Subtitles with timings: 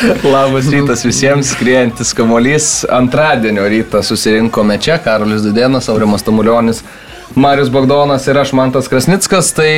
[0.24, 2.84] Labas rytas visiems, skriejantis kamuolys.
[2.88, 6.80] Antradienio rytą susirinkome čia, Karolis Dudėnas, Aurimas Tamulionis,
[7.36, 9.52] Marius Bagdonas ir aš, Mantas Krasnickas.
[9.56, 9.68] Tai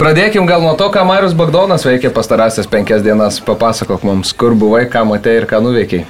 [0.00, 3.40] pradėkim gal nuo to, ką Marius Bagdonas veikė pastarąsias penkias dienas.
[3.44, 6.06] Papasakok mums, kur buvai, ką matei ir ką nuveikiai.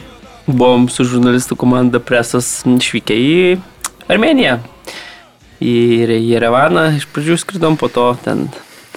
[0.46, 3.36] Buvom su žurnalistų komanda presas išvykę į
[4.06, 4.60] Armeniją.
[5.58, 5.78] Į
[6.30, 8.46] Jerevaną iš pradžių skridom, po to ten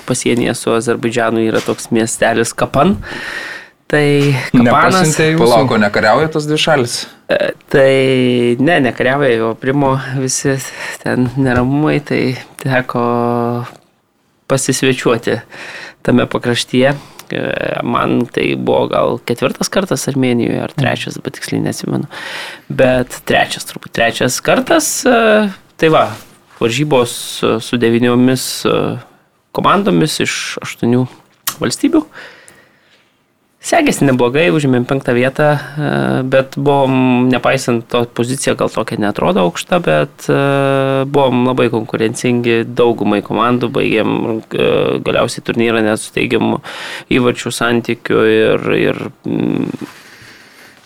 [0.06, 3.00] pasienyje su Azerbaidžianu yra toks miestelis Kapan.
[3.90, 5.16] Tai Kapanas.
[5.18, 7.08] Palauko, nekariauja tos dvi šalis?
[7.26, 7.38] E,
[7.74, 7.94] tai
[8.62, 10.54] ne, nekariauja, jo primo visi
[11.02, 12.22] ten neramumai, tai
[12.62, 13.02] teko
[14.50, 15.40] pasisvečiuoti
[16.06, 16.94] tame pakraštyje.
[17.34, 17.42] E,
[17.82, 22.06] man tai buvo gal ketvirtas kartas Armenijoje, ar trečias, bet tiksliai nesimenu.
[22.70, 25.00] Bet trečias, turbūt trečias kartas.
[25.02, 25.48] E,
[25.82, 26.12] tai va,
[26.62, 27.22] varžybos
[27.66, 28.52] su devyniomis
[29.58, 31.08] komandomis iš aštuonių
[31.58, 32.06] valstybių.
[33.60, 35.88] Sekėsi neblogai, užėmėm penktą vietą, e,
[36.32, 40.38] bet buvom, nepaisant to pozicija gal tokia netrodo aukšta, bet e,
[41.04, 44.70] buvom labai konkurencingi daugumai komandų, baigėm e,
[45.04, 46.62] galiausiai turnyrą net su teigiamu
[47.12, 49.04] įvarčių santykiu ir, ir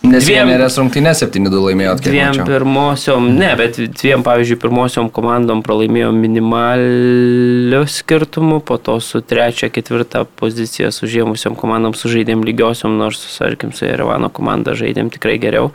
[0.04, 2.02] Nes dviem vienerės rungtynės 7-2 laimėjot.
[2.04, 2.46] Dviem mačiau.
[2.50, 10.26] pirmosiom, ne, bet dviem, pavyzdžiui, pirmosiom komandom pralaimėjo minimaliu skirtumu, po to su trečia, ketvirta
[10.40, 15.72] pozicija sužėmusiom komandom sužaidėm lygiosiom, nors, tarkim, su Erevano komanda žaidėm tikrai geriau,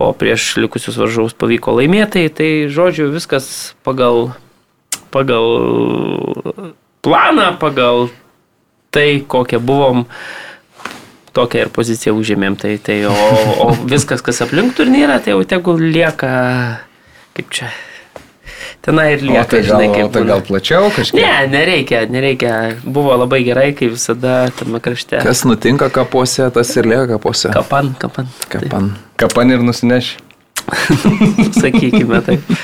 [0.00, 4.30] o prieš likusius varžovus pavyko laimėti, tai, žodžiu, viskas pagal,
[5.12, 5.52] pagal
[7.04, 8.08] planą, pagal
[8.92, 10.06] tai, kokie buvom
[11.36, 12.58] tokią ir poziciją užėmėm.
[12.60, 13.14] Tai, tai, o,
[13.66, 16.32] o viskas, kas aplink turnyrą, tai jau tegul lieka,
[17.36, 17.70] kaip čia,
[18.84, 19.44] tenai ir lieka.
[19.46, 21.20] O tai gal, žinai, kaip, tai gal plačiau kažkaip?
[21.20, 22.56] Ne, nereikia, nereikia.
[22.84, 25.22] Buvo labai gerai, kai visada tame krašte.
[25.24, 27.52] Kas nutinka kapuose, tas ir lieka kapuose.
[27.54, 28.30] Kapan, kapan.
[28.52, 28.92] Kapan.
[28.92, 29.24] Tai.
[29.26, 30.16] Kapan ir nusineš.
[31.62, 32.54] Sakykime taip.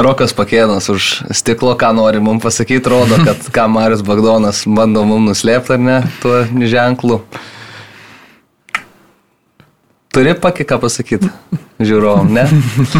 [0.00, 5.34] Rokas Pakėnas už stiklo, ką nori mums pasakyti, rodo, kad ką Marius Bagdonas bando mums
[5.34, 6.38] nuslėpti ar ne, tuo
[6.72, 7.20] ženklu.
[10.10, 11.28] Turi pakį ką pasakyti
[11.78, 12.46] žiūrovom, ne?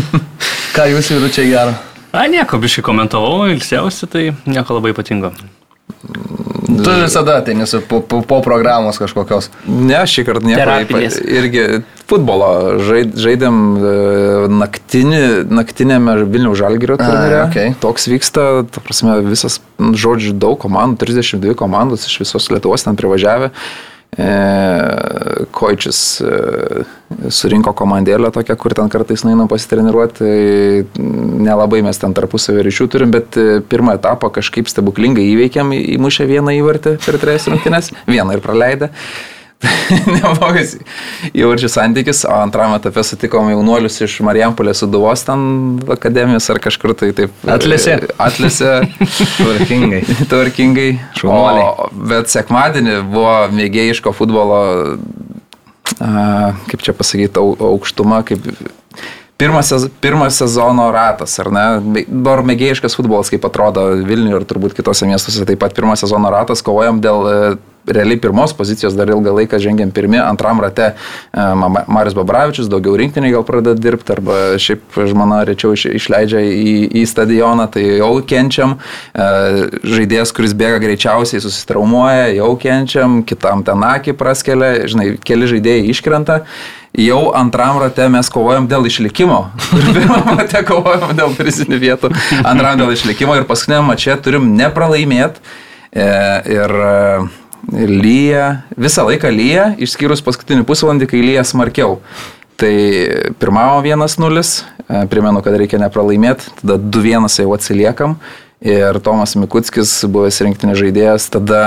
[0.77, 1.73] Ką jūs vyručiai gero?
[2.15, 5.33] A, nieko, biškai komentavau, ilsiausi, tai nieko labai ypatingo.
[6.71, 9.51] Tu visada ateini su po, po, po programos kažkokios.
[9.67, 10.61] Ne, šį kartą nieko.
[10.63, 11.19] Terapinės.
[11.19, 11.65] Irgi
[12.11, 13.93] futbolo žaid, žaidėm e,
[14.63, 17.43] naktinį, naktinėme Vilniaus Žalgirio turnyre.
[17.49, 17.75] Okay.
[17.83, 23.51] Toks vyksta, ta prasme, visas, žodžiu, daug komandų, 32 komandos iš visos Lietuvos ten privažiavę.
[24.19, 26.31] E, Koičius e,
[27.31, 31.05] surinko komandėlę tokią, kur ten kartais nueinam pasitreniruoti, tai
[31.47, 36.57] nelabai mes ten tarpusavį ryšių turim, bet e, pirmą etapą kažkaip stebuklingai įveikėm, įmušę vieną
[36.59, 38.91] įvartį per trejas rungtynes, vieną ir praleidę.
[40.17, 40.77] neblogas
[41.37, 45.43] įvarčių santykis, o antrame etape sutikom jaunuolius iš Marijampolės Suduvos ten
[45.93, 47.35] akademijos ar kažkur tai taip.
[47.45, 47.99] Atlėse.
[48.21, 48.73] Atlėse.
[49.41, 50.03] Tvarkingai.
[50.33, 50.89] Tvarkingai.
[51.21, 51.69] Šaunuoliai.
[51.69, 54.61] O, bet sekmadienį buvo mėgėjiško futbolo,
[55.99, 56.11] a,
[56.71, 58.49] kaip čia pasakyti, aukštuma, kaip
[59.41, 61.67] pirmas, pirmas sezono ratas, ar ne?
[62.09, 66.65] Dar mėgėjiškas futbolas, kaip atrodo Vilniuje ir turbūt kitose miestuose, taip pat pirmas sezono ratas,
[66.65, 67.29] kovojam dėl
[67.87, 71.45] realiai pirmos pozicijos dar ilgą laiką žengėm pirmi, antram rate e,
[71.89, 77.05] Marius Babravičius daugiau rinktiniai gal pradeda dirbti, arba šiaip žmona rečiau iš, išleidžia į, į
[77.11, 78.77] stadioną, tai jau kenčiam,
[79.15, 79.31] e,
[79.97, 86.43] žaidėjas, kuris bėga greičiausiai susitraumuoja, jau kenčiam, kitam ten akį praskelia, žinai, keli žaidėjai iškrenta
[86.99, 89.41] jau antram rate mes kovojam dėl išlikimo.
[89.95, 92.11] Pirmam rate kovojam dėl prizinių vietų,
[92.43, 95.43] antram dėl išlikimo ir paskutiniam mače turim nepralaimėti.
[95.91, 96.07] E,
[96.47, 96.75] ir
[97.73, 101.99] lyja, visą laiką lyja, išskyrus paskutinį pusvalandį, kai lyja smarkiau.
[102.61, 102.75] Tai
[103.41, 104.45] pirmavo 1-0,
[104.85, 108.19] e, primenu, kad reikia nepralaimėti, tada 2-1 jau atsiliekam
[108.61, 111.63] ir Tomas Mikutskis, buvęs rinktinės žaidėjas, tada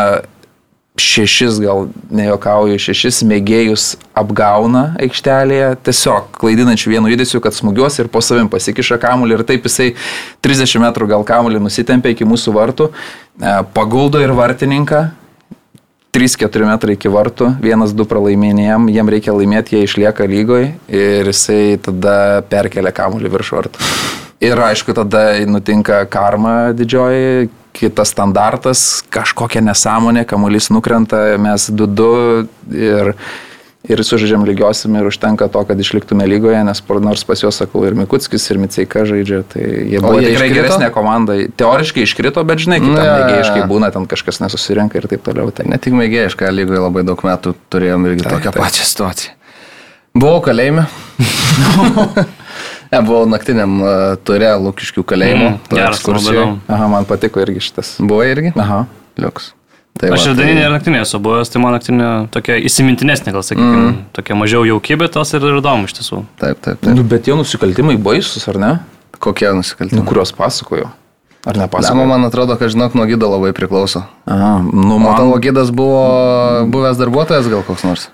[1.02, 3.86] šešis, gal nejokauju, šešis mėgėjus
[4.18, 9.66] apgauna aikštelėje, tiesiog klaidinančių vienu judesiu, kad smūgiuos ir po savim pasikiša kamuolį ir taip
[9.66, 9.96] jisai
[10.46, 15.08] 30 metrų gal kamuolį nusitempia iki mūsų vartų, e, paguldo ir vartininką,
[16.14, 22.44] 3-4 metrai iki vartų, 1-2 pralaimėjim, jiem reikia laimėti, jie išlieka lygoje ir jisai tada
[22.52, 23.88] perkelia kamuolį virš vartų.
[24.44, 28.84] Ir aišku, tada nutinka karma didžioji, kitas standartas,
[29.14, 33.14] kažkokia nesąmonė, kamuolys nukrenta, mes 2-2 ir
[33.84, 37.98] ir sužaidžiam lygiosim ir užtenka to, kad išliktume lygoje, nes nors pas juos, sakau, ir
[38.00, 40.62] Mikutskis, ir Miceika žaidžia, tai jie buvo jie tikrai iškrito?
[40.62, 41.36] geresnė komanda.
[41.60, 45.52] Teoriškai iškrito, bet žinai, kaip mėgėjiškai būna, ten kažkas nesusirenka ir taip toliau.
[45.52, 48.62] Tai Ne tik mėgėjišką lygoje labai daug metų turėjom irgi Taip, tokią taip.
[48.64, 49.36] pačią situaciją.
[50.14, 50.86] Buvau kalėjime.
[52.94, 55.50] ne, buvau naktiniam uh, turė Lukiškių kalėjimo.
[55.56, 56.60] Mm, geras, labai įdomu.
[56.70, 57.96] Aha, man patiko irgi šitas.
[58.00, 58.54] Buvo irgi?
[58.62, 58.84] Aha.
[59.20, 59.52] Liuks.
[60.00, 63.84] Tai Aš ir daninė ir naktinė esu buvęs, tai man naktinė tokia įsimintinesnė, gal sakykime,
[63.84, 64.00] mm.
[64.18, 66.24] tokia mažiau jauki, bet tos ir įdomu iš tiesų.
[66.42, 66.96] Taip, taip, taip.
[66.98, 68.72] Nu, bet tie nusikaltimai baisus, ar ne?
[69.22, 70.06] Kokie Nu, nusikaltimai?
[70.10, 70.90] kuriuos pasakojo.
[71.46, 72.06] Ar Pasamo, nepasakojo?
[72.08, 74.04] man atrodo, kad žinok, nuo gydo labai priklauso.
[74.26, 76.00] Aha, nu, O man tavo gydas buvo
[76.72, 78.06] buvęs darbuotojas gal koks nors?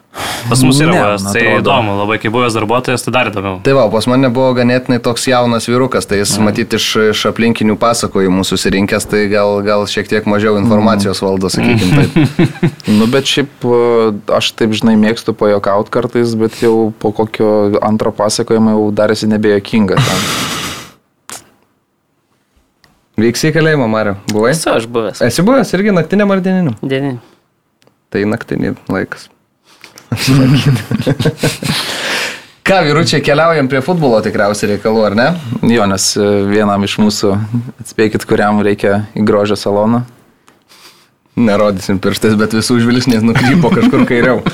[0.50, 3.60] Pas mus yra Ne, buvęs, tai įdomu, labai kai buvęs darbuotojas, tai dar įdomiau.
[3.62, 6.48] Tai va, pas mane buvo ganėtinai toks jaunas vyrukas, tai jis mm.
[6.50, 12.02] matyti iš, iš aplinkinių pasakojimų susirinkęs, tai gal, gal šiek tiek mažiau informacijos valdo, sakykime
[12.02, 12.18] taip.
[13.00, 14.10] Nu, bet šiaip e,
[14.40, 20.02] aš taip, žinai, mėgstu pajokaut kartais, bet jau po kokio antro pasakojimo jau darėsi nebejokinga.
[23.20, 23.26] Ten.
[23.28, 24.14] Vyks į kalėjimą, Mario.
[24.32, 24.54] Buvai?
[24.54, 25.20] Esu aš buvęs.
[25.26, 26.76] Esi buvęs irgi naktiniam ar dieniniam?
[26.80, 27.18] Dienį.
[28.10, 29.28] Tai naktinį laikas.
[32.70, 35.28] Ką, vyručiai, keliaujam prie futbolo tikriausiai reikalų, ar ne?
[35.68, 37.34] Jo, nes e, vienam iš mūsų,
[37.84, 40.04] atspėkit, kuriam reikia į grožio saloną.
[41.40, 44.40] Nerodysim pirštais, bet visų žvilgsnis nukrypo kažkur kairiau.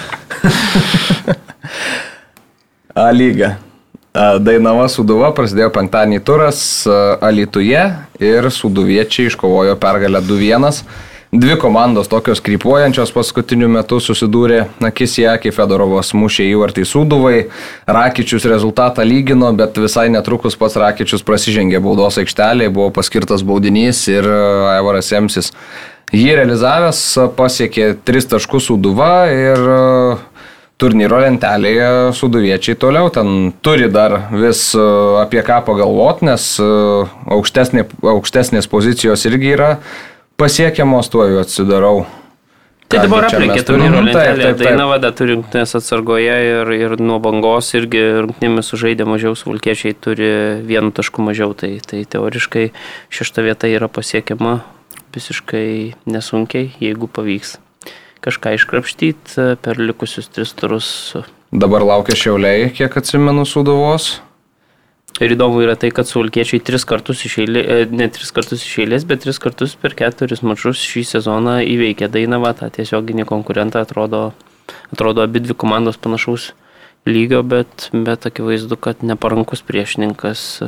[2.95, 3.59] A lyga.
[4.15, 6.59] Dainava Suduva prasidėjo penktadienį turas
[7.19, 7.81] Alituje
[8.23, 10.85] ir Suduviečiai iškovojo pergalę 2-1.
[11.35, 17.41] Dvi komandos tokios krypuojančios paskutiniu metu susidūrė akis į akį Fedorovas mušė įvartį Suduvai,
[17.91, 24.29] Rakičius rezultatą lygino, bet visai netrukus pats Rakičius prasižengė baudos aikštelėje, buvo paskirtas baudinys ir
[24.77, 25.51] Aivaras Semsis
[26.15, 27.01] jį realizavęs
[27.35, 29.67] pasiekė 3 taškus Suduva ir
[30.81, 31.87] turnyro lentelėje
[32.17, 34.83] suduviečiai toliau ten turi dar vis e,
[35.21, 36.67] apie ką pagalvoti, nes e,
[37.37, 39.71] aukštesnė, aukštesnės pozicijos irgi yra
[40.39, 42.05] pasiekiamos, tuo jau atsidarau.
[42.91, 44.43] Tai dabar aplinkė turnyro Mhm, taip, lentelę.
[44.43, 44.67] taip, taip.
[44.67, 50.29] Dainava dar turi rungtynės atsargoje ir, ir nuo bangos irgi rungtynėmis sužaidė mažiau, suvalkiečiai turi
[50.67, 52.69] vienu tašku mažiau, tai, tai teoriškai
[53.09, 54.59] šešta vieta yra pasiekiama
[55.15, 57.55] visiškai nesunkiai, jeigu pavyks
[58.25, 60.87] kažką iškrapštyti per likusius tris turus.
[61.55, 64.15] Dabar laukia šiauliai, kiek atsimenu, suduvos.
[65.23, 69.05] Ir įdomu yra tai, kad suvalkiečiai tris kartus iš eilės, ne tris kartus iš eilės,
[69.07, 74.25] bet tris kartus per keturis mačus šį sezoną įveikė Dainavą, tą tiesioginį konkurentą, atrodo,
[74.91, 76.49] atrodo abi dvi komandos panašaus
[77.07, 80.65] lygio, bet, bet akivaizdu, kad neparankus priešininkas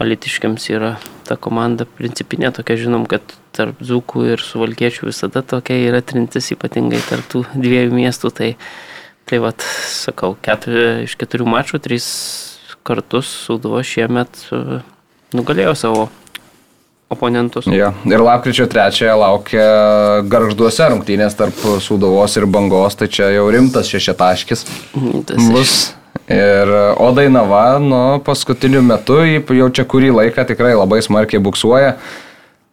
[0.00, 0.94] Alitiškiams yra
[1.28, 7.02] ta komanda principinė tokia, žinom, kad tarp Zukų ir Suvalkiečių visada tokia yra trintis, ypatingai
[7.04, 8.54] tarp tų dviejų miestų, tai,
[9.28, 9.60] tai vad,
[9.92, 12.08] sakau, keturi, iš keturių mačų, trys
[12.86, 14.80] kartus Sūduva šiemet e,
[15.36, 16.08] nugalėjo savo
[17.10, 17.66] oponentus.
[17.66, 17.92] Ja.
[18.06, 19.68] Ir lapkričio 3 laukia
[20.30, 24.66] garžduose rungtynės tarp suduvos ir bangos, tai čia jau rimtas šešetaškis.
[24.94, 25.80] Mhm, tas bus.
[26.30, 26.70] Ir,
[27.02, 31.96] o Dainava, nu, paskutiniu metu, jau čia kurį laiką tikrai labai smarkiai buksuoja.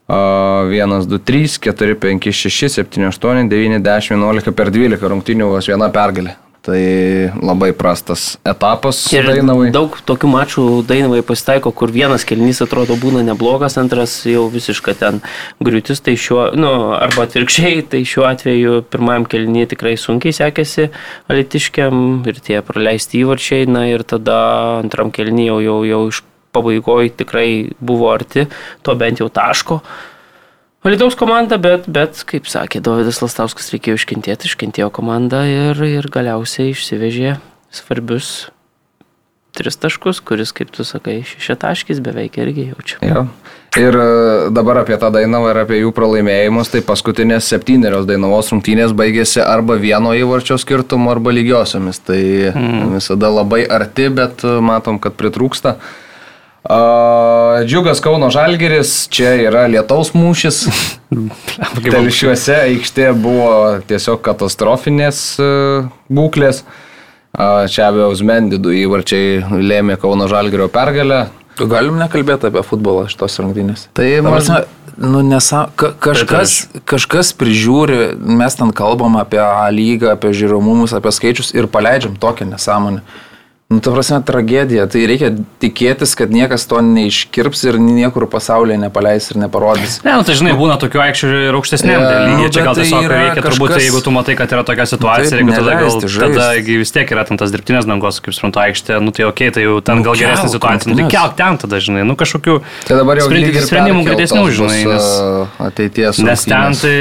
[0.07, 5.67] 1, 2, 3, 4, 5, 6, 7, 8, 9, 10, 11 per 12 rungtynių vos
[5.67, 6.37] viena pergalė.
[6.67, 9.69] Tai labai prastas etapas Ir Dainavai.
[9.71, 15.21] daug tokių mačų Dainavai pasitaiko, kur vienas kelnys atrodo būna neblogas, antras jau visiškai ten
[15.63, 20.89] griūtis, tai šiuo, nu, arba atvirkščiai, tai šiuo atveju pirmajam kelnį tikrai sunkiai sekėsi
[21.31, 24.37] alitiškiam ir tie praleisti įvarčiai, na ir tada
[24.81, 26.21] antram kelnį jau, jau, jau iš
[26.51, 28.49] pabaigoje tikrai buvo arti
[28.83, 29.79] to bent jau taško.
[30.87, 36.71] Lietuvos komanda, bet, bet, kaip sakė Davidas Lastauskas, reikėjo iškentėti, iškentėjo komanda ir, ir galiausiai
[36.71, 37.33] išsivežė
[37.75, 38.47] svarbius
[39.57, 43.01] tris taškus, kuris, kaip tu sakai, šešitaškis beveik irgi jaučia.
[43.03, 43.25] Jo.
[43.77, 44.07] Ir e,
[44.53, 49.75] dabar apie tą Dainavą ir apie jų pralaimėjimus, tai paskutinės septynerios Dainavos rungtynės baigėsi arba
[49.81, 51.99] vieno įvarčio skirtumu, arba lygiosiomis.
[52.05, 52.21] Tai
[52.53, 52.91] mm.
[52.95, 55.75] visada labai arti, bet e, matom, kad pritrūksta.
[55.75, 55.95] Uh,
[56.67, 60.65] Džiugas Kauno Žalgeris, čia yra lietaus mūšis.
[61.93, 63.51] Telšiuose aikštė buvo
[63.87, 66.65] tiesiog katastrofinės uh, būklės.
[67.37, 71.27] Čia abejo Uzmendidų įvarčiai lėmė Kauno Žalgerio pergalę.
[71.57, 73.87] Galim nekalbėti apie futbolą šitos rungtynės.
[73.97, 74.65] Tai Ta man
[74.97, 76.57] nu, nesa, ka, kažkas,
[76.89, 82.49] kažkas prižiūri, mes ten kalbam apie A lygą, apie žiūromumus, apie skaičius ir paleidžiam tokią
[82.49, 83.03] nesąmonę.
[83.67, 84.85] Nu, ta prasme, tragedija.
[84.87, 89.97] Tai reikia tikėtis, kad niekas to neiškirps ir niekur pasaulyje nepaleis ir neparodys.
[90.07, 92.51] Ne, nu, tai žinai, būna tokių aikščių ir aukštesnėm yeah, lygiai.
[92.55, 95.33] Čia gal tai tiesiog yra reikia turbūt, kažkas- jeigu tu matai, kad yra tokia situacija,
[95.33, 96.39] Taip, jeigu tada gal, žaist.
[96.39, 99.65] tada vis tiek yra ten tas dirbtinės dangos, kaip suprantu, aikštė, nu tai ok, tai
[99.67, 102.55] jau ten Nu, gal geresnė kelk situacija, nu tai kelk ten tada, žinai, nu kažkokių
[102.87, 103.01] Tai
[103.67, 106.23] sprendimų greitesnių, žinai, nes, a, ateities.
[106.23, 106.95] nes ten tai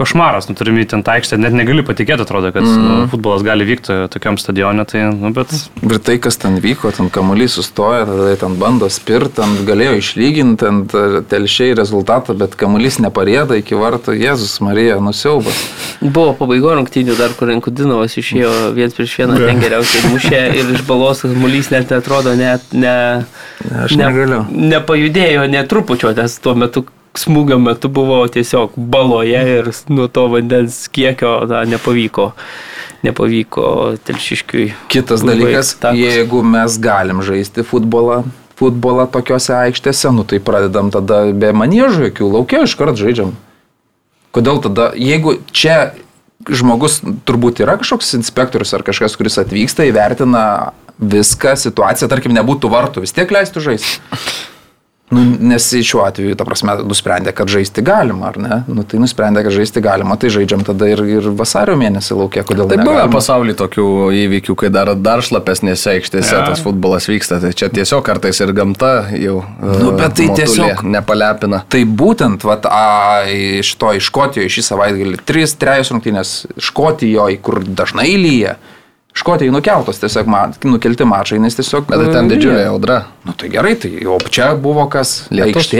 [0.00, 3.12] košmaras, nu turime ten tą aikštę, net negali patikėti, atrodo, kad mm.
[3.12, 5.52] futbolas gali vykti tokiam stadione, tai, nu bet...
[5.98, 10.58] Ir tai, kas ten vyko, ten kamuolys sustoja, tada ten bando spirti, ten galėjo išlyginti,
[10.62, 15.58] ten telšiai rezultatą, bet kamuolys neparėda iki vartų, Jėzus Marija, nusiaubas.
[16.00, 20.84] Buvo pabaigo rungtynių dar, kur Enkudinovas išėjo viens prieš vieną, ten geriausiai mušė ir iš
[20.86, 22.94] balos mulys net atrodo net ne,
[23.58, 24.44] Ne, aš negaliu.
[24.54, 26.84] nepajudėjo netrupučio, nes tuo metu
[27.18, 32.30] smūgio metu buvo tiesiog baloje ir nuo to vandens kiekio na, nepavyko,
[33.06, 33.68] nepavyko
[34.06, 34.68] telšiškiui.
[34.92, 36.00] Kitas dalykas, takos.
[36.00, 38.22] jeigu mes galim žaisti futbolą,
[38.58, 43.36] futbolą tokiuose aikštėse, nu tai pradedam tada be maniežų jokių, laukia iškart žaidžiam.
[44.34, 45.94] Kodėl tada, jeigu čia
[46.46, 53.04] žmogus turbūt yra kažkoks inspektorius ar kažkas, kuris atvyksta, įvertina viską, situaciją, tarkim, nebūtų vartų,
[53.06, 53.98] vis tiek leistų žaisti.
[55.10, 58.56] Nu, nes šiuo atveju, ta prasme, nusprendė, kad žaisti galima, ar ne?
[58.68, 62.68] Nu, tai nusprendė, kad žaisti galima, tai žaidžiam tada ir, ir vasario mėnesį laukia, kodėl
[62.68, 63.86] Tai buvo pasaulyje tokių
[64.26, 66.42] įvykių, kai dar, dar šlapesnėse aikštėse Ja.
[66.50, 67.40] tas futbolas vyksta.
[67.40, 71.62] Tai čia tiesiog kartais ir gamta jau Nu, e, bet tai tiesiog- nepalepina.
[71.72, 77.60] Tai būtent, vat, a, iš to iš Škotijoje šį savaitgalį, trys, trejos rungtynės Škotijoje, kur
[77.64, 78.56] dažnai lyja.
[79.18, 81.88] Škotijai nukeltos tiesiog, ma, nukelti mačai, nes tiesiog...
[81.88, 82.36] Bet tai ten lyja.
[82.36, 83.00] didžiulė audra.
[83.26, 85.24] Nu tai gerai, tai o čia buvo kas?
[85.34, 85.72] Lietus?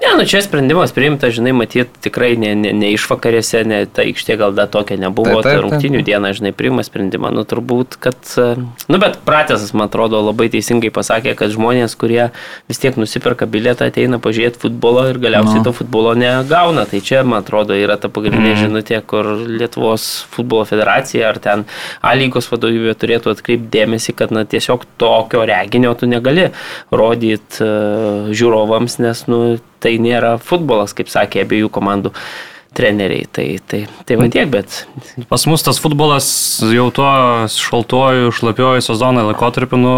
[0.00, 4.36] Ne, nu čia sprendimas priimtas, žinai, matyt, tikrai ne, ne, ne išvakarėse, ne ta aikštė
[4.40, 5.64] gal dar tokia nebuvo, Taip, taip, ta taip.
[5.66, 10.48] rungtinių diena, žinai, priima sprendimą, nu turbūt, kad, e, nu bet pratęsas, man atrodo, labai
[10.52, 12.30] teisingai pasakė, kad žmonės, kurie
[12.70, 15.64] vis tiek nusiperka bilietą, ateina pažiūrėti futbolo ir galiausiai Nu.
[15.64, 16.86] to futbolo negauna.
[16.88, 18.60] Tai čia, man atrodo, yra ta pagrindinė mm.
[18.64, 21.64] žinutė, kur Lietuvos futbolo federacija ar ten
[22.00, 26.48] A lygos vadovybė turėtų atkreipti dėmesį, kad na, tiesiog tokio reginio tu negali
[26.94, 29.40] rodyti uh, žiūrovams, nes nu,
[29.82, 32.14] tai nėra futbolas, kaip sakė abiejų komandų
[32.76, 33.26] treneriai.
[33.32, 34.84] Tai, tai, tai va tiek, bet
[35.30, 36.28] Pas mus tas futbolas
[36.70, 37.10] jau tuo
[37.50, 39.94] šaltuoju, šlapiuoju sezono laikotarpiu, nu,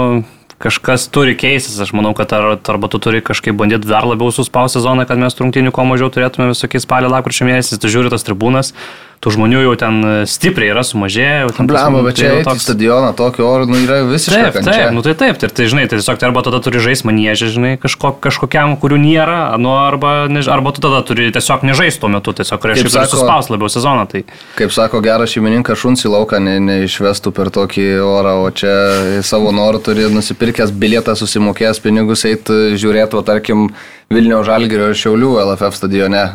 [0.62, 1.78] kažkas turi keistis.
[1.82, 5.36] Aš manau, kad ar, arba tu turi kažkaip bandyti dar labiau suspausti sezoną, kad mes
[5.38, 7.80] rungtynių kuo mažiau turėtume visokiais spalio lapkričio mėnesiais.
[7.82, 8.72] Tu žiūri tas tribūnas,
[9.22, 11.52] tų žmonių jau ten stipriai yra sumažėję.
[11.70, 15.02] Blamba, bet tai čia į toks- stadioną tokio oro, nu yra visiškai Taip, taip, nu
[15.06, 18.16] tai taip, tai, tai žinai, tai tiesiog tai arba tada turi žaisti manėžį, žinai, kažko,
[18.18, 22.66] kažkokiam, kurių nėra, nu, arba, než, arba tu tada turi tiesiog nežaisti tuo metu, tiesiog
[22.72, 24.08] reiškia, sako- suspausti labiau sezoną.
[24.10, 24.24] Tai.
[24.58, 28.74] Kaip sako geras šeimininkas, šuns į lauką ne, neišvestų per tokį orą, o čia
[29.22, 33.68] savo norų turi nusipirkęs bilietą, susimokėjęs pinigus, eiti žiūrėti, o tarkim,
[34.12, 36.26] Vilniaus Žalgirio ir Šiaulių LFF stadione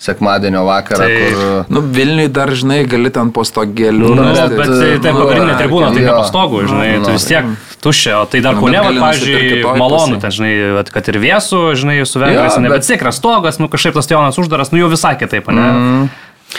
[0.00, 1.64] sekmadienio vakarą, Tai- kur...
[1.68, 4.12] Nu, Vilniui dar, žinai, gali ten po stogėlių.
[4.16, 6.06] Nu, bet, bet tai, tai nu, pagrindinė tribūna, tai jo.
[6.08, 7.50] be pastogų, žinai, Nu, tu vis tiek
[7.84, 11.60] tuščia, o tai dar Nu, bet nusipirkt pavyzdžiui, malonu, ten, žinai, vat, kad ir vėsų,
[11.82, 14.88] žinai, su vengrais, ne, bet- bet tikras stogas, nu kažkaip tas stadionas uždaras, nu jau
[14.92, 15.68] visai kitaip, ne?
[15.68, 16.08] Mm.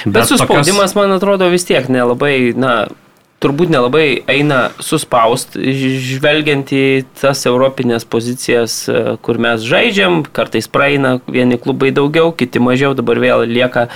[0.06, 2.86] Bet suspaudimas, man atrodo, vis tiek nelabai, na,
[3.42, 6.84] turbūt nelabai eina suspaust, žvelgiant į
[7.18, 13.20] tas europinės pozicijas, e, kur mes žaidžiam, kartais praeina vieni klubai daugiau, kiti mažiau, dabar
[13.22, 13.88] vėl lieka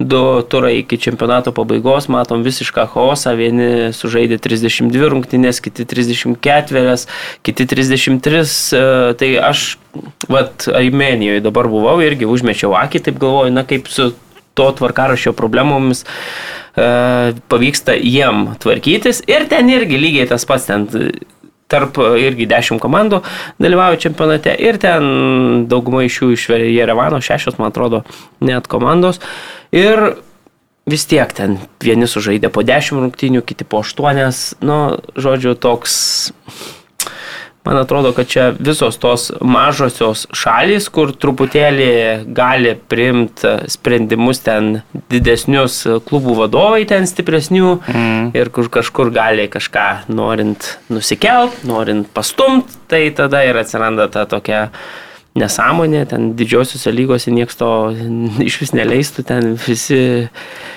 [0.00, 0.20] du
[0.52, 7.06] turai iki čempionato pabaigos, matom visišką chaosą, vieni sužaidė 32 rungtynės, kiti 34,
[7.46, 8.44] kiti 33,
[8.76, 8.86] e,
[9.20, 9.68] tai aš,
[10.28, 14.12] vat, Armenijoje dabar buvau irgi užmečiau akį, taip galvoju, na kaip su
[14.60, 19.24] to tvarkaraščio problemomis e, pavyksta jiem tvarkytis.
[19.30, 20.86] Ir ten irgi lygiai tas pats, ten
[21.70, 23.22] tarp e, irgi dešimt komandų
[23.62, 28.04] dalyvauja čempionate ir ten dauguma iš jų iš Jerevano, šešios, man atrodo,
[28.44, 29.22] net komandos.
[29.74, 30.12] Ir
[30.90, 34.50] vis tiek ten vieni sužaidė po dešimt rungtynių, kiti po aštuonias.
[34.64, 35.94] Nu, žodžiu, toks
[37.64, 41.90] Man atrodo, kad čia visos tos mažosios šalys, kur truputėlį
[42.32, 44.78] gali priimti sprendimus ten
[45.12, 48.30] didesnius klubų vadovai, ten stipresnių mm.
[48.38, 54.70] ir kur kažkur gali kažką norint nusikelt, norint pastumt, tai tada ir atsiranda ta tokia
[55.36, 57.70] nesąmonė, ten didžiosiuose lygose niekas to
[58.48, 60.00] iš vis neleistų, ten visi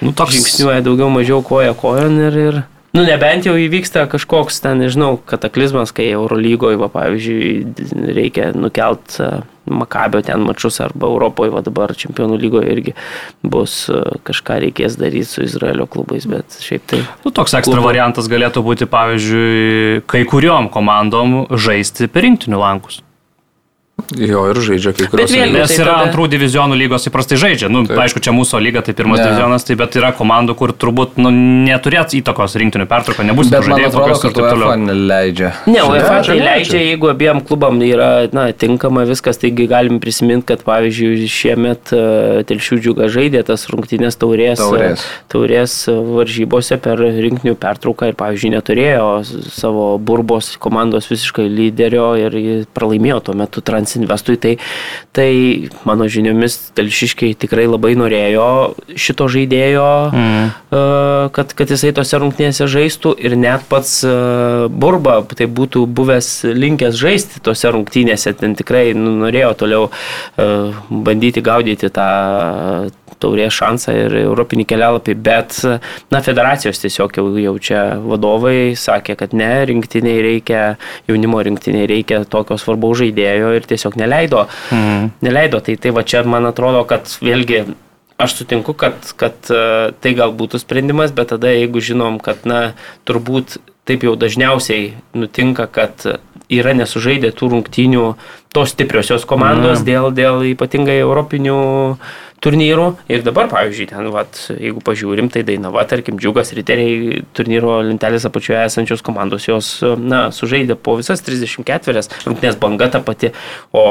[0.03, 2.61] Nu, toks- žingsniuoja daugiau mažiau koja kojon ir, ir
[2.93, 9.29] Nu, nebent jau įvyksta kažkoks ten, nežinau, kataklizmas, kai Eurolygoje, va, pavyzdžiui, reikia nukelt e,
[9.73, 12.93] Makabio ten mačius arba Europoje, va dabar Čempionų lygoje irgi
[13.41, 13.97] bus e,
[14.29, 16.99] kažką reikės daryti su Izraelio klubais, bet šiaip tai.
[17.25, 17.87] Nu, toks ekstra Klubo.
[17.87, 23.01] variantas galėtų būti, pavyzdžiui, kai kuriuom komandom žaisti per rinktinių lankus.
[24.17, 25.31] Jo, ir žaidžia kai kurios.
[25.31, 27.69] Nes tai yra tada- antrų divizionų lygos įprastai žaidžia.
[27.69, 27.97] Nu, Taip.
[27.97, 29.25] aišku, čia mūsų lyga, tai pirmas Ne.
[29.27, 34.23] divizionas, tai bet yra komandų, kur turbūt nu, neturėt įtakos rinktinių pertrauką, nebus žaidėjų tokios
[34.23, 34.75] ir taip toliau.
[34.77, 35.53] neleidžia.
[35.67, 40.63] Ne, UEFA tai Leidžia, jeigu abiem klubam yra na, tinkama viskas, taigi galim prisiminti, kad
[40.63, 44.99] pavyzdžiui šiemet uh, Telšių džiuga žaidė tas rungtynės taurės, Taurės.
[44.99, 49.07] e, taurės e, varžybose per rinkinių pertrauką ir pavyzdžiui neturėjo
[49.51, 53.61] savo burbos komandos visiškai lyderio ir pralaimėjo tuo metu
[54.03, 54.37] Transinvestui.
[54.37, 54.57] Tai,
[55.11, 59.89] tai mano žiniomis Telšiškiai tikrai labai norėjo šito žaidėjo.
[60.13, 60.51] Mm.
[60.73, 60.81] E,
[61.35, 66.97] kad, kad jisai tose rungtynėse žaistų ir net pats e, Burba tai būtų buvęs linkęs
[66.99, 70.49] žaisti tose rungtynėse, ten tikrai nu, norėjo toliau e,
[70.89, 72.09] bandyti gaudyti tą
[73.23, 75.59] taurės šansą ir europinį kelialapį, bet
[76.13, 80.63] na, federacijos tiesiog jau, jau čia vadovai sakė, kad ne, rinktiniai reikia,
[81.09, 84.45] jaunimo rinktiniai reikia tokio svarbaus žaidėjo ir tiesiog neleido.
[84.75, 85.09] Mm.
[85.25, 87.63] Neleido, tai, tai va čia man atrodo, kad vėlgi
[88.23, 92.73] aš sutinku, kad, kad e, tai gal būtų sprendimas, bet tada jeigu žinom, kad na,
[93.07, 96.05] turbūt taip jau dažniausiai nutinka, kad
[96.53, 98.05] yra nesužaidę tų rungtynių
[98.53, 99.87] tos stipriosios komandos Na.
[99.87, 101.57] dėl, dėl ypatingai europinių
[102.43, 102.87] turnyrų.
[103.11, 108.65] Ir dabar, pavyzdžiui, ten, vat, jeigu pažiūrim, tai Dainava, tarkim, džiugas riteriai turnyro lentelės apačioje
[108.67, 113.31] esančios komandos, jos, na, sužaidė po visas 34 rungtynės banga ta pati,
[113.71, 113.85] o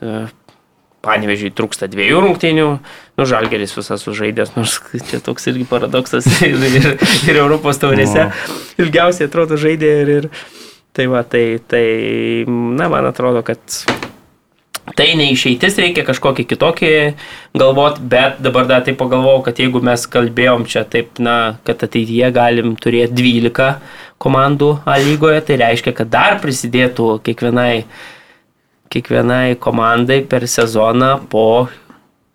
[0.00, 0.20] e,
[1.00, 2.64] Panevežiai trūksta dviejų rungtynių,
[3.16, 4.74] nu Žalgeris visas sužaidęs, nors
[5.08, 6.88] čia toks irgi paradoksas ir, ir,
[7.24, 8.26] ir Europos taurėse
[8.76, 10.28] ilgiausiai atrodo žaidė ir, ir
[10.92, 11.84] tai va, tai, tai,
[12.46, 13.80] na, man atrodo, kad
[14.98, 16.92] tai neišeitis, reikia kažkokį kitokį
[17.60, 22.30] galvot, bet dabar dar taip pagalvojau, kad jeigu mes kalbėjom čia taip, na, kad ateityje
[22.36, 23.74] galim turėti 12
[24.20, 27.84] komandų A lygoje, tai reiškia, kad dar prisidėtų kiekvienai
[28.90, 31.68] kiekvienai komandai per sezoną po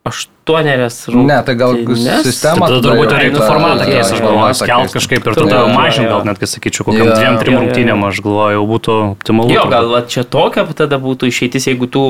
[0.05, 1.27] aštuonerias rungtynes.
[1.37, 1.73] Ne, tai gal
[2.21, 2.67] sistema.
[2.69, 6.21] Tada turbūt jau tą- formatą keisti, aš galvoju, skelt kažkaip ir tada jo, mažinti, gal
[6.29, 9.49] net, kai sakyčiau, kokiam Jo, dviem, trim rungtynėm, aš galvoju, jau būtų optimalu.
[9.55, 12.03] Jo, gal va, čia tokia tada būtų išeitis, jeigu tų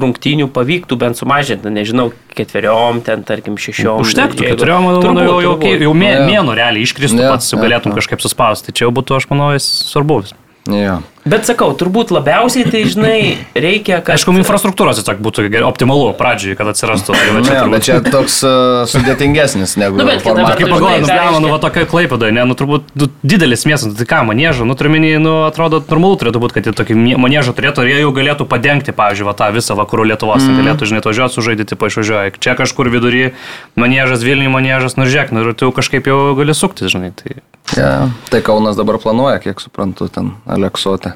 [0.00, 4.00] rungtynių pavyktų bent sumažinti, nežinau, ketveriom, ten tarkim šešiom.
[4.00, 5.94] Užtektų, keturiom, manau, jau, jau, jau Jo.
[6.00, 8.72] mėnų realiai iškristų pats, jau galėtum kažkaip suspausti.
[8.72, 10.24] Tai čia jau būtų, aš manau, svarbu.
[10.68, 10.98] Jo.
[11.28, 13.18] Bet sakau, turbūt labiausiai tai, žinai,
[13.52, 14.14] reikia, kad...
[14.16, 17.12] Aišku, infrastruktūros tiesiog būtų optimalu pradžiai, kad atsirastų.
[17.12, 20.54] Tai va Ne, čia bet turbūt- čia toks uh, sudėtingesnis negu Nu, bet kita formatas.
[20.54, 23.92] Aš kaip pagalvoju, nu, blemą, nu, va tokia klaipėda, ne, nu, turbūt nu, didelis miestas,
[23.98, 27.56] tai ką, manėžą, nu, turiu minį, nu, atrodo, normalu turėtų būti, kad jie tokį manėžą
[27.58, 30.62] turėtų ir jie jau galėtų padengti, pavyzdžiui, va, tą visą vakarų Lietuvos, mm.
[30.62, 32.38] galėtų, žinai, važiuoti, sužaidyti, paaišvažiuoja.
[32.40, 33.34] Čia kažkur vidury
[33.76, 37.12] manėžas, Vilniui manėžas, nu, žiūrėk, nu, ir tu jau kažkaip jau gali suktis, žinai.
[37.18, 37.40] Tai...
[37.78, 37.94] Ja.
[38.32, 41.14] Tai Kaunas dabar planuoja, kiek suprantu, ten Aleksote.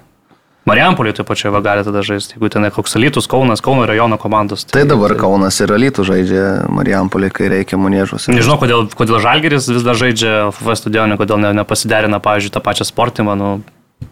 [0.63, 4.63] Marijampolį taip pačiai va gali tada žaisti, jeigu ten koks Alytus, Kaunas, Kauno rajono komandos.
[4.71, 8.31] Tai dabar Kaunas ir Alytų žaidžia Marijampolį, kai reikia manėžuose.
[8.31, 12.87] Nežinau, kodėl, kodėl Žalgeris vis dar žaidžia FF stadionį, kodėl ne, nepasiderina, pavyzdžiui, tą pačią
[12.87, 13.51] sportimą, nu,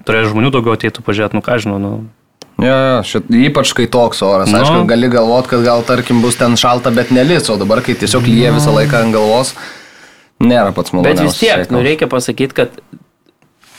[0.08, 1.92] turėjo žmonių daugiau ateitų pažiūrėti, nu ką žinau, nu.
[2.60, 4.50] Jo, šit, ypač kai toks oras.
[4.50, 4.58] Nu.
[4.58, 8.26] Aišku, gali galvot, kad gal tarkim bus ten šalta, bet nelis, o dabar, kai tiesiog
[8.26, 9.54] lyja visą laiką ant galvos,
[10.40, 11.20] nėra pats maloniausias.
[11.20, 11.88] Bet vis tiek, nu, reikalas.
[11.90, 12.82] reikia pasakyti, kad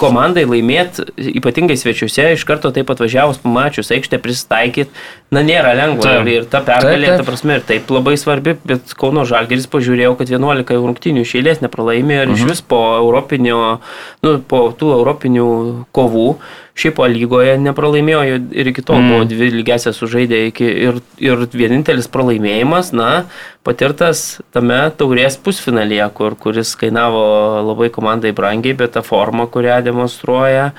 [0.02, 1.06] komandai laimėti,
[1.38, 4.90] ypatingai svečiuose, iš karto taip atvažiavus, pamačius aikštę prisitaikyti,
[5.34, 6.08] na nėra lengva.
[6.08, 6.32] Taip.
[6.32, 10.74] Ir, ta pergalė, ta prasme, ir taip labai svarbi, bet Kauno Žalgeris pažiūrėjau, kad 11
[10.74, 13.62] jau rungtynių iš eilės nepralaimėjo ir iš vis po, europinio,
[14.26, 15.48] nu, po tų europinių
[15.96, 16.28] kovų,
[16.78, 18.22] šiaip po lygoje nepralaimėjo
[18.56, 19.12] ir iki tol mm.
[19.12, 23.26] buvo dvi lygiasias sužaidė iki, ir, ir vienintelis pralaimėjimas, na,
[23.68, 27.24] patirtas tame taurės pusfinalyje, kur, kuris kainavo
[27.68, 30.72] labai komandai brangiai, bet ta forma, kurią demonstruoja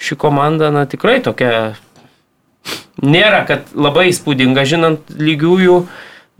[0.00, 1.74] ši komanda, na, tikrai tokia
[3.04, 5.78] nėra, kad labai įspūdinga, žinant lygiųjų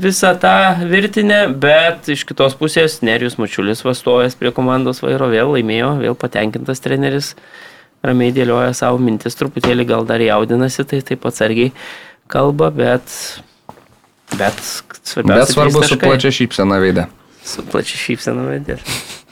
[0.01, 0.57] visą tą
[0.91, 6.83] virtinę, bet iš kitos pusės Nerius Mačiulis vastovęs prie komandos vairo vėl laimėjo, vėl patenkintas
[6.83, 7.35] treneris,
[8.05, 11.73] ramiai dėlioja savo mintis, truputėlį gal dar jaudinasi, tai taip atsargiai
[12.31, 13.19] kalba, bet,
[14.37, 14.61] bet
[15.03, 15.43] svarbiausia.
[15.45, 17.09] Bet svarbu su plačia šypsena veidė.
[17.45, 18.81] Su plačia šypsena vedės.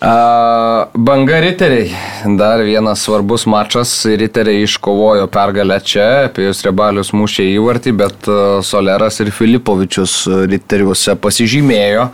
[0.02, 1.94] A, Banga riteriai.
[2.36, 3.94] Dar vienas svarbus mačas.
[4.04, 6.26] Riteriai iškovojo pergalę čia.
[6.36, 10.16] Jūs rebalius mušė įvartį, bet a, Soleras ir Filipovičius
[10.50, 12.08] riteriuose pasižymėjo.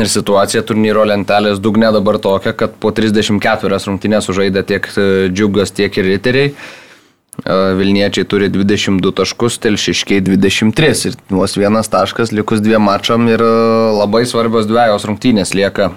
[0.00, 5.74] Ir situacija turnyro lentelės dugne dabar tokia, kad po 34 rungtynės sužaidė tiek e, džiugas,
[5.76, 6.52] tiek ir riteriai.
[6.52, 13.44] E, Vilniečiai turi 22 taškus, telšiškiai 23 ir vos vienas taškas likus dviem mačam ir
[13.44, 13.50] e,
[13.98, 15.90] labai svarbios dviejos rungtynės lieka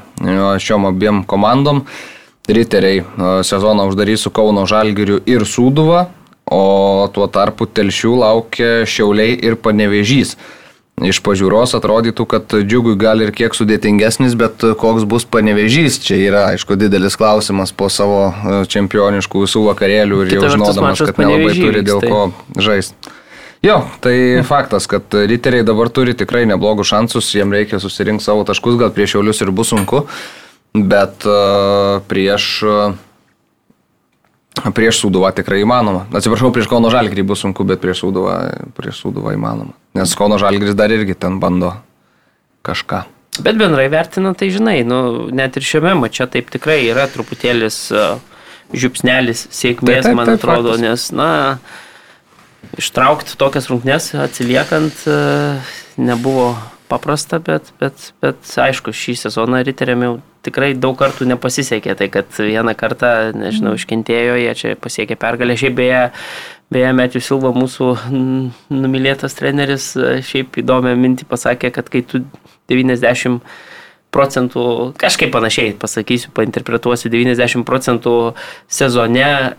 [0.59, 1.85] šiom abiem komandom.
[2.43, 3.05] Riteriai
[3.47, 6.09] sezoną uždarys su Kauno Žalgiriu ir Sūduva,
[6.51, 10.35] o tuo tarpu telšių laukia Šiauliai ir Panevežys.
[11.01, 16.43] Iš pažiūros atrodytų, kad džiugui gal ir kiek sudėtingesnis, bet koks bus panevežys, čia yra,
[16.53, 21.55] aišku, didelis klausimas po savo e, čempioniškų visų vakarėlių ir Kita jau žinodamas, kad nelabai
[21.57, 23.11] turi dėl tai- ko žaisti.
[23.63, 28.75] Jo, tai faktas, kad riteriai dabar turi tikrai neblogus šansus, jiem reikia susirinkti savo taškus,
[28.77, 30.03] gal prieš jaulius ir bus sunku,
[30.75, 32.97] bet uh, prieš, uh,
[34.77, 36.05] prieš Sūduvą tikrai įmanoma.
[36.15, 38.35] Atsiprašau, prieš Kauno Žalgrį bus sunku, bet prieš Sūduvą,
[38.77, 39.75] prieš Sūduvą įmanoma.
[39.97, 41.73] Nes Kauno Žalgris dar irgi ten bando
[42.65, 43.03] kažką.
[43.43, 48.19] Bet bendrai vertinant, tai žinai, nu, net ir šiame mače taip tikrai yra truputėlis uh,
[48.73, 50.83] žiupsnelis sėkmės, Taip, taip, man taip, atrodo, faktas.
[50.85, 56.53] nes, na, ištraukti tokias rungtynes atsiliekant uh, nebuvo
[56.93, 62.29] paprasta, bet, bet, bet aišku, šį sezoną riteriam jau tikrai daug kartų nepasisekė, tai kad
[62.37, 66.01] vieną kartą, nežinau, iškentėjo, jie čia pasiekė pergalę, šiaip beje,
[66.73, 67.91] beje, Metijų Silva, mūsų
[68.83, 69.93] numylėtas treneris,
[70.29, 72.25] šiaip įdomią mintį pasakė, kad kai tu
[72.71, 73.39] 90
[74.13, 74.65] procentų,
[75.01, 78.17] kažkaip panašiai pasakysiu, painterpretuosiu, 90 procentų
[78.69, 79.55] sezone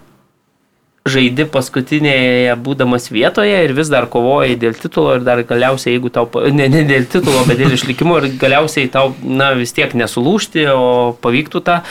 [1.05, 6.25] žaidi paskutinėje būdamas vietoje ir vis dar kovoji dėl titulo ir dar galiausiai, jeigu tau,
[6.49, 10.87] ne, ne dėl titulo, bet dėl išlikimo ir galiausiai tau, na, vis tiek nesulūšti, o
[11.21, 11.83] pavyktų tą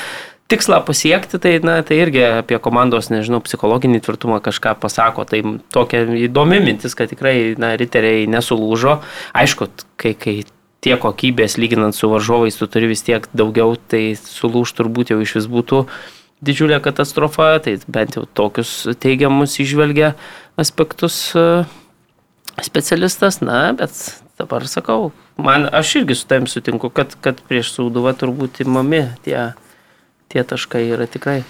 [0.49, 5.27] tikslą pasiekti, tai, na, tai irgi apie komandos, nežinau, psichologinį tvirtumą kažką pasako.
[5.29, 5.39] Tai
[5.73, 8.99] tokia įdomi mintis, kad tikrai, na, riteriai nesulūžo.
[9.37, 9.69] Aišku,
[10.01, 10.35] kai, kai
[10.83, 15.37] tie kokybės lyginant su varžovais, tu turi vis tiek daugiau, tai sulūž turbūt jau iš
[15.39, 15.85] vis būtų
[16.43, 20.13] didžiulė katastrofa, tai bent jau tokius teigiamus išvelgia
[20.59, 21.63] aspektus e,
[22.63, 23.95] specialistas, na, bet
[24.39, 29.53] dabar sakau, man aš irgi su tavim sutinku, kad, kad prieš Sauduvą turbūt įmami tie,
[30.33, 31.41] tie taškai yra tikrai.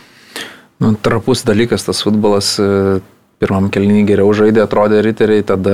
[0.83, 2.55] Nu, trapus dalykas tas futbolas.
[2.59, 3.01] e,
[3.43, 5.73] Pirmam kelnį geriau žaidė, atrodė riteriai, tada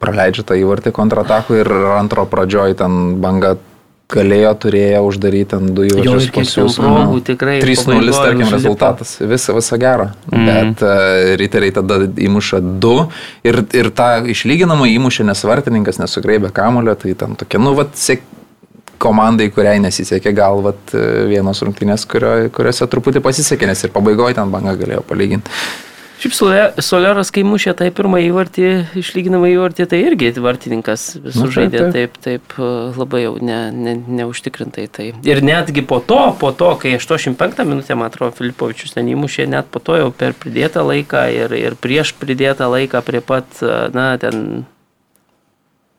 [0.00, 3.56] praleidžia tą įvartį kontratakų ir antro pradžioj ten banga
[4.12, 6.76] galėjo, turėjo uždaryti ten du Jo, įvarčius ir kiek ten jūs.
[6.78, 9.16] progų tikrai 3-0 pabaigoj tarkim rezultatas.
[9.18, 9.78] Visa, visa.
[10.30, 10.36] Mhm.
[10.36, 10.46] Mm.
[10.46, 12.94] Bet uh, riteriai tada įmuša du
[13.46, 18.22] ir, ir tą išlyginamą įmušė nesvartininkas, nesugraibė kamulio, tai tam tokia, nu, vat, sėk,
[19.02, 24.38] komandai, kuriai nesisekė gal vat, e, vienos rungtynės, kurio, kuriuose truputį pasisekė, nes ir pabaigoje
[24.38, 25.52] ten banga galėjo palyginti.
[26.16, 31.90] Šiaip Sole- Soleras, kai mušė tą pirmą įvartį, išlyginamą įvartį, tai irgi vartininkas Nu, sužaidė
[31.92, 34.86] taip, taip, taip, e, labai jau ne, ne, neužtikrintai.
[34.88, 35.10] Tai.
[35.28, 39.68] Ir netgi po to, po to, kai 85 minutę, man atrodo, Filipovičius ten įmušė, net
[39.68, 43.60] po to jau per pridėtą laiką ir, ir prieš pridėtą laiką prie pat,
[43.92, 44.64] na, ten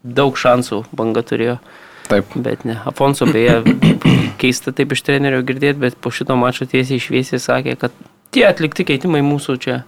[0.02, 1.60] daug šansų banga turėjo.
[2.08, 2.34] Taip.
[2.40, 3.62] Bet ne, Afonso beje,
[4.42, 7.94] keista taip iš trenerio girdėti, bet po šito mačo tiesiai išviesiai sakė, kad
[8.32, 9.82] tie atlikti keitimai mūsų čia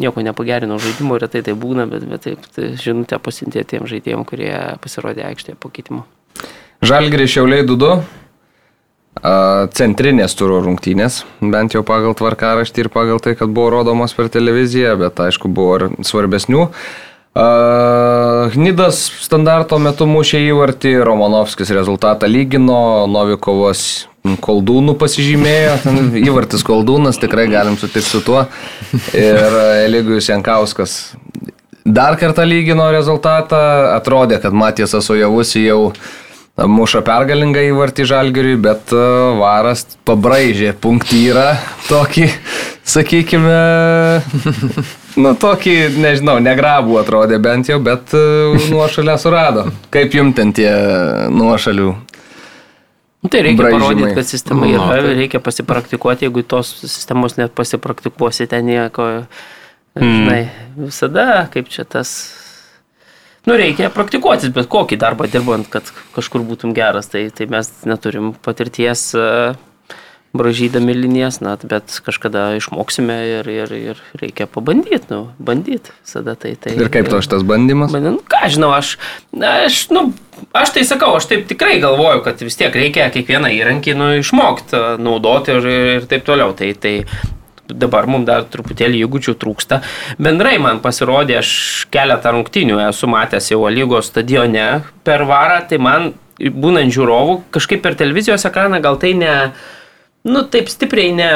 [0.00, 4.52] nieko nepagerino žaidimo, retai tai būna, bet, bet taip, tai žinutę pasintė tiem žaidėjim, kurie
[4.82, 6.06] pasirodė aikštėje po keitimo.
[6.82, 7.94] Žalgirį Šiauliai 2-2.
[9.22, 9.32] A,
[9.76, 14.96] Centrinės turo rungtynės, bent jau pagal tvarkaraštį ir pagal tai, kad buvo rodomos per televiziją,
[14.98, 16.68] bet aišku buvo ir svarbesnių.
[18.52, 25.78] Gnidas standarto metu mušė įvartį, Romanovskis rezultatą lygino, Novikovas koldūnų pasižymėjo,
[26.22, 28.44] įvartis koldūnas, tikrai galim sutikti su tuo.
[29.16, 30.98] Ir Eligijus Jankauskas
[31.84, 33.58] dar kartą lygino rezultatą,
[33.96, 35.92] atrodė, kad Matijas Asojavus jau
[36.56, 39.04] muša pergalingą įvartį žalgiriui, bet e,
[39.40, 41.54] varas pabraižė punktyrą
[41.88, 42.28] tokį,
[42.94, 43.56] sakykime,
[45.24, 48.22] nu tokį, nežinau, negrabų atrodė bent jau, bet e,
[48.70, 49.66] nuošalę surado.
[49.94, 50.70] Kaip jum ten tie
[51.32, 51.94] nuošalių?
[53.22, 53.80] Nu, tai reikia Braižymai.
[53.86, 59.26] parodyti, kad sistema Nu, yra, tai- reikia pasipraktikuoti, jeigu tos sistemos net pasipraktikuosi ten nieko,
[59.96, 62.38] žinai, visada, kaip čia tas
[63.46, 65.82] Nu, reikia praktikuotis, bet kokį darbą dirbant, kad
[66.14, 69.24] kažkur būtum geras, tai, tai mes neturim patirties e,
[70.32, 76.54] bražydami linijas, na, bet kažkada išmoksime ir, ir, ir reikia pabandyti, nu, bandyti visada tai.
[76.56, 77.92] tai Ir kaip to šitas bandymas?
[77.92, 78.94] Man, nu, ką žinau, aš,
[79.36, 80.06] na, aš, nu,
[80.56, 84.80] aš tai sakau, aš taip tikrai galvoju, kad vis tiek reikia kiekvieną įrankį nu, išmokti,
[85.04, 86.56] naudoti ir, ir taip toliau.
[86.56, 86.96] Tai, tai
[87.68, 89.82] dabar mums dar truputėlį įgūdžių trūksta.
[90.22, 91.52] Bendrai man pasirodė, aš
[91.92, 97.96] keletą rungtinių esu matęs jau lygos stadione per varą, tai man būnant žiūrovų, kažkaip per
[97.98, 99.34] televizijos ekraną gal tai ne,
[100.28, 101.30] nu taip stipriai ne,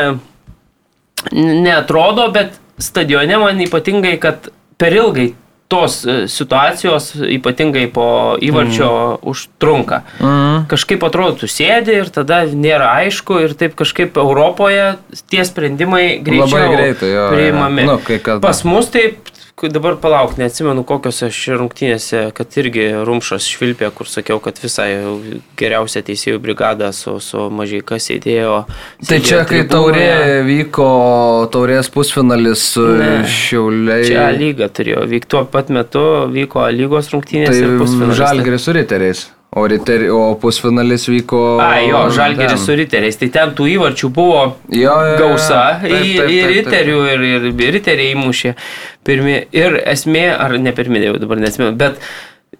[1.32, 5.32] neatrodo, bet stadione man ypatingai, kad per ilgai
[5.68, 9.30] tos e, situacijos, ypatingai po įvarčio, mm.
[9.32, 10.02] užtrunka.
[10.22, 10.66] Mm.
[10.70, 14.92] Kažkaip atrodo, tu sėdi ir tada nėra aišku ir taip kažkaip Europoje
[15.32, 17.82] tie sprendimai greičiau greitai, jo, priimami.
[17.82, 17.96] jo.
[17.96, 19.32] Nu, kai kad- Pas mus taip,
[19.72, 24.90] dabar palauk, neatsimenu kokios aš rungtynėse, kad irgi Rumšas švilpė, kur sakiau, kad visai
[25.56, 28.58] geriausia teisėjų brigada su, su mažai sėdėjo.
[29.08, 29.70] Tai čia, kai tribūnoje.
[29.72, 30.90] taurė vyko,
[31.56, 33.24] taurės pusfinalis Ne.
[33.24, 34.04] šiauliai.
[34.10, 35.30] Čia lyga turėjo vykti.
[35.32, 36.04] Tuo pat metu
[36.36, 38.20] vyko lygos rungtynės ir Tai pusfinalis.
[38.20, 39.24] žalgeris su riteriais.
[39.56, 41.38] O, riteri, o pusfinalis vyko...
[41.64, 43.16] A, jo, žalgeris su riteriais.
[43.16, 45.18] Tai ten tų įvarčių buvo Jo, jo, jo.
[45.22, 48.52] gausa Taip, taip, taip, riterių ir, ir, ir riteriai įmušė.
[49.08, 52.02] Pirmi, ir esmė, ar ne pirmie, jau dabar nesimenu, bet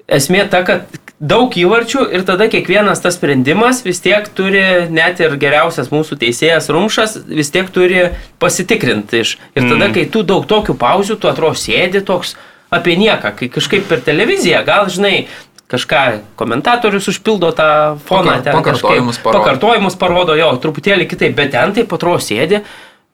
[0.08, 0.88] esmė ta, kad
[1.20, 6.68] daug įvarčių ir tada kiekvienas tas sprendimas vis tiek turi, net ir geriausias mūsų teisėjas
[6.72, 8.10] Rumšas, vis tiek turi
[8.42, 9.36] pasitikrinti iš.
[9.56, 12.36] Ir tada, kai tu daug tokių pauzių, tu atrodo sėdi toks
[12.76, 15.26] apie nieką, kai kažkaip per televiziją, gal žinai,
[15.66, 16.02] kažką
[16.38, 19.38] komentatorius užpildo tą foną, Pakar- ten pakartojimus parodo.
[19.42, 22.60] pakartojimus parodo, jo, truputėlį kitaip, bet ten taip atrodo sėdi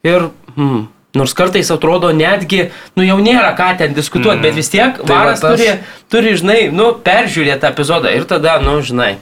[0.04, 0.82] ir, hmm,
[1.16, 4.42] nors kartais atrodo netgi, nu jau nėra ką ten diskutuoti, mm.
[4.42, 5.78] bet vis tiek Tai va varas tas- turi,
[6.12, 9.16] turi, žinai, nu, peržiūrėti tą epizodą ir tada, nu, žinai.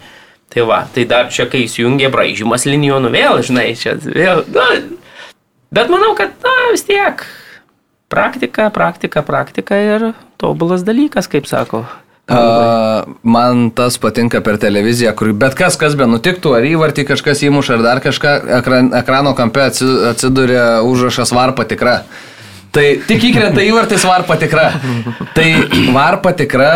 [0.51, 4.67] Tai va, tai dar čia, kai įsijungia braižymas linijonų vėl, žinai, čia vėl, na,
[5.71, 7.23] bet manau, kad, na, vis tiek,
[8.11, 10.09] praktika, praktika, praktika ir
[10.43, 11.85] tobulas dalykas, kaip sako.
[12.31, 17.43] A, man tas patinka per televiziją, kur bet kas, kas be nutiktų, ar įvartį kažkas
[17.49, 22.05] įmuša, ar dar kažką, ekran, ekrano kampe atsi- atsiduria užrašas var patikra.
[22.71, 24.69] Tai tik įkrenta įvartis var patikra.
[25.35, 25.47] Tai
[25.95, 26.69] var patikra,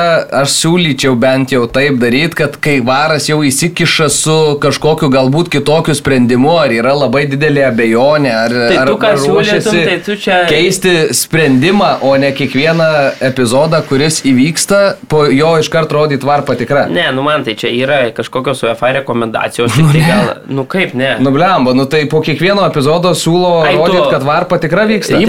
[0.42, 5.94] aš siūlyčiau bent jau taip daryti, kad kai varas jau įsikiša su kažkokiu galbūt kitokiu
[5.94, 10.40] sprendimu, ar yra labai didelė abejonė, ar, Tai ar tu ruošiasi siūlytum, tai tu čia-
[10.50, 12.88] keisti sprendimą, o ne kiekvieną
[13.30, 16.88] epizodą, kuris įvyksta, po jo iškart rodyti var patikra.
[16.90, 21.14] Ne, nu man tai čia yra kažkokios UEFA rekomendacijos, tik tai gal, nu kaip ne.
[21.22, 25.22] Nu blemba, nu tai po kiekvieno epizodo siūlo rodyti, kad var patikra vyksta.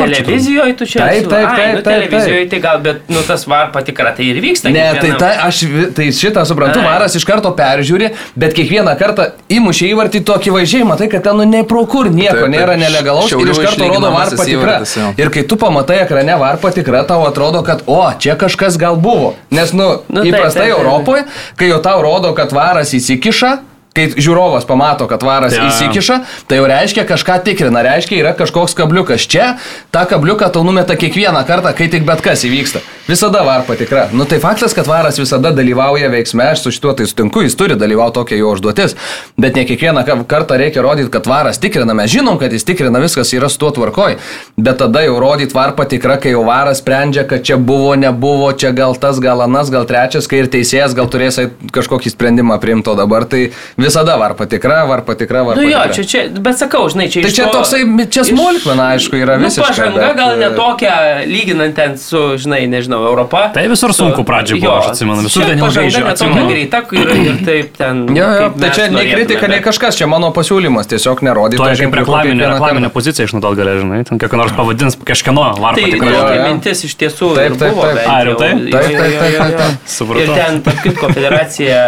[0.55, 2.09] Televizijoje tu čia Taip, siūlai- taip, Ai, taip, nu, taip, taip.
[2.09, 4.69] Televizijoje tai gal, bet nu, tas var patikra tai ir vyksta.
[4.71, 5.17] Ne, tai, kiekvienam.
[5.19, 5.59] ta, aš
[5.95, 6.85] tai šitą suprantu, Ai.
[6.85, 11.43] varas iš karto peržiūri, bet kiekvieną kartą įmušė įvartį tokį vaizdžiai, matai, kad ten nu
[11.45, 12.55] ne pro kur nieko Taip, taip.
[12.55, 14.79] nėra nelegalaus ir iš karto rodo var patikra.
[15.17, 19.35] Ir kai tu pamatai ekrane var patikra, tau atrodo, kad o, čia kažkas gal buvo.
[19.51, 20.79] Nes, nu, Nu, taip, įprastai taip, taip.
[20.79, 21.23] Europoje,
[21.55, 23.57] kai jau tau rodo, kad varas įsikiša,
[23.95, 25.69] kai žiūrovas pamato, kad varas ja.
[25.69, 29.23] įsikiša, tai jau reiškia kažką tikrina, reiškia yra kažkoks kabliukas.
[29.31, 29.55] Čia
[29.95, 32.83] tą kabliuką tau numeta kiekvieną kartą, kai tik bet kas įvyksta.
[33.07, 34.07] Visada var patikra.
[34.11, 37.77] Nu tai faktas, kad varas visada dalyvauja veiksme, aš su šituo tai sutinku, jis turi
[37.77, 38.95] dalyvauti tokia jo užduotis.
[39.37, 41.93] Bet ne kiekvieną ka- kartą reikia rodyti, kad varas tikrina.
[41.93, 44.17] Mes žinom, kad jis tikrina, viskas yra su tuo tvarkoj.
[44.57, 48.73] Bet tada jau rodyti var patikra, kai jau varas sprendžia, kad čia buvo, nebuvo, čia
[48.73, 51.37] gal tas, gal anas, gal trečias, kai ir teisėjas gal turės
[51.71, 53.29] kažkokį sprendimą priimto dabar.
[53.29, 53.51] Tai
[53.85, 55.93] visada var patikra, var patikra, var Nu jo, patikra.
[55.95, 59.45] čia, čia, bet sakau, žinai, čia Tai čia to- toksai- čia smulkmena, aišku, yra nu,
[59.47, 60.95] visiška, Pažanga bet, gal e, tokia,
[61.29, 63.49] lyginant ten su, žinai, nežinau, Europa.
[63.53, 66.15] Tai visur Su- sunku pradžioj buvo, jo, aš atsimenu, visur ten ilgai žiūrėjau, ne tokia
[66.15, 66.49] atsimenu.
[66.49, 68.03] greita ir, ir taip ten.
[68.15, 71.61] Jo, jo, tai čia nei kritika, nei kažkas, čia mano pasiūlymas, tiesiog nerodyti.
[71.61, 76.11] To to kaip reklaminė, reklaminė pozicija išnaudot gali, žinai, ten kiek nors pavadins kažkieno Tai
[76.11, 76.45] jo, tokia jo.
[76.49, 77.83] mintis iš tiesų Taip, ir taip, buvo.
[77.93, 78.07] taip.
[78.09, 78.39] Ar jau jau.
[78.39, 78.71] taip?
[78.71, 79.77] Taip, taip.
[79.85, 80.21] Supratau.
[80.23, 81.79] Ir ten, tarp kitko, federacija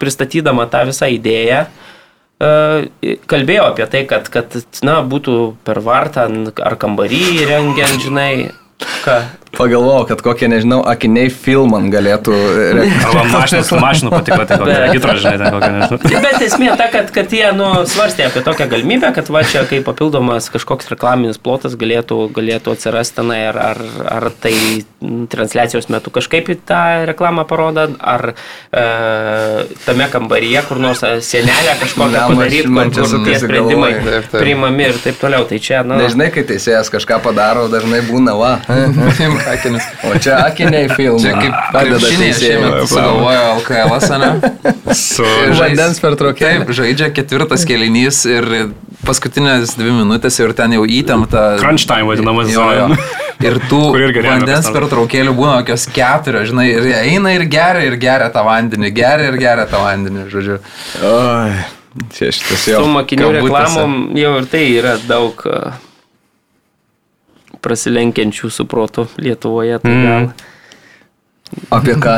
[0.00, 1.64] pristatydama tą visą idėją,
[2.40, 6.26] e, kalbėjo apie tai, kad, kad na, būtų per vartą
[6.64, 8.30] ar kambarį rengiant, žinai,
[9.06, 9.22] ką.
[9.58, 12.34] Pagalvojau, kad kokie, nežinau, akiniai filman galėtų.
[12.78, 16.22] re- Arba mašinos, mašinų patikra, tai kokia gitra, žinai, ten kokia, nežinau.
[16.26, 19.86] Bet esmė ta, kad, kad jie nu, svarstė apie tokią galimybę, kad va čia kaip
[19.88, 24.54] papildomas kažkoks reklaminis plotas galėtų, galėtų atsirasti tenai, ar, ar, ar tai
[25.30, 28.84] transliacijos metu kažkaip tą reklamą parodo, ar e,
[29.84, 33.92] tame kambaryje kur nors e, sienelę kažkokią padaryti, man čia kur tie sprendimai.
[33.98, 34.40] Taip, taip.
[34.40, 35.46] priimami ir taip toliau.
[35.48, 38.52] Tai čia, nu, Nežinai, kai teisėjas kažką padaro, dažnai būna va.
[39.50, 39.88] Akinis.
[40.08, 41.22] O čia akiniai filmai.
[41.22, 42.72] Čia kaip padeda teisėjai.
[42.90, 44.30] sugalvojo LKL, ne?
[44.96, 45.26] Su...
[45.58, 46.64] Vandens pertraukėlė.
[46.64, 48.48] Taip, žaidžia ketvirtas kelinys ir
[49.04, 51.44] paskutinės dvi minutės ir ten jau įtempta.
[51.60, 52.50] Crunch time vadinamas.
[52.52, 52.88] Jo, jo.
[53.44, 53.80] Ir tų
[54.24, 59.30] vandens pertraukėlių būna kokios keturios, žinai, ir eina ir geria, ir geria tą vandenį, geria
[59.32, 60.60] ir geria tą vandenį, žodžiu.
[61.04, 61.56] Oi,
[62.14, 62.84] čia šitas jau.
[62.84, 65.58] su mokinių reklamom jau ir tai yra daug e,
[67.64, 69.78] prasilenkiančių su protu Lietuvoje.
[69.82, 70.04] Tai Mm.
[70.04, 70.28] gal
[71.70, 72.16] Apie ką?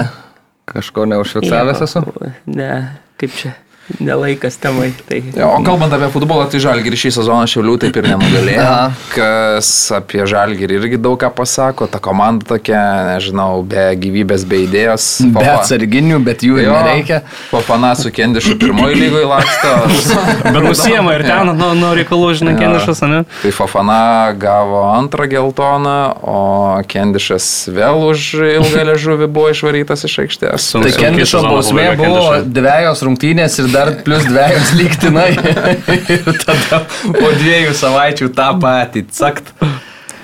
[0.67, 2.01] Kažko neužfiksavęs esu?
[2.47, 2.71] Ne.
[3.17, 3.53] kaip čia,
[4.01, 4.91] nelaikas temai.
[5.09, 5.21] Tai...
[5.37, 8.71] Jo, o kalbant apie futbolą, tai Žalgirį šį sezoną Šiaulių taip ir nenugalėjo.
[9.13, 11.89] Kas apie Žalgirį irgi daug ką pasako.
[11.91, 12.81] Ta komanda tokia,
[13.13, 15.07] nežinau, be gyvybės, be idėjos.
[15.35, 17.23] Be atsarginių, bet jų ir nereikia.
[17.53, 19.75] Papana su Kendišu pirmoji lygoje laksto.
[20.57, 23.23] Bet nusiema ir ten nuo, nuo reikalų, žinai, Kendišas, ne?
[23.43, 26.39] Tai Fofana gavo antrą geltoną, o
[26.91, 30.69] Kendišas vėl už ilgą ležuvį buvo išvarytas iš aikštės.
[30.77, 35.31] Tai Kendišo bausmė buvo dviejos rungtynės ir dar plus dviejos lygtinai.
[36.17, 39.05] ir tada po dviejų savaičių tą patį.
[39.15, 39.53] Cakt.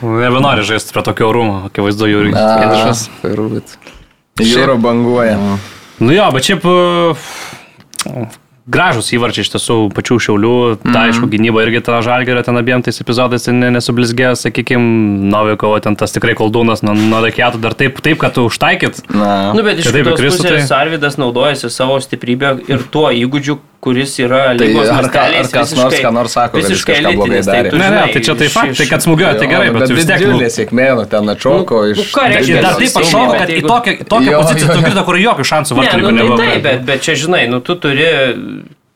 [0.02, 3.06] Nebenori žaisti prie tokio rūmo, akivaizdu, jų Kendišas.
[3.22, 3.76] Rūbit.
[4.42, 5.36] Jūro banguoja.
[6.02, 7.28] Nu jo, bet šiaip uh,
[8.66, 10.92] gražus įvarčiai iš tiesų pačių šiaulių, mm.
[10.94, 15.80] ta aišku gynyba irgi ta žalgerio ten abiem tais epizodais ten ne- nesublizgėjo, sakykime, Novikovo
[15.82, 19.02] ten tas tikrai koldūnas nuo, nuo dakėtų dar taip, taip, kad tu užtaikyt.
[19.10, 19.52] Na.
[19.56, 24.40] Nu, bet iš kitos pusės tai- Arvidas naudojasi savo stiprybę ir tuo įgūdžiu, kuris yra
[24.54, 27.14] Tai lygos ar ką- ar masteliais kas nors ką nors sako, kad jis visiškai blogai
[27.16, 27.70] elitinis, darė.
[27.72, 30.20] tu Ne, ne, tai čia tai faktai, iš- kad smūgiuoja, tai gerai, bet vis tiek.
[30.22, 31.96] nu, Didžiulė sėkmė, nu ten atšoko iš...
[31.98, 34.76] nu, ką reiškia, dar taip bet kad į jeigu- tokią, į tokią Jo, poziciją jo.
[34.78, 36.36] tu krito, kur jokių šansų vartininkų nu, nebuvo.
[36.38, 38.06] tai taip, bet, bet čia žinai, nu tu turi,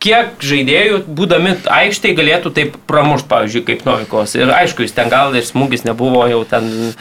[0.07, 4.37] kiek žaidėjų, būdami aikštėje, galėtų taip pramušti, pavyzdžiui, kaip Novikovas.
[4.39, 6.93] Ir aišku, jis ten gal ir smūgis nebuvo jau ten e,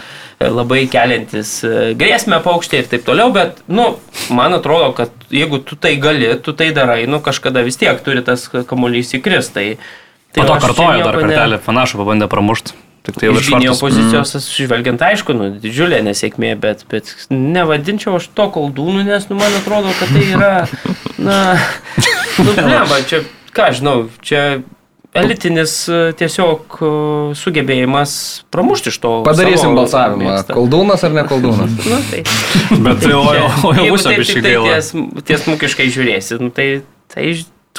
[0.49, 3.91] labai keliantis e, grėsmę paukštė ir taip toliau, bet, nu,
[4.33, 8.25] man atrodo, kad jeigu tu tai gali, tu tai darai, nu, kažkada vis tiek turi
[8.25, 9.53] tas kamuolys įkris.
[9.55, 9.67] Tai,
[10.35, 12.75] Po to kartojo dar nieko ne- kartelį, panašu, pabandė pramušti.
[13.05, 13.81] Tik tai Iš gynėjo vartus.
[13.83, 14.45] pozicijos, mm.
[14.65, 19.93] žvelgiant, aišku, nu, didžiulė nesėkmė, bet, bet nevadinčiau aš to koldūnų, nes, nu, man atrodo,
[19.99, 20.51] kad tai yra,
[21.21, 21.37] na,
[22.43, 23.21] nu, bleba, čia,
[23.55, 24.45] ką žinau, čia
[25.15, 26.89] elitinis e, tiesiog e,
[27.39, 28.15] sugebėjimas
[28.53, 29.11] pramušti iš to.
[29.27, 30.23] Padarysim savo balsavimą.
[30.23, 30.57] mėgstą.
[30.57, 31.77] Koldūnas ar ne koldūnas?
[31.91, 32.23] Nu, tai.
[32.71, 34.73] Bet tai, o, jau bus apie tik šį gailą.
[34.73, 34.91] ties,
[35.29, 36.67] tiesmukiškai žiūrėsi, nu, tai,
[37.13, 37.31] tai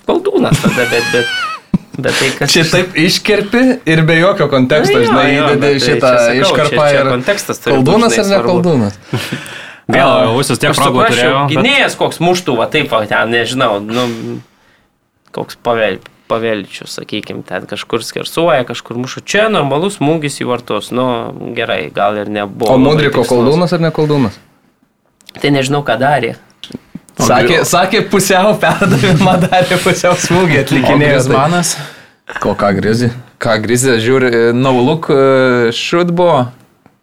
[0.06, 2.54] koldūnas tada, bet, bet, bet tai kas...
[2.54, 7.12] Čia taip iškerpi ir be jokio konteksto, Na jo, žinai, įdedi tai šitą iškarpą ir...
[7.12, 9.00] kontekstas turi būt, Koldūnas ar ne koldūnas?
[9.92, 11.42] Jau visus tiek suprasčiau, turėjo.
[11.46, 14.40] bet- Gynėjas koks muštų, va taip, ten, nežinau, nu,
[15.31, 19.22] koks pavel, pavelčius, sakykime, ten kažkur skersuoja, kažkur muša.
[19.25, 21.07] Čia normalus smūgis į vartus, nu,
[21.55, 22.75] gerai, gal ir nebuvo.
[22.75, 24.35] O Mudriko koldūnas ar ne koldūnas?
[25.40, 26.35] Tai nežinau, ką darė.
[27.16, 30.99] Sakė, sakė pusiau perdavimą, darė pusiau smūgį, atlikinėjo.
[30.99, 31.77] tai- Grismanas.
[32.42, 33.12] Ko ką grizi?
[33.38, 36.49] Ką Grizė žiūri, no look uh, shoot buvo.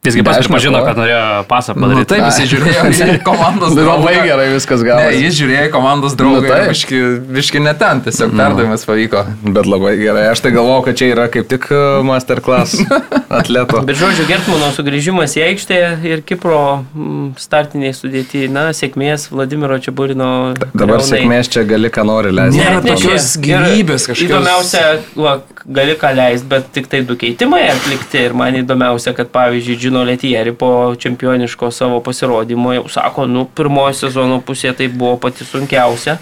[0.03, 2.09] Jisgi Be pats pripažino, kad norėjo pasą Nu, padaryti.
[2.11, 3.93] taip, jis žiūrėjo į komandos draugą.
[4.03, 5.21] Labai gerai viskas Ne, gavosi.
[5.23, 6.41] jis žiūrėjo į komandos draugą.
[6.41, 6.67] Nu, Nu, taip.
[6.73, 6.99] viški,
[7.37, 9.21] viški ne ten, tiesiog perdavimas pavyko.
[9.55, 10.25] Bet labai gerai.
[10.33, 12.75] Aš tai galvojau, kad čia yra kaip tik uh, masterclass
[13.39, 13.79] atleto.
[13.87, 15.79] Bet žodžiu, Gertmano sugrįžimas į aikštę
[16.11, 16.59] ir Kipro
[16.91, 20.29] mm, startiniai sudėti, na, sėkmės Vladimiro Čiaburino.
[20.59, 21.07] Dabar kariaunai.
[21.13, 22.59] sėkmės čia gali ką nori leisti.
[22.59, 24.27] Nėra tokios gyvybės kažkokios.
[24.27, 24.83] Įdomiausia,
[25.15, 25.37] va,
[25.79, 28.19] gali ką leisti, bet tik tai du keitimai atlikti.
[28.27, 33.93] Ir man įdomiausia, kad pavyzdžiui, Džino Letieri po čempioniško savo pasirodymo jau sako, nu, pirmoji
[33.93, 36.15] sezono pusė tai buvo pati sunkiausia.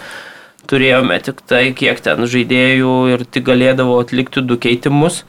[0.67, 5.21] Turėjome tik tai, kiek ten žaidėjų ir tik galėdavo atlikti du keitimus.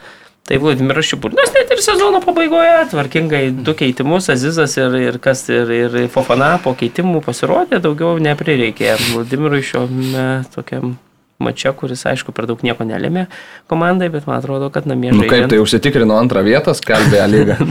[0.43, 5.71] Tai Vladimiras Šiburnas net ir sezono pabaigoje tvarkingai du keitimus, Azizas ir, ir kas ir,
[5.71, 8.97] ir Fofana po keitimų pasirodė, daugiau neprireikė.
[9.13, 10.97] Vladimirui šiame tokiam
[11.43, 13.29] mače, kuris aišku per daug nieko nelėmė
[13.71, 17.61] komandai, bet man atrodo, kad namie Nu kaip tai užsitikrino antrą vietą, skalbė lygą.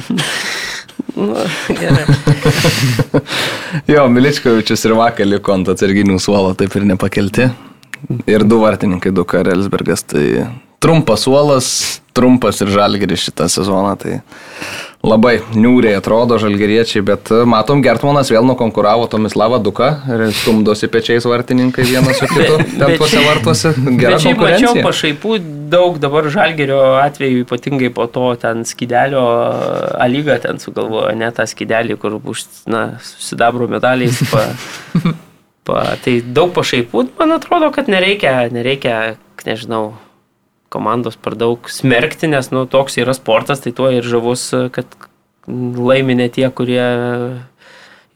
[1.16, 1.36] Nu,
[3.94, 7.50] jo, Miličkovičius ir vakar liko ant atsarginių suolo, taip ir nepakelti.
[8.30, 10.04] Ir du vartininkai, du Karelsbergas.
[10.08, 10.26] Tai
[10.82, 13.98] trumpas suolas, trumpas ir žalgeris šitą sezoną.
[14.02, 14.20] Tai
[15.02, 21.86] labai niūriai atrodo žalgeriečiai, bet matom, Gertmanas vėl nukonkuravo Tomislavą Duką ir stumdosi pečiais vartininkai
[21.88, 23.74] vienas su kitu ten tuose vartuose.
[23.98, 25.40] Gera Bet šiaip mačiau pašaipų
[25.74, 29.26] daug dabar žalgerio atveju, ypatingai po to ten skidelio
[30.02, 34.22] alyga ten sugalvojo, ne tą skidelį, kur už, na, susidabro medaliais.
[34.30, 34.46] Pa,
[35.68, 39.16] pa, tai daug pašaipų, man atrodo, kad nereikia, nereikia,
[39.48, 39.96] nežinau,
[40.72, 44.88] komandos per daug smerkti, nes, nu, toks yra sportas, tai tuo ir žavus, kad
[45.48, 46.86] laimi ne tie, kurie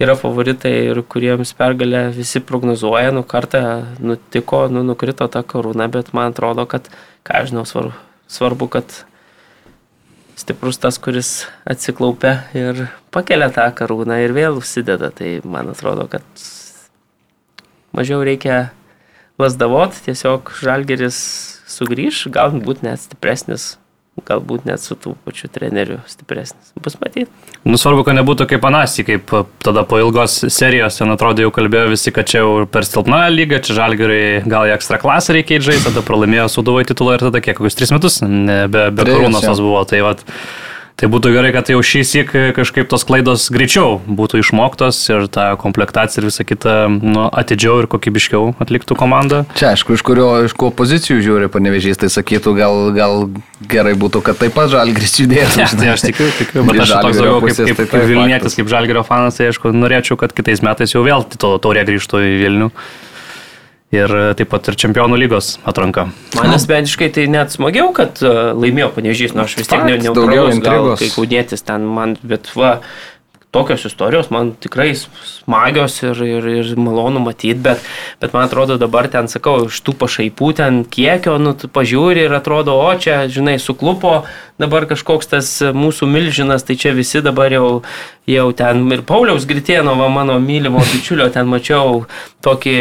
[0.02, 3.62] yra favoritai ir kuriems pergalę visi prognozuoja, nu kartą
[4.00, 6.88] nutiko, nu nukrito ta karūna, bet man atrodo, kad,
[7.28, 7.96] ką žinau, svarbu,
[8.32, 8.98] svarbu, kad
[10.36, 16.24] stiprus tas, kuris atsiklaupia ir pakelia tą karūną ir vėl užsideda, tai man atrodo, kad
[17.96, 18.70] mažiau reikia
[19.40, 21.20] lasdavot, tiesiog žalgeris
[21.76, 23.76] sugrįž, galbūt net stipresnis
[24.24, 26.72] galbūt net su tų pačiu treneriu stipresnis.
[26.82, 27.28] Bus matyti.
[27.68, 31.52] Nu, svarbu, kad nebūtų kaip Anasi, kaip e, tada po ilgos serijos, ten atrodo jau
[31.56, 35.60] kalbėjo visi, kad čia jau per silpną lygą, čia žalgeriai gal į ekstra klasę reikia
[35.60, 39.50] žaisti, tada pralaimėjo suduvai titulą ir tada kiek, kokius tris metus, ne, be, be karūnos
[39.60, 39.84] buvo.
[39.90, 40.24] Tai vat,
[40.96, 45.50] Tai būtų gerai, kad jau šį sėk kažkaip tos klaidos greičiau būtų išmoktos ir ta
[45.60, 49.42] komplektacija ir visa kita nu, atidžiau ir kokybiškiau atliktų komanda.
[49.60, 53.28] Čia aišku, iš kurio, iš ko pozicijų žiūri panevežys, tai sakytų, gal, gal
[53.68, 55.60] gerai būtų, kad taip pat žalgris judėtų.
[55.60, 59.04] Ne, tai aš tikiu, tikiu, bet aš toks daugiau kaip, kaip, kaip Vilnietis, kaip Žalgerio
[59.04, 62.72] fanas, tai aišku, norėčiau, kad kitais metais jau vėl taurė grįžtų į Vilnių.
[63.96, 66.10] Ir e, taip pat ir čempionų lygos atranka.
[66.36, 70.36] Man asmeniškai tai net smagiau, kad uh, laimėjo panežys, nors aš vis tiek ne, neutralus,
[70.36, 71.02] gal intrigos.
[71.02, 72.80] kai kaudėtis ten man, bet va,
[73.56, 77.84] tokios istorijos man tikrai smagios ir, ir, ir malonu matyti, bet,
[78.20, 82.36] bet man atrodo dabar ten, sakau, iš tų pašaipų ten kiekio, nu, tu pažiūri ir
[82.36, 84.18] atrodo, o čia, žinai, suklupo
[84.60, 87.70] dabar kažkoks tas mūsų milžinas, tai čia visi dabar jau,
[88.30, 92.04] jau ten ir Pauliaus Gritėnovo, mano mylimo bičiulio, ten mačiau
[92.46, 92.78] tokį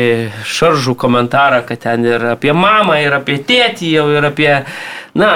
[0.48, 4.50] šaržų komentarą, kad ten ir apie mamą, ir apie tėtį, jau ir apie,
[5.20, 5.30] na,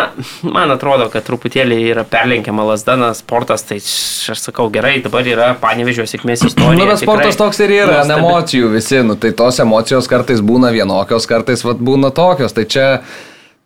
[0.49, 6.09] man atrodo, kad truputėlį yra perlenkiama lasdana sportas, tai aš sakau, gerai, dabar yra panevežio
[6.09, 6.81] sėkmės istorija.
[6.81, 8.25] Nu, bet sportas tikrai toks ir yra, nuostabi.
[8.25, 12.89] emocijų visi, nu, tai tos emocijos kartais būna vienokios, kartais vat, būna tokios, tai čia,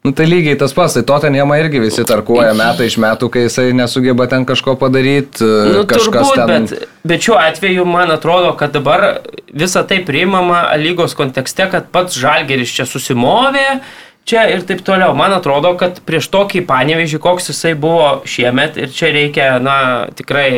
[0.03, 3.69] nu, tai lygiai tas pats, tai Tottenhamą irgi visi tarkuoja metai iš metų, kai jisai
[3.77, 6.67] nesugeba ten kažko padaryti, Nu, kažkas turbūt, ten...
[6.71, 9.07] bet, bet šiuo atveju man atrodo, kad dabar
[9.55, 13.69] visa tai priimama lygos kontekste, kad pats Žalgeris čia susimovė.
[14.23, 15.17] Čia ir taip toliau.
[15.19, 20.51] Man atrodo, kad prieš tokį panevežį, koks jisai buvo šiemet, ir čia reikia, na, tikrai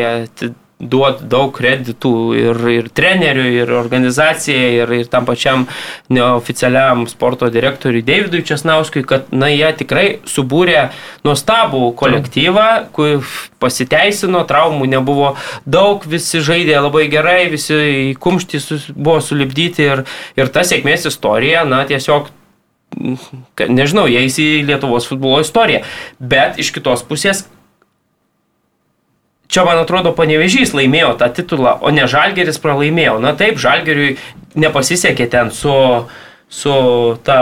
[0.81, 5.67] duoti daug kreditų ir, ir treneriui, ir organizacijai, ir, ir tam pačiam
[6.13, 10.89] neoficialiam sporto direktoriui Davidui Česnauskui, kad, na, jie tikrai subūrė
[11.25, 13.25] nuostabų kolektyvą, kur
[13.63, 17.79] pasiteisino, traumų nebuvo daug, visi žaidė labai gerai, visi
[18.11, 20.05] į kumštį sus- buvo sulibdyti ir,
[20.37, 22.33] ir ta sėkmės istorija, na, tiesiog
[23.69, 25.83] nežinau, jie įsi Lietuvos futbolo istoriją.
[26.21, 27.45] Bet iš kitos pusės,
[29.49, 33.19] čia man atrodo panevežys laimėjo tą titulą, o ne Žalgeris pralaimėjo.
[33.23, 34.17] Na taip, Žalgeriui
[34.59, 35.75] nepasisekė ten su,
[36.49, 36.75] su
[37.27, 37.39] ta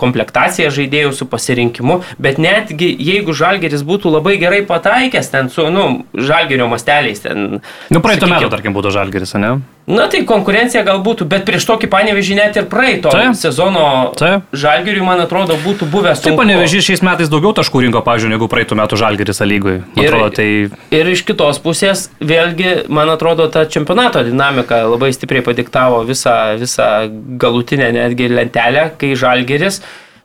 [0.00, 6.04] komplektacija žaidėjų, su pasirinkimu, bet netgi jeigu Žalgeris būtų labai gerai pataikęs ten su, nu,
[6.14, 7.60] Žalgerio masteliais ten.
[7.92, 9.58] Nu, praeito sakykim, metų, tarkim, būtų Žalgeris, ne?
[9.90, 13.34] Na tai konkurencija gal būtų, bet prieš tokį panevežį net ir praeito Taip.
[13.38, 14.44] sezono Taip.
[14.54, 16.42] žalgiriui, man atrodo, būtų buvęs Taip, sunku.
[16.44, 19.40] panevežys šiais metais daugiau taškų rinko, pavyzdžiui, negu praeitų metų Žalgeris.
[19.40, 20.46] Man Ir- atrodo, tai
[20.94, 27.10] Ir iš kitos pusės, vėlgi, man atrodo, ta čempionato dinamika labai stipriai padiktavo visą, visą
[27.38, 29.80] galutinę netgi lentelę, kai žalgeris,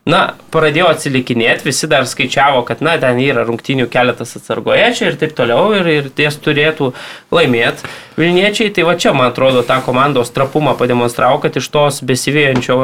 [0.06, 0.20] na,
[0.54, 5.34] pradėjo atsilikinėti, visi dar skaičiavo, kad, na, ten yra rungtinių keletas atsargoje čia ir taip
[5.38, 6.92] toliau, ir, ir ties turėtų
[7.34, 8.70] laimėti Vilniečiai.
[8.72, 12.78] Tai va čia, man atrodo, tą komandos trapumą pademonstravo, kad iš tos besivėjančio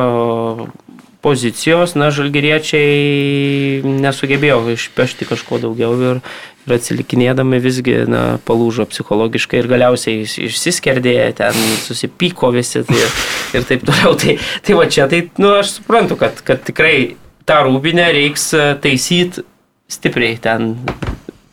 [1.23, 6.20] pozicijos, na, žalgeriečiai nesugebėjo išpešti kažko daugiau ir,
[6.66, 11.57] ir atsilikinėdami visgi, na, palūžo psichologiškai ir galiausiai iš- išsiskerdė, ten
[11.87, 13.07] susipyko visi tai,
[13.55, 14.16] ir taip toliau.
[14.18, 17.14] Tai, tai va čia, tai, nu, aš suprantu, kad, kad tikrai
[17.49, 18.51] tą rūbinę reiks
[18.83, 19.47] taisyti
[19.93, 20.75] stipriai ten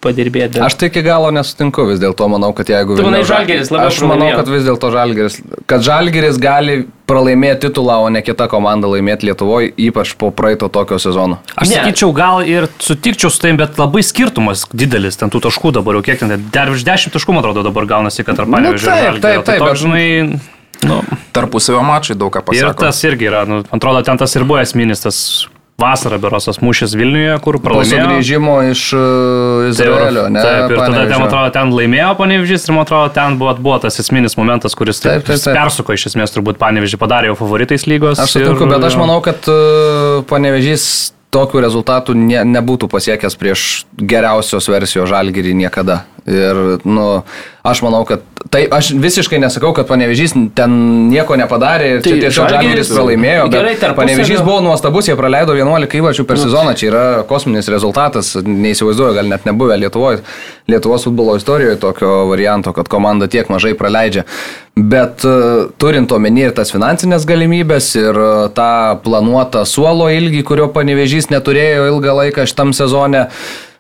[0.04, 0.62] padirbėti.
[0.64, 2.96] Aš tai iki galo nesutinku vis dėlto, manau, kad jeigu...
[2.96, 4.38] Tu manai, Žalgiris labiau Aš manau, pralaimėjo?
[4.40, 5.36] kad vis dėlto Žalgeris,
[5.68, 6.76] kad Žalgeris gali
[7.10, 11.40] pralaimėti titulą, o ne kita komanda laimėti Lietuvoje, ypač po praeito tokio sezono.
[11.58, 11.76] Aš Ne.
[11.82, 16.04] sakyčiau, gal ir sutikčiau su tai, bet labai skirtumas didelis, ten tų taškų dabar jau
[16.06, 19.04] kiek ten, dar virš 10 taškų, man atrodo, dabar gaunasi, kad tarp Nu, Panevežio taip,
[19.16, 20.40] ir taip, Tai taip, toks, bet- žinai,
[20.88, 21.02] nu,
[21.36, 22.80] Tarpusavio mačai daug ką ir pasako.
[22.88, 25.48] tas irgi yra, nu, atrodo, ten tas ir buvo esminis, tas
[25.80, 28.06] vasarą berosas mūšis Vilniuje, kur Po pralaimėjo.
[28.06, 30.44] sugrįžimo iš uh, Izraelio, ne?
[30.44, 34.00] Taip, ir tada, ten, atrodo, ten laimėjo Panevežys ir, man atrodo, ten buvo, buvo tas
[34.04, 35.56] esminis momentas, kuris taip, Taip, taip, taip.
[35.58, 38.20] persuko iš esmės, turbūt Panevežį padarė jau favoritais lygos.
[38.22, 43.66] Aš sutinku, bet aš manau, kad uh, panevežys tokių rezultatų ne, nebūtų pasiekęs prieš
[44.02, 46.00] geriausios versijos žalgyrį niekada.
[46.30, 47.06] Ir, nu,
[47.64, 50.76] aš manau, kad tai aš visiškai nesakau, kad panevežys ten
[51.12, 53.50] nieko nepadarė ir Tai tai tiesiog žalgyris pralaimėjo.
[53.52, 58.36] Gerai, tarpusavio- Panevežys buvo nuostabus, jie praleido 11 įvačių per sezoną, čia yra kosminis rezultatas,
[58.44, 60.24] neįsivaizduoju, gal net nebuvę Lietuvoje,
[60.70, 64.24] Lietuvos futbolo istorijoje tokio varianto, kad komanda tiek mažai praleidžia.
[64.80, 70.70] Bet e, turint omeny ir tas finansinės galimybės ir e, tą planuotą suolo ilgį, kurio
[70.72, 73.28] panevežys neturėjo ilgą laiką šitam sezone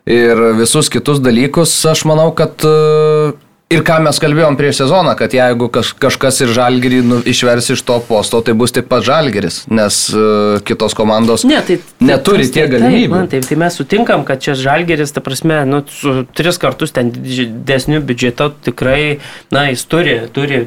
[0.09, 3.31] ir visus kitus dalykus, aš manau, kad e,
[3.69, 7.83] Ir ką mes kalbėjom prieš sezoną, kad jeigu kaž, kažkas ir žalgerį nu, išvers iš
[7.85, 12.53] to posto, tai bus tik pats žalgeris, nes uh, kitos komandos Ne, tai, neturi tai,
[12.55, 13.11] tiek taip, galimybių.
[13.13, 17.13] man Taip, tai mes sutinkam, kad čia žalgeris, ta prasme, nu, su tris kartus ten
[17.13, 19.19] didesniu biudžetu tikrai,
[19.53, 20.63] na, jis turi, turi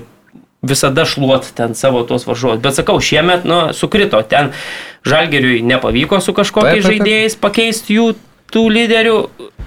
[0.63, 2.63] visada šluot ten savo tuos varžovus.
[2.63, 4.55] Bet sakau, šiemet, nu, sukrito, ten
[5.03, 6.93] žalgeriui nepavyko su Taip, kažkokiais taip, taip.
[7.03, 8.13] žaidėjais pakeisti jų
[8.53, 9.17] tų lyderių.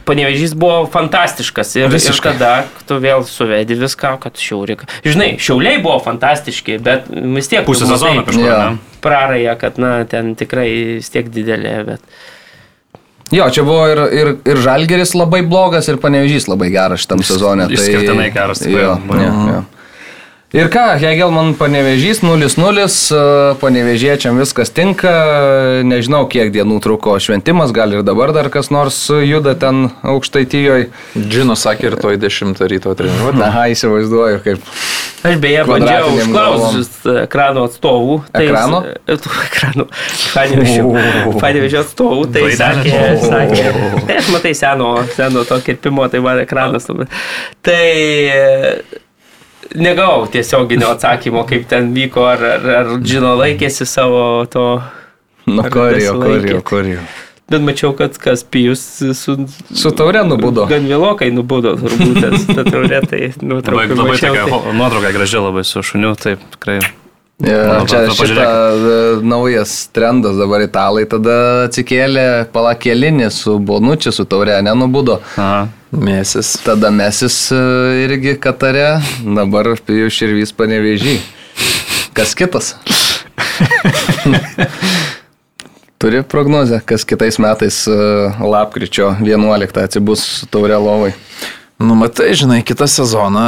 [0.06, 2.36] Panevežys buvo fantastiškas ir, ir Visiškai.
[2.36, 4.76] tada tu vėl suvedi viską, kad šiaurė.
[5.02, 8.46] Žinai, šiauliai buvo fantastiški, bet vis tiek Pusę sezono kažkur.
[8.46, 9.00] Ne?
[9.02, 10.68] Praraja, kad, na, ten tikrai
[11.00, 12.06] vis tiek didelė, bet...
[13.34, 17.66] Jo, čia buvo ir, ir, ir žalgeris labai blogas, ir panevežys labai geras šitam sezone.
[17.74, 18.86] išskirtinai geras, tikrai.
[18.86, 19.64] Jo, jo, jo.
[20.56, 22.86] Ir ką, Hegelman panevežys 0-0,
[23.60, 25.12] panevežiečiam viskas tinka,
[25.84, 30.88] nežinau kiek dienų truko šventimas, gal ir dabar dar kas nors juda ten aukštaitijoje.
[31.20, 33.42] Džino sakė ir toj 10 ryto treniruotė.
[33.42, 34.72] Na, įsivaizduoju, kaip.
[35.26, 36.90] Aš beje bandžiau Kvadratinėm užklausus
[37.26, 38.18] ekrano atstovų.
[38.40, 38.82] Ekrano?
[38.96, 39.86] e, tų Ekranų.
[40.38, 40.90] Panevežio,
[41.42, 42.28] panevežio atstovų.
[42.36, 43.72] Tai sakė, sakė.
[44.06, 46.88] Tai aš matai seno, seno to kirpimo, tai man ekranas.
[47.66, 49.02] Tai e,
[49.76, 54.66] negavau tiesioginio atsakymo, kaip ten vyko, ar, ar, ar Džino laikėsi savo to.
[55.46, 57.00] Nu, korijo, korijo, korijo.
[57.50, 58.82] Bet mačiau, kad kas pijus
[59.14, 59.36] su...
[59.78, 60.64] Su taure nubudo.
[60.66, 64.34] Gan vėlokai nubudo, turbūt, ta taurė, tai Labai, nuotraukai labai mačiau.
[64.34, 66.80] tokia tai- nuotrauka graži labai su šuniu, taip, tikrai.
[67.44, 74.14] Ja, Na, čia va, šita e, naujas trendas dabar italai tada atsikėlė palakėlinį su Bonučiu,
[74.16, 75.18] su taure, nenubudo.
[75.36, 75.66] Aha.
[75.92, 76.54] Mėsis.
[76.64, 77.60] Tada mesis e,
[78.06, 81.18] irgi Katare, dabar Pijus Širvys panevežį.
[82.16, 82.78] Kas kitas?
[86.00, 88.00] Turi prognozę, kas kitais metais e,
[88.48, 91.12] lapkričio 11 atsibus taurė lovai.
[91.84, 93.48] Nu, matai, žinai, kitą sezoną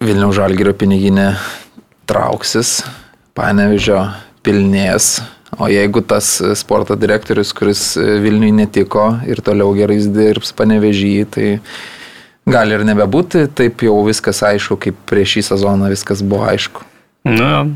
[0.00, 1.34] Vilniaus Žalgirio piniginė
[2.08, 2.80] trauksis,
[3.36, 4.00] panevižio
[4.44, 5.20] pilnės.
[5.60, 11.48] O jeigu tas sporto direktorius, kuris Vilniui netiko ir toliau gerai dirbs panevežį, tai
[12.48, 16.88] gali ir nebebūti, taip jau viskas aišku, kaip prieš šį sezoną viskas buvo aišku.
[17.28, 17.66] Jo.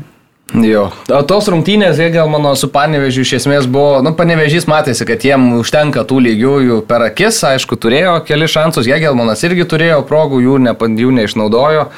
[0.55, 0.85] Jo.
[1.11, 5.23] O tos rungtynės, jie gal mano su panevežiu iš esmės buvo, nu, panevežys matėsi, kad
[5.23, 10.05] jiem užtenka tų lygiųjų per akis, aišku, turėjo keli šansus, jie gal manas irgi turėjo
[10.07, 10.73] progų, jų, ne,
[11.03, 11.89] jų neišnaudojo.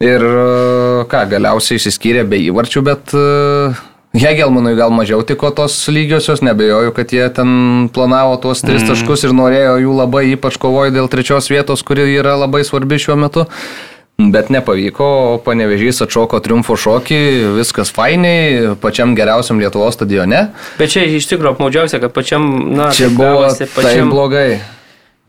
[0.00, 3.76] Ir e, ką, galiausiai išsiskyrė be įvarčių, bet uh,
[4.16, 7.50] Hegelmanui gal mažiau tiko tos lygiosios, nebejoju, kad jie ten
[7.94, 12.32] planavo tuos tris taškus ir norėjo jų labai, ypač kovojo dėl trečios vietos, kuri yra
[12.40, 13.44] labai svarbi šiuo metu.
[14.20, 17.20] Bet nepavyko, panevežys atšoko triumfo šokį,
[17.58, 20.42] viskas fainiai, pačiam geriausiam Lietuvos stadione.
[20.80, 23.46] Bet čia iš tikrųjų apmaudžiausia, kad pačiam, na, Čia buvo
[23.76, 24.58] pačiam, blogai.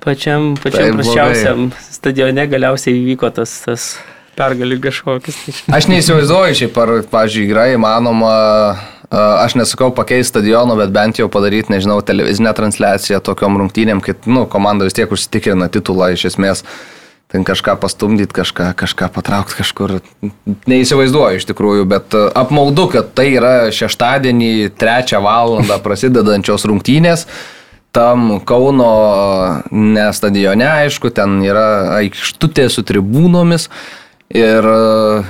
[0.04, 0.98] pačiam, pačiam blogai.
[0.98, 3.88] praščiausiam stadione galiausiai įvyko tas, tas
[4.42, 5.44] pergalingas šokis.
[5.46, 8.34] Tai Aš neįsivaizduoju šiaip, ar, pažiūrėjau, yra įmanoma,
[9.12, 14.48] aš nesakau pakeisti stadiono, bet bent jau padaryti, nežinau, televizinę transliaciją tokiom rungtynėm, kad, nu,
[14.50, 16.66] komanda vis tiek užsitikrina titulą iš esmės.
[17.32, 19.94] Ten kažką pastumdyti, kažką, kažką patraukti kažkur.
[20.68, 27.24] Neįsivaizduoju iš tikrųjų, bet apmaudu, kad tai yra šeštadienį, trečią valandą prasidedančios rungtynės.
[27.96, 28.92] Tam Kauno
[29.72, 33.70] ne stadione, aišku, ten yra aikštutė su tribūnomis.
[34.38, 35.24] Ir e,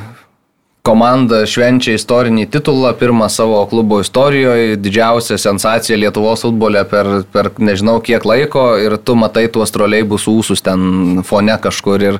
[0.86, 7.99] komanda švenčia istorinį titulą, pirmą savo klubo istorijoje, didžiausia sensacija Lietuvos futbole per, per nežinau
[8.04, 12.20] kiek laiko ir tu matai tuos troliai bus ūsus ten fone kažkur ir,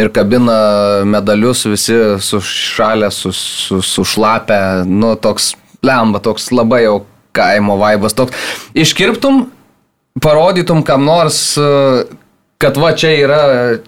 [0.00, 0.56] ir kabina
[1.08, 5.52] medalius visi sušalę, su, su, sušlapę, nu toks
[5.84, 7.02] lemba, toks labai jau
[7.36, 8.36] kaimo vaibas, toks
[8.76, 9.46] iškirptum,
[10.20, 11.68] parodytum kam nors e,
[12.62, 13.40] kad va čia yra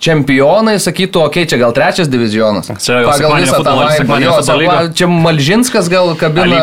[0.02, 2.72] čempionai, sakytų, okei, okay, čia gal trečias divizionas.
[2.82, 4.80] Čia jau Pagal visą tą sekmadienio Jo, lyga.
[4.98, 6.58] čia Malžinskas gal kabina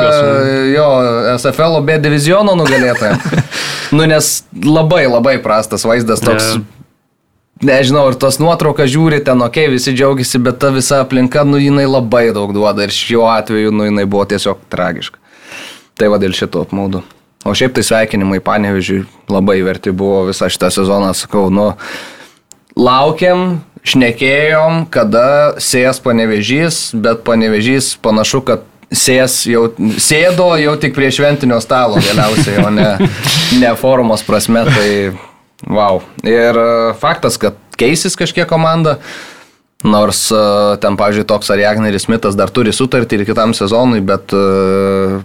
[0.74, 0.90] jo
[1.38, 3.16] SFL B diviziono nugalėtoją.
[3.96, 6.54] nu, nes labai labai prastas vaizdas toks.
[6.60, 6.68] Ne.
[7.62, 11.86] Nežinau, ir tos nuotraukas žiūri ten, okay, visi džiaugiasi, bet ta visa aplinka, nu, jinai
[11.86, 15.22] labai daug duoda ir šiuo atveju, nu, jinai buvo tiesiog tragiška.
[15.94, 17.04] Tai va dėl šito apmaudu.
[17.46, 21.72] O šiaip tai sveikinimai, panevižiui, labai verti buvo visą šitą sezoną, sakau, nu,
[22.78, 31.10] laukiam, šnekėjom, kada sės panevežys, bet panevežys panašu, kad sės jau, sėdo jau tik prie
[31.14, 32.90] šventinio stalo galiausiai, o ne,
[33.62, 34.90] ne formos prasme, tai
[35.66, 36.04] wow.
[36.28, 36.62] Ir
[37.02, 39.00] faktas, kad keisis kažkiek komanda.
[39.84, 40.42] Nors e,
[40.82, 44.42] ten, pavyzdžiui, toks Ariagneris Smithas dar turi sutartį ir kitam sezonui, bet e,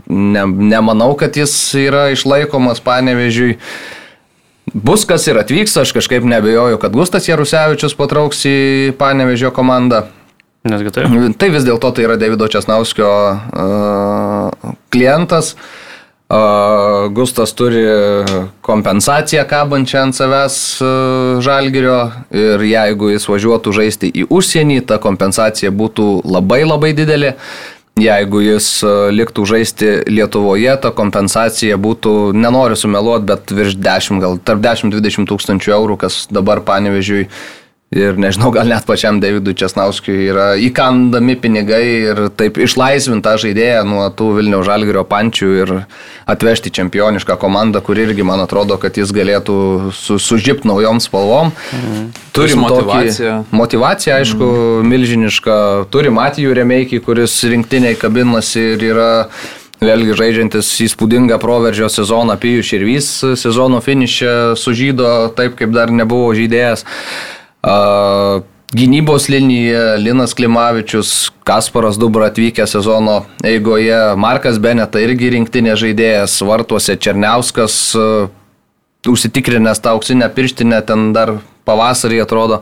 [0.08, 3.56] ne, nemanau, kad jis yra išlaikomas panevežiui.
[4.72, 8.58] bus kas ir atvyks, aš kažkaip nebejoju, kad Gustas Jarusevičius patrauks į
[8.98, 10.06] Panevežio komandą.
[10.66, 11.12] Nesgi taip.
[11.38, 15.52] Tai vis dėlto tai yra Davido Česnauskio uh, klientas.
[15.54, 15.86] Uh,
[16.28, 17.84] Gustas turi
[18.60, 22.00] kompensaciją kabančią ant savęs uh, žalgerio
[22.34, 27.36] ir jeigu jis važiuotų žaisti į užsienį, ta kompensacija būtų labai labai didelė.
[28.02, 34.42] Jeigu jis uh, liktų žaisti Lietuvoje, ta kompensacija būtų, nenoriu sumeluoti, bet virš 10, gal
[34.42, 37.28] tarp 10-20 tūkstančių eurų, kas dabar panevežiui
[37.94, 44.08] Ir nežinau, gal net pačiam Davidui Česnauskijui yra įkandami pinigai ir taip išlaisvinta žaidėja nuo
[44.10, 45.70] tų Vilnių Žalgirio pančių ir
[46.26, 49.58] atvežti čempionišką komandą, kur irgi man atrodo, kad jis galėtų
[49.94, 51.52] su, sužipti naujom spalvom.
[51.76, 52.08] Mhm.
[52.34, 53.36] Turim motivaciją.
[53.54, 54.90] Motivacija, aišku, mhm.
[54.90, 55.60] milžiniška.
[55.94, 59.12] Turim Matijų Remeikį, kuris rinktiniai kabinasi ir yra
[59.76, 66.30] Vėlgi žaidžiantis įspūdingą proveržio sezoną, Pijus Širvys sezono finišę sužydo taip, kaip dar nebuvo
[67.66, 68.52] žydėjęs.
[68.76, 76.96] Gynybos linija Linas Klimavičius, Kasparas Dubra atvykę sezono eigoje, Markas Beneta irgi rinktinė žaidėjas, Vartuose
[76.98, 77.76] Černiauskas,
[79.06, 82.58] užsitikrinęs tą auksinę pirštinę, ten dar pavasarį atrodo.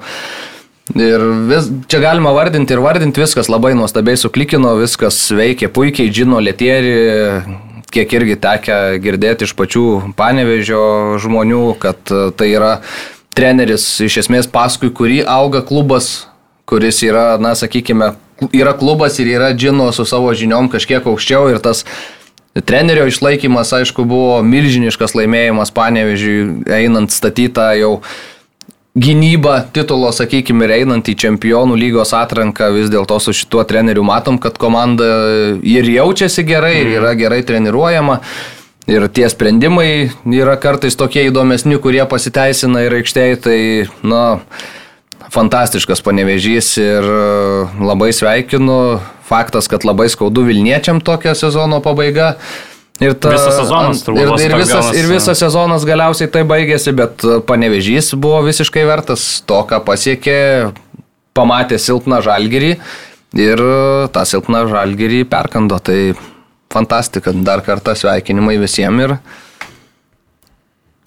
[0.93, 6.37] Ir vis, čia galima vardinti ir vardinti viskas labai nuostabiai suklikino, viskas veikia puikiai, žino
[6.45, 6.95] Lietierį,
[7.89, 9.87] kiek irgi tekia girdėti iš pačių
[10.21, 12.77] panevežio žmonių, kad tai yra
[13.35, 16.26] treneris iš esmės paskui kurį auga klubas,
[16.68, 18.14] kuris yra, na, sakykime,
[18.55, 21.85] yra klubas ir yra džino su savo žiniom kažkiek aukščiau ir tas
[22.66, 27.97] trenerio išlaikymas, aišku, buvo milžiniškas laimėjimas, panevežiui, einant statytą jau
[28.95, 34.39] gynybą titulo, sakykime, ir einant į čempionų lygos atranką, vis dėlto su šituo treneriu matom,
[34.39, 35.09] kad komanda
[35.66, 38.20] ir jaučiasi gerai, ir yra gerai treniruojama.
[38.85, 43.59] Ir tie sprendimai yra kartais tokie įdomesni, kurie pasiteisina ir aikštėje, tai,
[44.05, 44.24] na,
[45.32, 47.24] fantastiškas panevežys ir e,
[47.80, 49.01] labai sveikinu.
[49.24, 52.35] Faktas, kad labai skaudu Vilniečiam tokia sezono pabaiga.
[53.01, 54.37] Ir ta, visas sezonas turbūt.
[54.37, 59.62] Ir, ir, visas, ir visas sezonas galiausiai tai baigėsi, bet panevežys buvo visiškai vertas to,
[59.66, 60.37] ką pasiekė,
[61.35, 62.76] pamatė silpną žalgerį
[63.35, 63.64] ir
[64.14, 65.80] tą silpną žalgerį perkando.
[65.82, 65.99] Tai
[66.75, 69.16] fantastika, dar kartą sveikinimai visiems ir,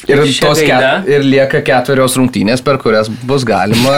[0.07, 3.95] ir, ket, ir lieka ketverios rungtynės, per kurias bus galima.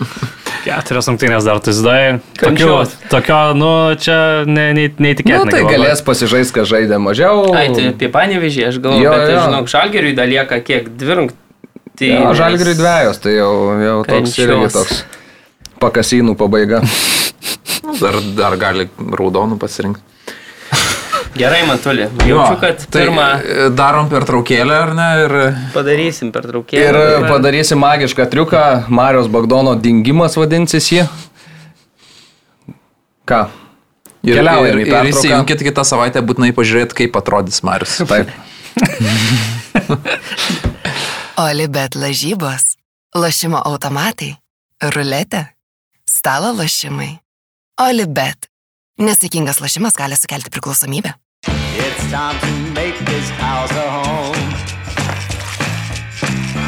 [0.60, 2.00] Keturios rungtynės dar tai zdai.
[2.36, 2.74] Tokio,
[3.08, 3.70] tokio, nu,
[4.00, 5.46] čia ne, ne, neįtikėtina.
[5.48, 7.46] Nu, tai galės pasižaisti, kad žaidė mažiau.
[7.56, 9.46] Ai, tai apie panevežį, aš galvoju, jo, bet, jo.
[9.46, 12.26] žinok, žalgeriui dar lieka kiek dvi rungtynės.
[12.26, 13.54] Jo, žalgeriui dviejos, tai jau,
[13.86, 15.00] jau toks irgi toks
[15.80, 16.82] pakasinų pabaiga.
[18.02, 20.04] dar, dar gali raudonų pasirinkti.
[21.36, 22.08] Gerai, Matuli.
[22.26, 23.26] Jaučiu, kad tai pirmą.
[23.78, 25.08] Darom per traukėlę, ar ne?
[25.24, 25.34] Ir...
[25.74, 27.04] Padarysim per traukėlę.
[27.20, 28.64] Ir padarysim magišką triuką.
[28.90, 31.06] Marijos Bagdono dingimas vadinsis jį.
[33.30, 33.44] Ką?
[34.26, 38.00] Ir, ir, ir, ir įsijunkit kitą savaitę būtinai pažiūrėti, kaip atrodys Marius.
[38.10, 38.28] Taip.
[41.40, 42.74] Olibet lažybos,
[43.16, 44.34] lašimo automatai,
[44.92, 45.46] ruletė,
[46.04, 47.14] stalo lašimai.
[47.80, 48.49] Olibet.
[49.00, 51.12] Nesaikingas lašimas gali sukelti priklausomybę.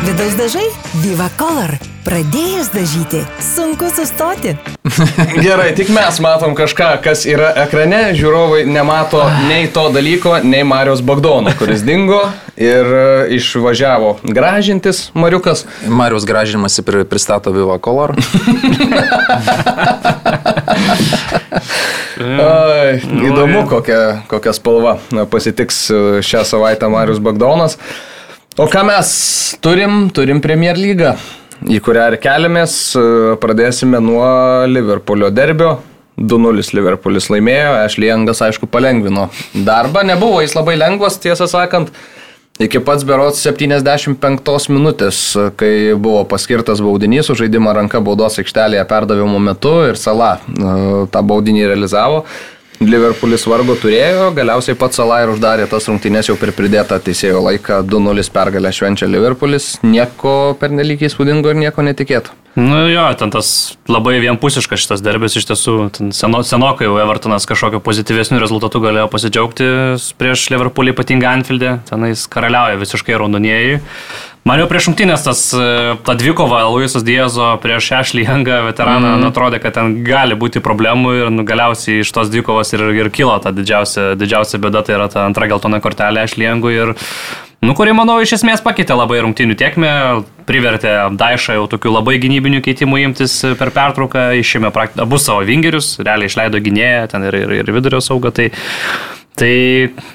[0.03, 0.65] Vidaus dažai
[1.05, 1.77] Viva Color.
[2.03, 4.57] Pradėjus dažyti, sunku sustoti.
[5.45, 11.05] Gerai, tik mes matom kažką, kas yra ekrane, žiūrovai nemato nei to dalyko, nei Marijos
[11.05, 12.25] Bagdono, kuris dingo
[12.57, 13.05] ir e,
[13.37, 15.67] išvažiavo gražintis Mariukas.
[15.87, 18.17] Marijos gražinimasi pristato Viva Color.
[22.43, 24.97] Ai, įdomu, kokia, kokia spalva
[25.31, 27.79] pasitiks e, šią savaitę Marius Bagdonas.
[28.61, 29.13] O ką mes
[29.65, 30.11] turim?
[30.15, 31.15] Turim Premier lygą,
[31.73, 32.77] į kurią ir keliamės.
[32.99, 33.07] E,
[33.43, 34.27] pradėsime nuo
[34.69, 35.79] Liverpoolio derbio.
[36.21, 41.89] 2-0 Liverpoolis laimėjo, Ešliengas aišku palengvino darbą, nebuvo jis labai lengvas, tiesą sakant.
[42.61, 45.21] Iki pats berots 75 minutės,
[45.57, 50.75] kai buvo paskirtas baudinys, už žaidimą ranka baudos aikštelėje perdavimo metu ir sala e,
[51.09, 52.27] tą baudinį realizavo.
[52.89, 57.83] Liverpoolis vargo turėjo, galiausiai pats Salah ir uždarė tas rungtynės jau per pridėtą teisėjo laiką
[57.89, 59.75] 2-0 pergalę švenčia Liverpoolis.
[59.87, 62.35] Nieko pernelyg įspūdingo ir nieko netikėto.
[62.59, 63.49] Nu jo, ten tas
[63.89, 65.77] labai vienpusiškas šitas derbis iš tiesų,
[66.13, 69.69] seno, senokai jau Evertonas kažkokio pozityvesnių rezultatų galėjo pasidžiaugti
[70.21, 73.81] prieš Liverpoolį ypatingą Anfieldę, tenais karaliauja visiškai raudonieji.
[74.43, 75.67] Man jau prieš šimtinės tas, e,
[76.03, 79.29] ta dvikova Luisas Diezo prieš Ashley Youngą veteraną mm.
[79.29, 83.37] atrodė, kad ten gali būti problemų ir nu, galiausiai iš tos dvikovos ir, ir kilo
[83.39, 86.95] ta didžiausia, didžiausia bėda, tai yra ta antra geltona kortelė Ashley Youngui ir
[87.63, 89.91] Nu, kurį, manau, iš esmės pakeitė labai rungtinių tiekmę,
[90.49, 94.99] privertė Daišą jau tokių labai gynybinių keitimų imtis per pertrauką, išėmė prakt...
[94.99, 98.35] abu savo vingerius, realiai išleido gynėją, ten ir, ir, ir vidurio saugą.
[98.35, 98.49] Tai,
[99.39, 99.53] tai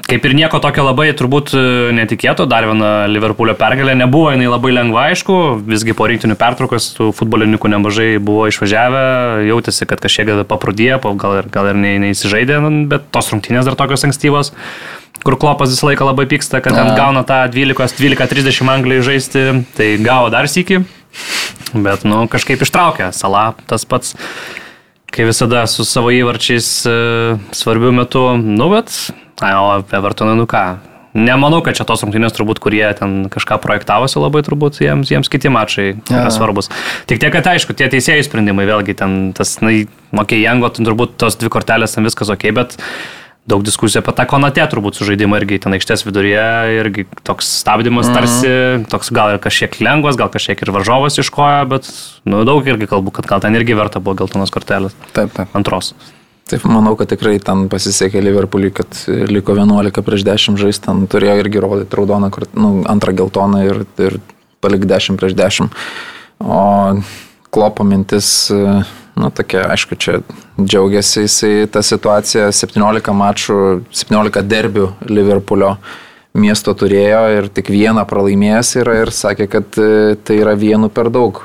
[0.08, 1.54] kaip ir nieko tokio labai turbūt
[1.98, 5.38] netikėto, dar viena Liverpoolio pergalė, nebuvo jinai labai lengva, aišku,
[5.68, 9.02] visgi po rinktinių pertraukos tų futbolininkų nemažai buvo išvažiavę,
[9.50, 13.80] jautėsi, kad kažkiek paprudėjo, gal ir, gal ir ne, neįsižaidė, nu, bet tos rungtynės dar
[13.80, 14.54] tokios ankstyvos
[15.26, 19.44] kur klopas visą laiką labai pyksta, kad ten gauna tą 12-12-30 angliai žaisti,
[19.76, 20.84] tai gavo dar sėki,
[21.74, 23.10] bet, nu, kažkaip ištraukė.
[23.16, 24.14] Sala tas pats,
[25.14, 26.98] kai visada su savo įvarčiais e,
[27.56, 28.94] svarbiu metu, nu, bet,
[29.42, 30.68] ai, o Evertonui, nu ką.
[31.18, 35.50] Nemanau, kad čia tos rungtynės turbūt, kurie ten kažką projektavosi labai turbūt, jiems, jiems kiti
[35.50, 36.70] mačai yra svarbus.
[37.10, 39.88] Tik tiek, kad aišku, tie teisėjų sprendimai, vėlgi ten tas, na, okei,
[40.22, 42.78] okay, Jango, turbūt tos dvi kortelės, ten viskas ok, bet
[43.48, 46.48] daug diskusijų apie tą konatę turbūt sužaidimą irgi ten aikštės viduryje,
[46.82, 48.18] irgi toks stabdymas mhm.
[48.18, 48.52] tarsi,
[48.92, 51.90] toks gal ir kažkiek lengvas, gal kažkiek ir varžovas iškoja, bet
[52.28, 54.98] nu, daug irgi kalbu, kad gal ten irgi verta buvo geltonos kortelės.
[55.16, 55.56] Taip, taip.
[55.58, 55.94] Antros.
[56.48, 61.36] Taip, manau, kad tikrai ten pasisekė Liverpoolį, kad liko 11 prieš 10 žaisti, ten turėjo
[61.42, 64.20] irgi rodyti raudoną, nu, antrą geltoną ir, ir
[64.64, 65.76] palik 10 prieš 10.
[66.44, 66.62] O
[67.52, 68.30] klopo mintis
[69.18, 70.20] nu, tokia, aišku, čia
[70.62, 73.58] džiaugiasi jisai tą situaciją, 17 mačų,
[74.06, 75.76] 17 derbių Liverpoolio
[76.38, 81.10] miesto turėjo ir tik vieną pralaimėjęs yra ir sakė, kad e, tai yra vienu per
[81.14, 81.42] daug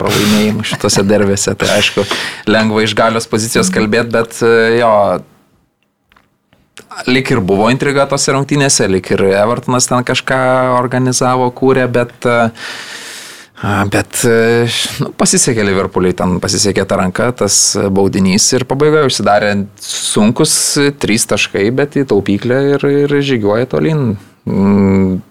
[0.00, 1.54] pralaimėjimų šitose derbėse.
[1.60, 2.04] Tai aišku,
[2.50, 4.52] lengva iš galios pozicijos kalbėti, bet e,
[4.82, 4.92] jo,
[7.08, 10.42] lik ir buvo intriga tose rungtynėse, lik ir Evertonas ten kažką
[10.76, 12.68] organizavo, kūrė, bet uh,
[13.62, 14.66] Bet e,
[15.00, 20.54] nu, pasisekė Liverpooliai, ten pasisekė ta ranka, tas baudinys ir pabaigoje užsidarė sunkus
[21.00, 24.16] trys taškai, bet į taupyklę ir, ir žygiuoja tolyn.
[24.44, 25.22] Mm,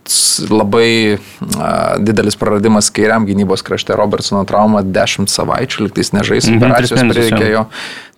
[0.49, 1.19] labai
[1.61, 1.67] a,
[2.01, 3.93] didelis praradimas kairiam gynybos krašte.
[3.99, 7.29] Robertsono trauma 10 savaičių, liktais nežais, Mhm, operacijos tris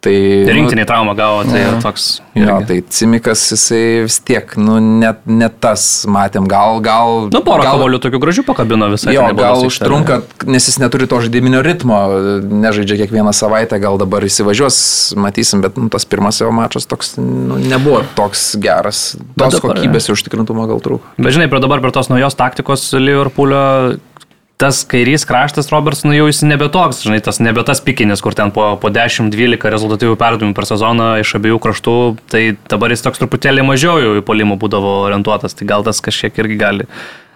[0.06, 0.14] Tai,
[0.54, 1.80] Rinktiniai traumą gavo, tai Jo.
[1.82, 2.04] toks.
[2.36, 2.66] Jo, irgi.
[2.68, 7.30] tai Cimikas jisai vis tiek, nu, net ne tas matėm, gal, gal...
[7.34, 9.16] Nu, porą kavolių tokių gražių pakabino visai.
[9.16, 10.20] Jo, nebuvo gal užtrunka,
[10.52, 11.98] nes jis neturi to žaidiminio ritmo,
[12.44, 14.78] nežaidžia kiekvieną savaitę, gal dabar įsivažiuos,
[15.18, 19.16] matysim, bet nu, tas pirmas jo mačas toks nu, nebuvo toks geras.
[19.40, 21.16] Tos dabar- kokybės ir užtikrintumo gal trūko.
[21.18, 23.98] Bet žinai, prie dabar prie tos naujos taktikos Liverpoolio
[24.62, 28.36] tas kairys kraštas Roberts, nu jau jis nebe toks, žinai, tas nebe tas pikinis, kur
[28.38, 31.98] ten po, po 10-12 rezultatyvių perdavimų per sezoną iš abiejų kraštų,
[32.32, 36.40] tai dabar jis toks truputėlį mažiau jau į polimų būdavo orientuotas, tai gal tas kažkiek
[36.44, 36.88] irgi gali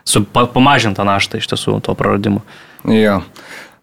[0.08, 2.46] su, pa, pamažinti tą naštą iš tiesų to praradimo.
[2.88, 3.20] Jo.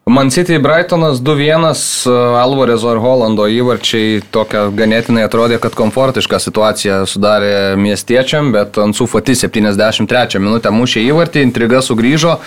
[0.09, 2.07] Man City Brightonas 2-1,
[2.39, 9.35] Alvarezo ir Holando įvarčiai tokia ganėtinai atrodė, kad komfortišką situaciją sudarė miestiečiam, bet Ansu Fati
[9.35, 12.37] 73 minutę mušė įvartį, intriga sugrįžo,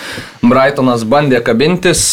[0.40, 2.06] Brightonas bandė kabintis,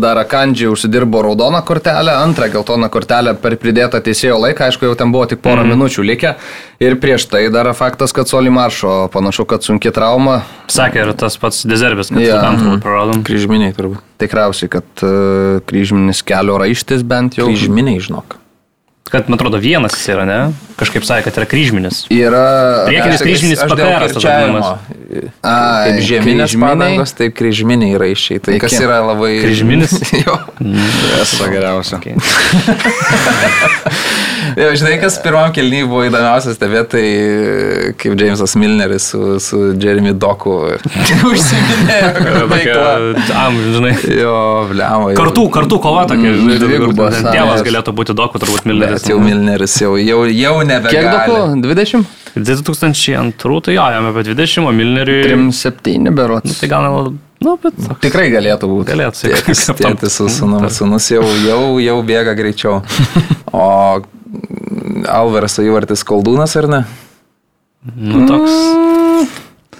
[0.00, 5.12] dar Akandžiai užsidirbo raudoną kortelę, antrą geltoną kortelę per pridėtą teisėjo laiką, aišku, jau ten
[5.12, 5.74] buvo tik porą mm.
[5.76, 6.32] minučių likę
[6.82, 11.36] ir prieš tai dar faktas, kad Soli Maršo panašu, kad sunki trauma, Sakė ir tas
[11.40, 12.34] pats Dezerbis, kad Jo.
[12.34, 12.46] yeah.
[12.50, 13.22] antrų praradom.
[13.26, 14.00] Kryžminiai turbūt.
[14.22, 17.46] tikriausiai, kad uh, kryžminis kelio raištis bent jau.
[17.50, 18.38] Kryžminiai, žinok.
[19.10, 20.38] Kad, man atrodo, vienas jis yra, ne?
[20.80, 21.98] Kažkaip sakė, kad yra kryžminis.
[22.10, 22.40] Yra.
[22.88, 23.60] Priekinis kryžminis
[25.44, 26.72] Kaip žieminės kryžminiai.
[26.72, 28.40] padangos, taip kryžminiai raiščiai.
[28.42, 29.34] Tai kas yra labai...
[29.44, 29.92] Kryžminis?
[30.24, 30.34] jo.
[31.20, 32.00] Esu geriausia.
[32.00, 32.14] Okay.
[34.64, 34.68] jo.
[34.80, 37.04] Žinai, kas pirmam kelnyje buvo įdomiausias stebėti, tai
[38.00, 40.56] kaip Jamesas Milneris su, su Jeremy Doku
[41.30, 42.08] užsiminėjo.
[43.44, 43.94] Am, žinai.
[44.16, 44.34] Jo,
[44.72, 45.12] bliamo.
[45.12, 46.30] jau- Kartų, kartų kova tokia.
[46.34, 46.50] Mm,
[47.30, 48.93] Tėvas galėtų būti doku, turbūt Milleris.
[48.94, 50.94] Bet jau Milneris jau, jau, jau nebegali.
[50.94, 51.66] Kiek daug?
[51.66, 52.06] 20?
[52.34, 55.22] 2002, tai jo, jam apie 20, o Milneriui...
[55.28, 56.58] 3-7 berots.
[56.60, 56.88] Tai gal
[57.44, 58.88] nu, bet toks Tikrai galėtų būti.
[58.90, 59.86] galėtų Tėtis, sakyti.
[59.86, 62.80] tėtis su sūnum, sūnus jau, jau, jau bėga greičiau.
[63.54, 64.02] O
[65.06, 66.80] Alvaras įvartis Koldūnas ar ne?
[67.94, 68.56] Nu, toks.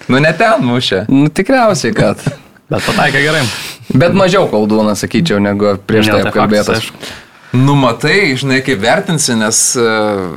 [0.06, 1.06] Nu, ne ten mušė.
[1.10, 2.22] Nu, tikriausiai, kad.
[2.70, 3.42] Bet pataikė gerai.
[3.98, 6.84] Bet mažiau koldūną, sakyčiau, negu prieš tai faktas, apkalbėtas.
[6.84, 7.23] aišku.
[7.54, 10.34] Nu, matai, žinai, kaip vertinsi, nes uh,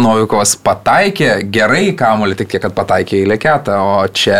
[0.00, 4.38] Novikovas pataikė gerai kamuolį, tik tiek, kad pataikė į leketą, o čia,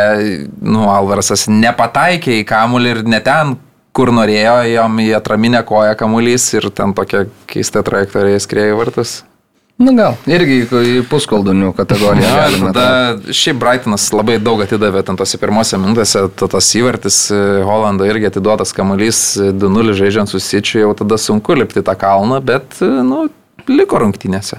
[0.65, 3.53] nu, Alvarasas nepataikė į kamuolį ir ne ten,
[3.93, 9.19] kur norėjo, jam į atraminę koją kamuolys ir ten tokia keista trajektorija skriejo į vartus.
[9.81, 12.73] Nu gal, irgi į- puskoldūnių kategoriją Ja, galime.
[12.77, 18.05] tada šiaip Brightonas labai daug atidavė ten tose pirmose minutėse, ta- tas įvartis e, Holando
[18.05, 22.77] irgi atiduotas kamuolys e, 2-0 žaidžiant su Sičiu, jau tada sunku lipti tą kalną, bet,
[22.85, 23.29] e, nu,
[23.71, 24.59] liko rungtynėse.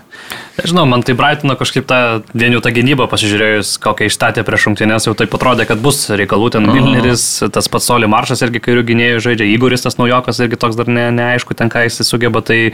[0.61, 5.13] Žinau, man tai Brightono kažkaip ta vienių ta gynyba pasižiūrėjus, kokią išstatė prieš rungtynės, jau
[5.17, 9.49] taip atrodė, kad bus reikalų ten Milneris, tas pats Soli Maršas irgi kairių gynėjų žaidžia,
[9.53, 12.71] Igoris tas naujokas irgi toks dar ne, neaišku, ten ką jis sugeba, tai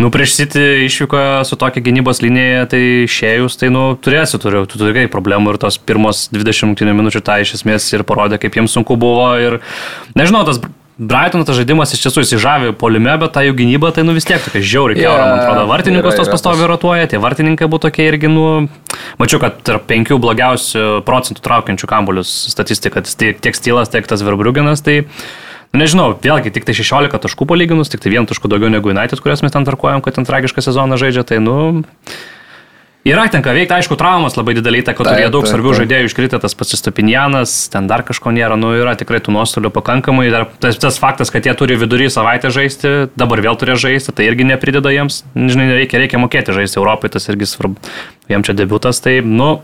[0.00, 4.80] Nu, prieš City išvyko su tokia gynybos linija, tai išėjus, tai, nu, turėsi, turiu, tu
[4.80, 8.96] turi problemų ir tos pirmos 20 minučių tą iš esmės ir parodė, kaip jiems sunku
[9.00, 9.60] buvo ir,
[10.16, 10.62] nežinau, tas
[11.00, 14.42] Brightono tas žaidimas iš tiesų įsižavė polime, bet ta jų gynyba tai nu vis tiek
[14.44, 15.62] tokia žiauri Jo, keura, man atrodo.
[15.70, 18.66] Vartininkus tos pastovi rotuoja, tie vartininkai buvo tokie irgi, nu,
[19.16, 24.84] mačiau, kad tarp penkių blogiausių procentų traukiančių kambulius statistika, tiek, tiek Stilas, tiek tas Verbriuginas,
[24.84, 24.98] tai,
[25.72, 29.22] nu, nežinau, vėlgi tik tai 16 taškų palyginus, tik tai vien taškų daugiau negu United,
[29.22, 31.80] kurias mes ten tarkuojam, kad ten tragišką sezoną žaidžia, tai, nu,
[33.00, 36.52] Yra ten ką veikti, aišku, traumas labai didelį įtaką turėjo daug svarbių žaidėjų, iškritę tas
[36.52, 40.26] pats Stupinjanas, ten dar kažko nėra, nu yra tikrai tų nuostolių pakankamai.
[40.28, 44.28] Dar tas, tas faktas, kad jie turi vidury savaitę žaisti, dabar vėl turės žaisti, tai
[44.28, 47.80] irgi neprideda jiems, žinai, reikia, reikia mokėti žaisti Europai, tas irgi svarbu,
[48.28, 49.54] jiem čia debutas, tai, nu,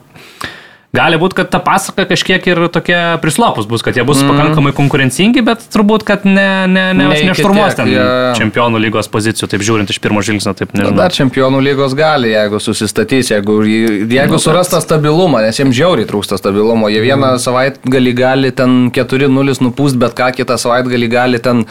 [0.94, 4.30] Gali būti, kad ta pasaka kažkiek ir tokia prislopus bus, kad jie bus mm.
[4.30, 8.04] pakankamai konkurencingi, bet turbūt, kad ne, ne, ne, Ne nešturmuos ten jie-
[8.38, 10.96] čempionų lygos pozicijų, taip žiūrint iš pirmo žvilgsnio, taip Na, nežinau.
[11.02, 16.38] Dar čempionų lygos gali, jeigu susistatys, jeigu, jeigu suras tą stabilumą, nes jiems žiauriai trūksta
[16.40, 16.88] stabilumo.
[16.92, 21.66] Jie vieną savaitgalį gali ten 4-0 nupūst, bet ką kitą savaitgalį gali ten,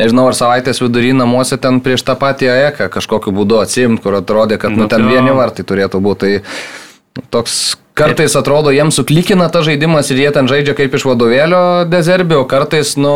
[0.00, 4.56] nežinau, ar savaitės vidury namuose ten prieš tą patį AEK kažkokiu būdu atsimti, kur atrodė,
[4.62, 6.40] kad nu, Nu, ten vieni vartai turėtų būti.
[6.40, 11.62] Tai toks kartais atrodo, jiems suklikina ta žaidimas ir jie ten žaidžia kaip iš vadovėlio
[11.90, 13.12] dezerbio, kartais, nu,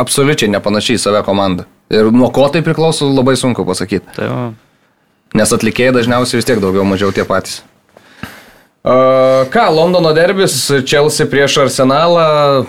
[0.00, 1.68] absoliučiai nepanašiai į save komandą.
[1.92, 4.16] Ir nuo ko tai priklauso, labai sunku pasakyti.
[4.16, 4.46] Tai va.
[5.36, 7.60] Nes atlikėjai dažniausiai vis tiek daugiau mažiau tie patys.
[8.82, 10.56] Uh, ką, Londono derbis,
[10.88, 12.64] Chelsea prieš Arsenalą,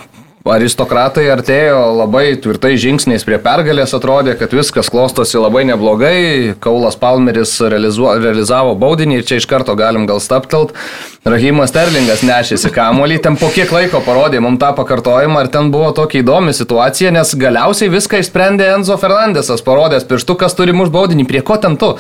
[0.46, 7.56] aristokratai artėjo labai tvirtai žingsniais prie pergalės, atrodė, kad viskas klostosi labai neblogai, Kaulas Palmeris
[7.64, 10.76] realizuo, realizavo baudinį ir čia iš karto galim gal staptelt.
[11.24, 15.94] Rahimas Sterlingas nešėsi kamuolį, ten po kiek laiko parodė mums tą pakartojimą ir ten buvo
[15.96, 21.28] tokia įdomi situacija, nes galiausiai viską išsprendė Enzo Fernandesas, parodęs pirštu, kas turi mūsų baudinį,
[21.30, 21.94] prie ko ten tu.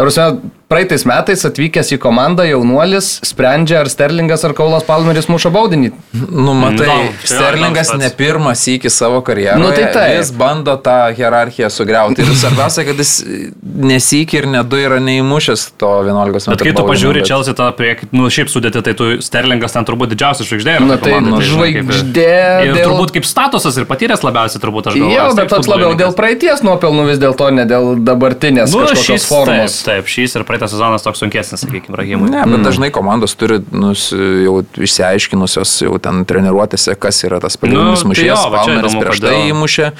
[0.00, 0.24] Tarsi,
[0.72, 5.90] praeitais metais atvykęs į komandą jaunuolis sprendžia, ar Sterlingas ar Kaulas Palmeris muša baudinį.
[6.30, 9.60] Nu, matai, Įdomu, tai jo, Sterlingas ne pirmas iki savo karjeros.
[9.60, 10.14] Nu, tai taip.
[10.22, 12.24] Jis bando tą hierarchiją sugriauti.
[12.24, 13.12] Ir svarbiausia, kad jis
[13.90, 16.56] nesik ir nedu yra neįmušęs to 11 metų.
[16.56, 19.84] Bet kai tu pažiūri bet- Chelsea, tą prie, nu šiaip sudėti, tai tu Sterlingas ten
[19.84, 20.76] turbūt didžiausias žvaigždė.
[20.86, 22.28] Na, tai kaip- žvaigždė
[22.64, 25.18] Ir dėl- turbūt kaip statusas ir patyręs labiausiai turbūt aš galvoju.
[25.18, 29.26] Tiek bet toks labiau dėl praeities nuopelnų vis dėlto, ne dėl dabartinės Nu, kažkokios šis,
[29.28, 29.76] formos.
[29.82, 32.30] taip, taip, šis ir praeitas sezonas toks sunkesnis, sakykime, Rahimui.
[32.30, 38.04] Ne, bet dažnai komandos turi nus, jau išsiaiškinusios jau ten treniruotėse, kas yra tas pagrindinis
[38.04, 38.44] Nu, tai jo, mušėjas.
[38.46, 39.92] čia Palmeris prieš tai įmušė.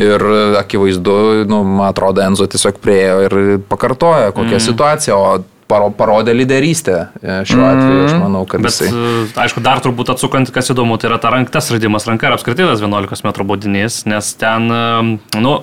[0.00, 0.22] Ir
[0.60, 4.66] akivaizdu, nu, man atrodo, Enzo tiesiog priejo ir pakartojo, kokia mm.
[4.68, 8.02] situacija, o paro- parodė lyderystę e, šiuo atveju.
[8.08, 8.90] Aš manau, kad Bet, jisai...
[8.90, 12.36] e, aišku, dar turbūt atsukant, kas įdomu, tai yra ta rank, tas žaidimas ranka ir
[12.36, 15.56] apskritai tas 11 m baudinys, nes ten, e, nu,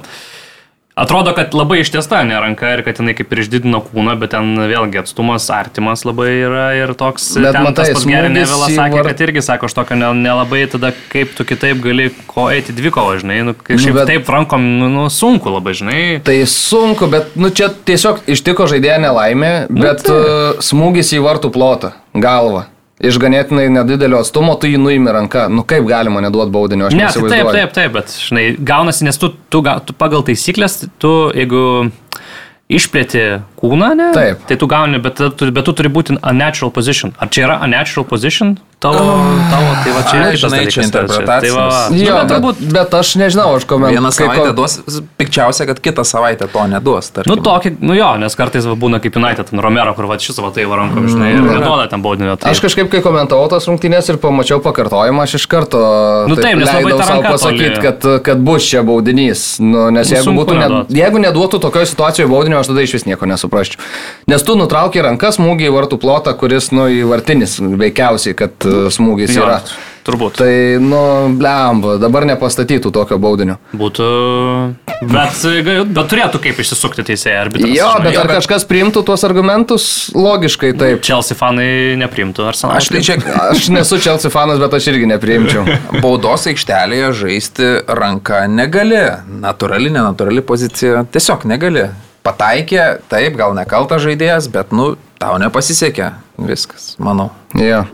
[0.98, 4.56] atrodo, kad labai ištiesta ne ranka ir kad jinai kaip ir išdidino kūną, bet ten
[4.70, 9.10] vėlgi atstumas artimas labai yra ir toks, Bet ten matai, tas nevilas į sakė, var-
[9.12, 13.20] kad irgi sako, aš tokio ne- nelabai tada kaip tu kitaip gali ko eiti dvikovą,
[13.22, 16.24] žinai, nu, Nu, šiaip bet- taip rankom, nu, nu, sunku labai, žinai.
[16.24, 21.93] Tai sunku, bet nu, čia tiesiog ištiko žaidėją nelaimė, bet uh, smūgis į vartų plotą,
[22.16, 22.66] galvą.
[22.98, 25.43] Iš ganėtinai nedidelio atstumo tu jį nuimi ranką.
[25.54, 27.58] Nu kaip galima neduoti baudinio, aš Ne, tai taip, neįsivaizduoju.
[27.60, 31.62] taip, taip, bet, žinai, gaunasi, nes tu, tu, tu pagal taisyklės, tu, jeigu
[32.74, 33.22] išplėti
[33.60, 34.12] kūną, ne?
[34.16, 34.45] Taip.
[34.49, 37.14] Tai tu gauni, bet, tu- bet tu turi būti unnatural position.
[37.20, 38.58] Ar čia yra unnatural position?
[38.78, 38.93] Tavo,
[39.49, 41.41] tavo, tai va čia yra žinai, čia interpretacinis.
[41.41, 41.80] Tai va, va.
[41.97, 43.97] Jo, Nu, bet bet, turbūt, bet aš nežinau, aš komentuoju.
[43.97, 44.76] Vieną savaitę duos,
[45.18, 47.10] pikčiausia, kad kitą savaitę to neduos.
[47.10, 47.32] Tarkim.
[47.34, 50.38] nu, tokį, nu jo, nes kartais va, būna kaip United, ten Romero, kur va šis
[50.38, 52.36] va tai va rankom, žinai, ir neduoda ten baudinio.
[52.38, 52.51] Tai...
[52.53, 55.82] Aš kažkaip, kai komentavau tas rungtynės ir pamačiau pakartojimą, aš iš karto
[56.30, 59.58] Nu taip, nes labai leidau savo pasakyti, kad, kad bus čia baudinys.
[59.58, 63.10] Nu, nes Nu, jeigu, būtų, ne, jeigu neduotų tokioje situacijoje baudinio, aš tada iš vis
[63.10, 63.82] nieko nesuprasčiau.
[64.28, 68.89] Nes tu nutraukė rankas smūgį į vartų plotą, kuris, nu, į vartinis veikiausiai, kad uh,
[68.91, 69.62] smūgis Jo, yra.
[70.08, 70.38] Turbūt.
[70.39, 71.00] Tai, nu,
[71.36, 73.58] blemba, dabar nepastatytų tokio baudinio.
[73.76, 74.06] Būtų.
[75.04, 75.41] Bet,
[75.91, 77.74] bet turėtų kaip išsisukti teisėjai arbitrai.
[77.76, 79.89] Jo, bet ar kažkas priimtų tuos argumentus?
[80.16, 81.04] Logiškai taip.
[81.04, 82.80] Chelsea fanai neprimtų, ar senai?
[82.80, 83.20] Aš tai čia
[83.50, 85.68] Aš nesu Chelsea fanas, bet aš irgi nepriimčiau.
[86.06, 89.04] baudos aikštelėje žaisti ranką negali.
[89.43, 91.89] Naturali, nenaturali pozicija tiesiog negali.
[92.28, 96.12] Pataikė, taip, gal nekaltas žaidėjas, bet, nu, tau nepasisekė.
[96.44, 97.30] Viskas, manau.
[97.56, 97.86] Jo.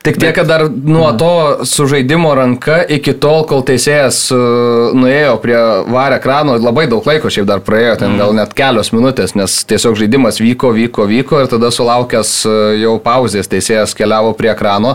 [0.00, 5.58] Tik tiek, kad dar nuo to sužaidimo ranka iki tol, kol teisėjas uh, nuėjo prie
[5.92, 9.98] varę ekrano, labai daug laiko šiaip dar praėjo, ten gal net kelios minutės, nes tiesiog
[10.00, 14.94] žaidimas vyko, vyko, vyko ir tada sulaukęs uh, jau pauzės teisėjas keliavo prie ekrano,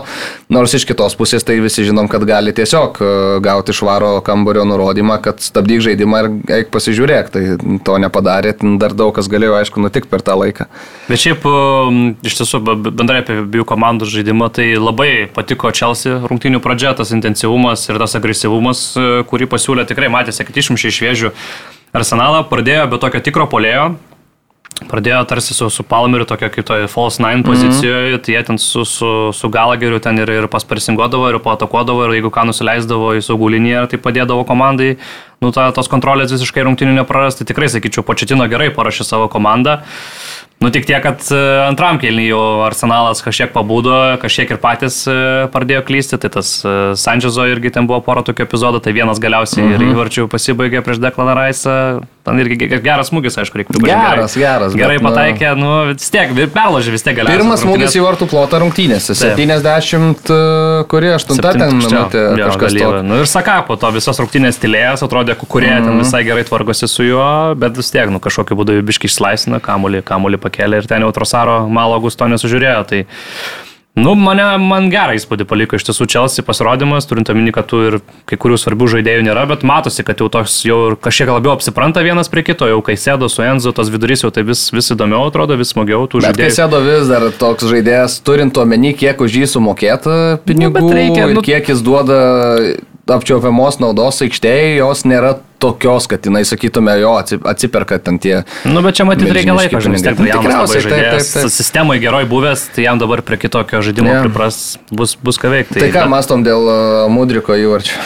[0.50, 5.20] nors iš kitos pusės tai visi žinom, kad gali tiesiog uh, gauti švaro kambario nurodymą,
[5.22, 7.44] kad stabdyk žaidimą ir eik pasižiūrėk, tai
[7.86, 10.66] to nepadarė, ten dar daug kas galėjo aišku nutikti per tą laiką.
[11.06, 14.95] Bet šiaip um, iš tiesų be- bendrai apie abiejų komandų žaidimą, tai labai
[15.34, 20.56] patiko Chelsea rungtynių pradžia, tas intensyvumas ir tas agresyvumas, e, kurį pasiūlė, tikrai matėsi, kad
[20.56, 21.32] išmušė iš vėžių
[21.96, 23.96] arsenalą, pradėjo be tokio tikro polėjo.
[24.76, 28.24] Pradėjo tarsi su, su Palmeriu, tokia kaip toje false nine pozicijoje, mm -hmm.
[28.24, 32.28] tai jie ten su, su, su Galageriu ten ir, ir pasparsingodavo, ir patakuodavo, ir jeigu
[32.28, 34.96] ką nusileisdavo į saugų liniją, tai padėdavo komandai,
[35.44, 37.46] nu, ta, tos kontrolės visiškai rungtynių neprarasti.
[37.48, 39.80] Tikrai, sakyčiau, Početino gerai parašė savo komandą.
[40.56, 45.16] Nu tik tiek, kad e, antram kelnyje jau arsenalas kažkiek pabūdo, kažkiek ir patys e,
[45.52, 49.66] pradėjo klysti, tai tas e, Sančezo irgi ten buvo pora tokių epizodų, tai vienas galiausiai
[49.66, 49.74] -hmm.
[49.76, 51.74] ir įvarčių pasibaigė prieš Deklaną Raisą,
[52.24, 54.00] ten irgi ge- geras smūgis, aišku, reikia pripažinti.
[54.00, 57.42] Geras, gerai, geras, bet, Gerai nu- pataikė, nu vis tiek, perložė vis tiek galiausiai.
[57.42, 59.12] Pirmas smūgis į vartų plotą rungtynėse.
[59.12, 59.36] Taip.
[59.36, 63.02] 70, uh, kuri 8 ten minutė kažkas to.
[63.04, 65.82] Nu ir Saka, po to visas rungtynės tylėjęs, atrodė, kurie mm Mhm.
[65.82, 65.90] -hmm.
[65.90, 70.02] ten visai gerai tvarkosi su juo, bet vis tiek, nu kažkokiu būdu biškai išlaisvina, kamuolį,
[70.02, 72.86] kamuolį pakėlė ir ten jau Trosaro malo Augusto nesužiūrėjo.
[72.88, 73.04] Tai,
[73.96, 78.00] nu, mane, man gerą įspūdį paliko iš tiesų Chelsea pasirodymas, turint omeny, kad tų ir
[78.26, 82.02] kai kurių svarbių žaidėjų nėra, bet matosi, kad jau toks jau ir kažkiek labiau apsipranta
[82.04, 85.26] vienas prie kito, jau kai sėdo su Enzo, tas vidurys jau tai vis, vis įdomiau
[85.28, 86.56] atrodo, vis smagiau tų Bet kai žaidėjų.
[86.58, 91.40] sėdo vis dar toks žaidėjas, turint omeny, kiek už jį sumokėta pinigų, bet reikia, nu-
[91.42, 92.76] kiek jis duoda
[93.06, 98.40] apčiopiamos naudos aikštėje, jos nėra tokios, kad jinai, sakytume, jo atsi- atsiperka ten tie.
[98.68, 101.52] Nu, bet čia matyti reikia laiko, žinai, tiek tikriausiai, taip, taip, taip.
[101.54, 104.24] sistemoje geroj buvęs, tai jam dabar prie kitokio žaidimo Jo.
[104.26, 104.58] pripras,
[104.90, 105.78] bus, bus ką veikti.
[105.80, 107.96] Tai ką mastom dėl uh, Mudriko įvarčio?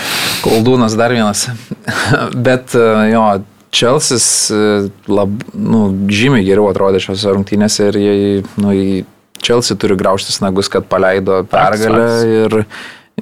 [0.44, 1.48] Koldūnas dar vienas.
[2.46, 3.24] Bet e, jo,
[3.70, 4.50] Čelsis
[5.10, 8.14] lab, nu, žymiai geriau atrodė šiose rungtynėse ir jie,
[8.58, 8.72] nu,
[9.40, 12.24] Čelsi turi graužtis nagus, kad paleido pergalę faktas.
[12.28, 12.56] ir,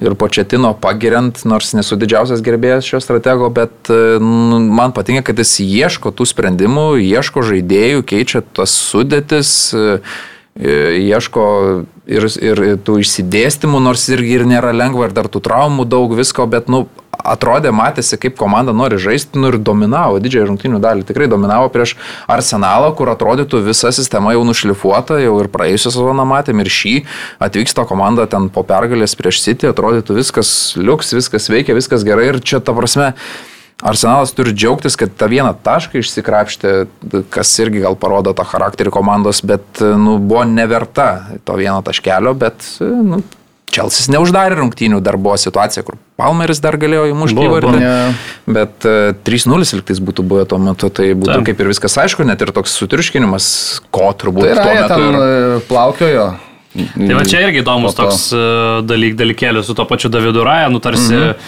[0.01, 5.41] ir početino pagiriant, nors nesu didžiausias gerbėjas šio stratego, bet e, nu, man patinka, kad
[5.41, 9.51] jis ieško tų sprendimų, ieško žaidėjų, keičia tas sudėtis.
[9.75, 9.99] e,
[10.59, 10.77] e,
[11.09, 11.45] ieško
[12.07, 16.47] ir, ir tų išsidėstymų, nors irgi ir nėra lengva, ir dar tų traumų daug visko,
[16.49, 16.87] bet, nu,
[17.23, 21.05] atrodė, matėsi, kaip komanda nori žaisti, nu ir dominavo didžiąją rungtynių dalį.
[21.09, 21.95] Tikrai dominavo prieš
[22.31, 26.95] Arsenalą, kur atrodytų visa sistema jau nušlifuota, jau ir praėjusią sezoną matėm, ir šį
[27.43, 32.43] atvyksta komanda ten po pergalės prieš City, atrodytų viskas liuks, viskas veikia, viskas gerai ir
[32.43, 33.13] čia ta prasme.
[33.79, 36.71] Arsenalas turi džiaugtis, kad tą vieną tašką išsikrapštė,
[37.31, 42.65] kas irgi gal parodo tą charakterį komandos, bet nu, buvo neverta to vieno taškelio, bet
[42.83, 43.21] nu,
[43.69, 47.91] Čelsis neuždarė rungtynių, dar buvo situacija, kur Palmeris dar galėjo įmušti įvartį,
[48.49, 51.47] bet e, 3-0 liktais būtų buvę tuo metu, tai būtų Taip.
[51.51, 53.49] kaip ir viskas aišku, net ir toks sutriuškinimas,
[53.93, 55.01] ko turbūt Tai tuo Raja metu.
[55.05, 56.29] ir- uh, plaukiojo.
[56.73, 58.05] Tai va čia irgi įdomus to.
[58.05, 58.41] toks e,
[58.85, 61.47] dalyk, dalykėlis su to pačiu Davidu Raja, nu tarsi mhm.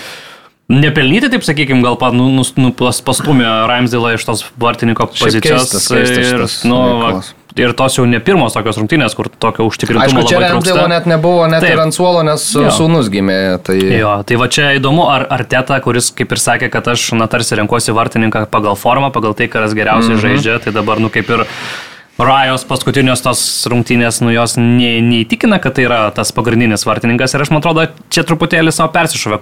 [0.82, 5.69] nepelnyti, taip sakykime, gal pa, nu, nu, nu, pas- pastumė Ramsdėlą iš tos vartininko pozicijos.
[5.69, 7.13] keistas, keistas ir, nu, va.
[7.60, 10.88] Ir tos jau ne pirmos tokios rungtynės, kur tokio užtikrintumo Aišku, čia labai trūksta.
[10.91, 11.76] net nebuvo, net Taip.
[11.76, 12.72] ir ant suolo, nes Jo.
[12.72, 13.39] sūnus gimė.
[13.66, 13.78] Tai...
[13.78, 17.60] Jo, tai va čia įdomu, ar Arteta, kuris kaip ir sakė, kad aš, na, tarsi
[17.60, 20.36] renkuosi vartininką pagal formą, pagal tai, kas geriausiai mm -hmm.
[20.41, 21.45] žaidžia, tai dabar, nu, kaip ir
[22.26, 23.41] Rajos paskutinios tos
[23.72, 27.88] rungtynės, nu, jos ne, neįtikina, kad tai yra tas pagrindinis vartininkas ir aš, man atrodo,
[28.13, 29.39] čia truputėlį savo persišovė,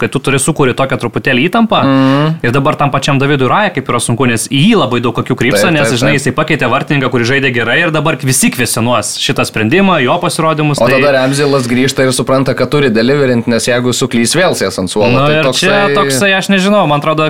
[0.00, 3.88] kai tu turi sukūri tokią truputėlį įtampą mm ir dabar tam pačiam Davidui Raja, kaip
[3.90, 7.10] yra sunku, nes į jį labai daug kokių krypsta, Taip, nes, žinai, jisai pakeitė vartininką,
[7.12, 10.80] kuris žaidė gerai ir dabar visi kvesionuos šitą sprendimą, jo pasirodymus.
[10.80, 10.98] O tai...
[10.98, 15.12] tada Remzilas grįžta ir supranta, kad turi deliverint, nes jeigu suklys vėl sės ant suolo.
[15.16, 15.66] Na tai toksai...
[15.66, 17.28] čia toksai, aš nežinau, man atrodo,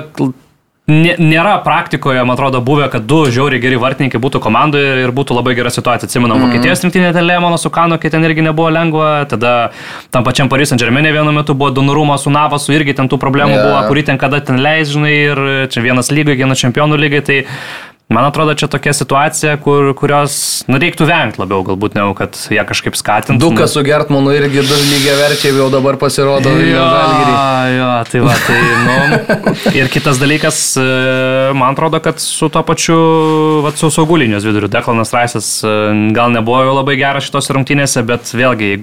[0.91, 5.55] nėra praktikoje, man atrodo, buvę, kad du žiauriai geri vartininkai būtų komandoje ir būtų labai
[5.57, 6.09] gera situacija.
[6.09, 6.47] Atsimenu, mm.
[6.47, 9.53] Vokietijos rinktinė dėl Lemono su Kanu, kai ten irgi nebuvo lengva, tada
[10.13, 13.55] tam pačiam Paris Saint Germain vienu metu buvo Donorumo su Navasu, irgi ten tų problemų
[13.55, 13.67] yeah.
[13.69, 17.39] buvo, kurį ten kada ten leis, žinai, ir čia vienas lygai, vienas čempionų lygai, tai
[18.11, 20.33] Man atrodo, čia tokia situacija, kur, kurios
[20.67, 23.39] nu, reiktų vengti labiau, galbūt negu kad ją kažkaip skatinti.
[23.39, 26.51] Dukas su Gertmanu irgi du lygiai verčiai jau dabar pasirodo.
[26.51, 26.83] Jo,
[27.71, 29.51] jo, tai va, tai, nu.
[29.79, 30.87] Ir kitas dalykas, e,
[31.55, 32.97] man atrodo, kad su to pačiu,
[33.63, 35.71] va, su saugulinės viduriu, Deklanas Raisas e,
[36.11, 38.81] gal nebuvo jau labai geras šitos rungtynėse, bet vėlgi,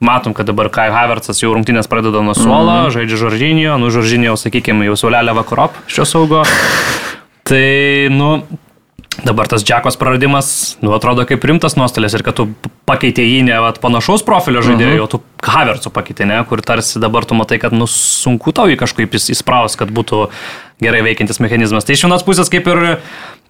[0.00, 2.92] Matom, kad dabar Kai Havertzas jau rungtynės pradeda nuo suolo, mm -hmm.
[2.94, 6.42] žaidžia Žoržinio, nu Žoržinio, sakykime, jau saulelė vakarop šio saugo.
[7.44, 8.30] Tai, nu,
[9.18, 12.46] Dabar tas Džekos praradimas, nu, atrodo kaip rimtas nuostolis ir kad tu
[12.88, 15.04] pakeitė jį ne vat, panašaus profilio žaidėjo, uh -huh.
[15.04, 18.78] o tu Havertzų pakeitė, ne, kur tarsi dabar tu matai, kad nu, sunku tau jį
[18.80, 20.28] kažkaip įs- įspraus, kad būtų
[20.80, 21.84] gerai veikiantis mechanizmas.
[21.84, 22.98] Tai iš vienos pusės kaip ir,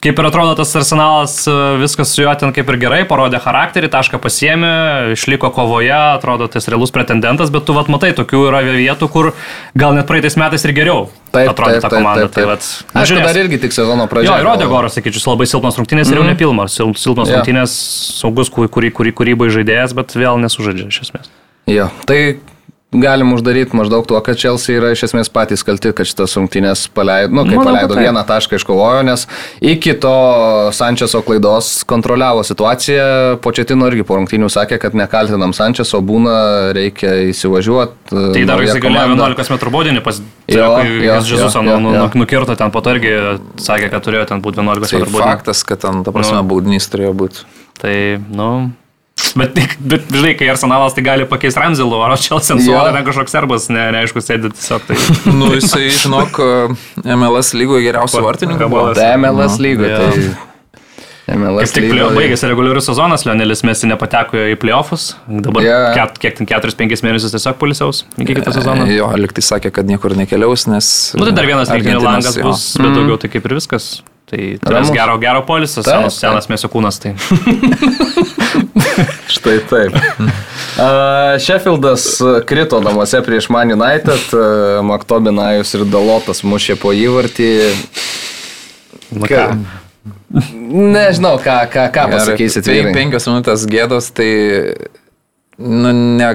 [0.01, 3.91] kaip ir atrodo tas arsenalas, e, viskas su juo ten kaip ir gerai, parodė charakterį,
[3.93, 4.71] tašką pasiemė,
[5.13, 9.33] išliko kovoje, atrodo tas realus pretendentas, bet tu vat matai, tokių yra vietų, kur
[9.77, 12.29] gal net praeitais metais ir geriau atrodė ta komanda.
[12.33, 13.29] Tai, vat, nu, Aišku, žiūrėsim.
[13.29, 14.41] dar irgi tik sezono Jo, pradžioje.
[14.43, 16.75] įrodė Goras, sakyčiau, labai silpnas rungtynės ir jau nepilmas.
[16.81, 17.37] Sil- Silpnas Jo.
[17.39, 17.77] rungtynės,
[18.21, 21.29] saugus, kurį kūrybai žaidėjas, bet vėl nesužaidžia iš esmės.
[21.71, 22.39] Jo, tai
[22.93, 27.31] galim uždaryti maždaug tuo, kad Chelsea yra iš esmės patys kalti, kad šitas rungtynės paleido,
[27.31, 28.03] nu, kai Manau, paleido taip.
[28.09, 29.27] vieną tašką iškovojo, nes
[29.63, 30.15] iki to
[30.75, 36.35] Sančeso klaidos kontroliavo situaciją, Početino irgi po rungtynių sakė, kad nekaltinam Sančeso, būna,
[36.75, 38.11] reikia įsivažiuoti.
[38.11, 40.19] Tai dar jis galėjo 11 m baudinį pas
[40.51, 40.69] jo,
[41.63, 42.11] nu, nu, jo.
[42.19, 43.15] nukirto ten po irgi
[43.63, 45.23] sakė, kad turėjo ten būti 11 Tai m baudinį.
[45.23, 46.49] faktas, kad ten, ta prasme, Nu.
[46.51, 47.47] baudinys turėjo būti.
[47.79, 47.95] Tai,
[48.35, 48.51] nu.
[49.41, 52.73] Bet, bet, žinai, kai arsenalas tai gali pakeisti Ramzilų, ar Čelsen Jo.
[52.73, 54.87] suolė, ten kažkoks serbas, ne, neaišku, sėdi tiesiog.
[54.89, 54.97] Tai,
[55.41, 56.41] Nu, jisai, žinok,
[57.05, 58.91] MLS lygoje geriausių vartininkų buvo.
[58.99, 60.09] Tai MLS lygo, Jo.
[60.11, 65.13] tai MLS Kaip tik play- baigėsi reguliarius sezonas, Leonelis Mesi nepateko į playoffs.
[65.31, 65.77] Dabar Jo.
[65.95, 68.89] ket, kiek ten 4-5 mėnesius tiesiog polisiaus iki kito sezono.
[68.91, 70.89] Jo, liktai sakė, kad niekur nekeliaus, nes...
[71.15, 72.49] Nu tai dar vienas Argentinos, langas jo.
[72.51, 73.93] bus, bet daugiau tai kaip ir viskas.
[74.31, 74.93] Tai Ramus.
[74.95, 77.01] gero, gero polisas, Taip, senas, senas mėsio kūnas.
[77.03, 77.17] Tai.
[79.31, 79.95] Štai taip.
[79.95, 87.51] Uh, Sheffieldas uh, krito namuose prieš Man United, uh, Maktobinajus ir Dalotas mušė po įvartį.
[89.27, 89.45] Ką?
[90.31, 92.67] Nežinau, ką, ką, ką pasakysit.
[92.69, 94.31] tai penkios minutės gėdos, tai...
[95.61, 96.29] Nu, ne,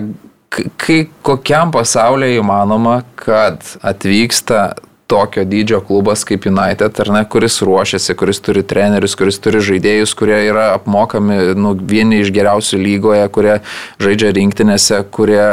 [0.53, 4.73] k- kai kokiam pasaulyje įmanoma, kad atvyksta
[5.07, 10.15] tokio dydžio klubas kaip United, ar ne, kuris ruošiasi, kuris turi trenerius, kuris turi žaidėjus,
[10.17, 13.59] kurie yra apmokami nu, vieni iš geriausių lygoje, kurie
[14.01, 15.45] žaidžia rinktinėse, kurie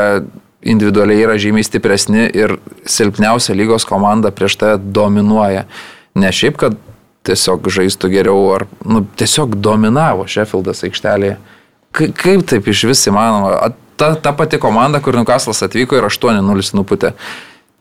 [0.63, 2.57] individualiai yra žymiai stipresni ir
[2.89, 5.67] silpniausia lygos komanda prieš tai dominuoja.
[6.15, 6.77] Ne šiaip, kad
[7.27, 11.37] tiesiog žaistų geriau, ar nu, tiesiog dominavo Sheffieldas aikštelėje.
[11.93, 13.73] Ka- Kaip taip iš vis įmanoma?
[14.01, 17.13] Ta, ta pati komanda, kur Nukaslas atvyko ir 8-0 nuputė.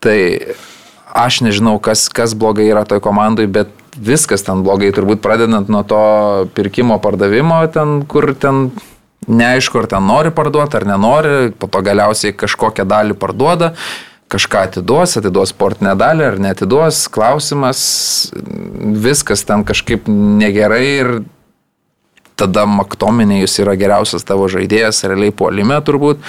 [0.03, 0.17] Tai
[1.13, 5.83] aš nežinau, kas, kas blogai yra toj komandai, bet viskas ten blogai, turbūt pradedant nuo
[5.87, 6.03] to
[6.55, 8.69] pirkimo pardavimo, ten, kur ten
[9.27, 13.73] neaišku, ar ten nori parduoti, ar nenori, po to galiausiai kažkokią dalį parduoda,
[14.31, 17.83] kažką atiduos, atiduos sportinę dalį ar netiduos, klausimas,
[19.03, 21.13] viskas ten kažkaip negerai ir
[22.41, 26.21] tada Maktominėjus yra geriausias tavo žaidėjas, realiai puolime turbūt,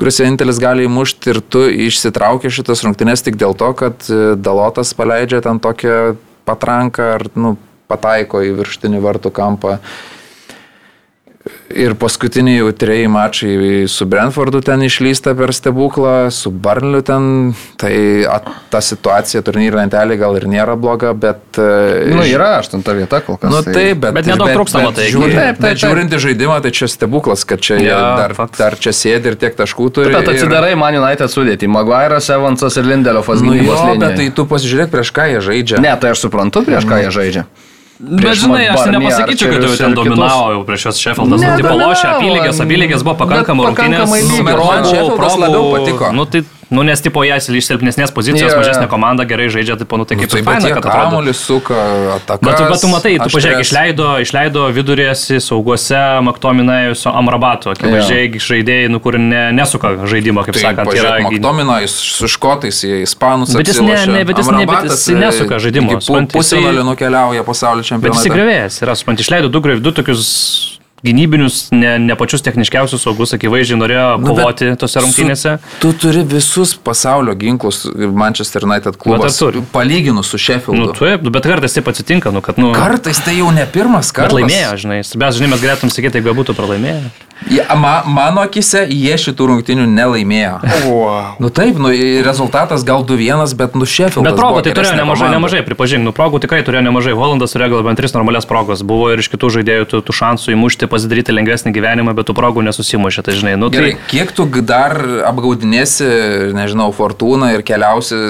[0.00, 4.92] kuris vienintelis gali įmušti ir tu išsitrauki šitas rungtynes tik dėl to, kad e, Dalotas
[4.98, 6.16] paleidžia ten tokią
[6.48, 7.54] patranką ar nu,
[7.90, 9.78] pataiko į virštinį vartų kampą.
[11.72, 18.26] Ir paskutiniai jau treji mačai su Brentfordu ten išlysta per stebuklą, su Barnliu ten, tai
[18.28, 21.40] at, ta situacija turnyro lentelė gal ir nėra bloga, bet...
[21.56, 23.54] e, Nu, yra aštunta vieta kol kas.
[23.54, 26.74] Nu taip, bet, Bet nedaug trūksta, matai, Žiūrint, taip, Taip, taip, žiūrint į žaidimą, tai
[26.76, 28.60] čia stebuklas, kad čia jie dar, faktas.
[28.60, 30.12] dar čia sėdi ir tiek taškų turi.
[30.12, 31.70] Bet atsidarai Man United sudėti.
[31.72, 35.80] Maguire'as, Evansas ir Lindelofas Ir, nu, jo, bet tai tu pasižiūrėk, prieš ką jie žaidžia.
[35.80, 37.48] Ne, tai aš suprantu, prieš ką jie žaidžia.
[38.00, 41.40] Bet žinai, aš nepasakyčiau, kad jau ten dominavo jau prieš šios Sheffieldas.
[41.42, 44.08] Nu, tipo lošia, apylygės, apylygės buvo pakankamai rungtynės.
[44.08, 46.12] pakankamai Nu, progų- Sheffieldas progų- labiau patiko.
[46.16, 48.60] Nu, tai, nu, nes tipo jas iš silpnesnės pozicijos, Jo, jo.
[48.62, 51.34] mažesnė komanda gerai žaidžia, tai nu, tai Nu, kaip tai ir bet faina, kad kamuolį
[51.34, 51.74] suka,
[52.16, 52.46] ataką.
[52.46, 59.00] Bet, bet tu matai, tu pažiūrėk, išleido, išleido vidurėsi sauguose Maktominajus Amrabato, akivaizdžiai žaidėjai, nu,
[59.02, 61.30] kur ne, nesuka žaidimo, kaip Tai sakant, pažiūrėk, yra.
[61.30, 63.54] Maktomina, jis su škotais ispanus.
[63.56, 66.60] Bet jis ne- ne- bet jis ne- bet jisai nesuka žaidimo, iki pu- supranti, jisai-
[66.62, 68.18] Pusfinalio nukeliauja pasaulio Bet čempionate.
[68.22, 73.78] jis įgrevėjęs yra, supranti, išleido du, du tokius gynybinius, ne, ne pačius techniškiausius saugus, akivaizdžiai
[73.80, 75.56] norėjo Nu, bet kovoti tose rungtynėse.
[75.60, 79.32] Su, tu turi visus pasaulio ginklus Manchester United klubas.
[79.32, 79.64] Bet turi?
[79.72, 80.90] Palyginus su Sheffieldu.
[80.90, 84.20] Nu, taip, bet kartais taip atsitinka, nu, kad, nu, Kartais tai jau ne pirmas bet
[84.20, 84.38] kartas.
[84.40, 85.00] laimėjo, žinai.
[85.24, 87.02] Bet, žinai, mes galėtum sakyti, jeigu būtų pralaimėję.
[87.48, 90.58] Ja, ma, mano akise jie šitų rungtynių nelaimėjo.
[90.84, 91.38] Wow.
[91.40, 91.88] Nu taip, nu,
[92.24, 94.28] rezultatas gal 2-1, bet nu Sheffieldas.
[94.28, 95.38] Bet progų tai turėjo nemažai, komanda.
[95.38, 97.14] nemažai, pripažink, nu progų tikrai turėjo nemažai.
[97.16, 98.84] Holandas turėjo gal bent tris normalias progos.
[98.86, 102.66] Buvo ir iš kitų žaidėjų tų, tų šansų įmušti, pasidaryti lengvesnį gyvenimą, bet tų progų
[102.68, 103.24] nesusimušė.
[103.24, 104.10] Tai žinai, nu Gerai, tai...
[104.12, 104.98] kiek tu dar
[105.30, 106.10] apgaudinėsi,
[106.56, 108.20] nežinau, fortūną ir keliausi,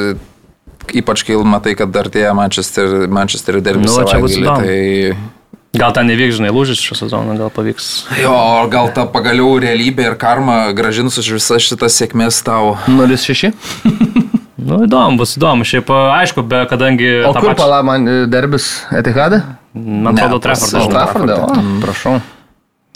[1.03, 3.91] ypač kai matai, kad artėja Manchester, Manchester derbis.
[3.91, 4.63] Nu, čia bus įdomu.
[4.63, 5.40] Tai...
[5.71, 7.91] Gal ten nevyks, žinai, lūžis šio sezono, gal pavyks.
[8.19, 8.35] Jo,
[8.73, 12.77] gal ta pagaliau realybė ir karma gražins už visas šitas sėkmės tau.
[12.91, 13.53] 0-6.
[14.61, 15.65] Nu, įdomu, bus įdomu.
[15.65, 17.07] Šiaip, aišku, be, kadangi...
[17.25, 19.39] O kur pačią- pala man e, derbis Etihade?
[19.73, 20.37] Man atrodo.
[20.45, 21.49] Trafforde, o,
[21.81, 22.19] prašau.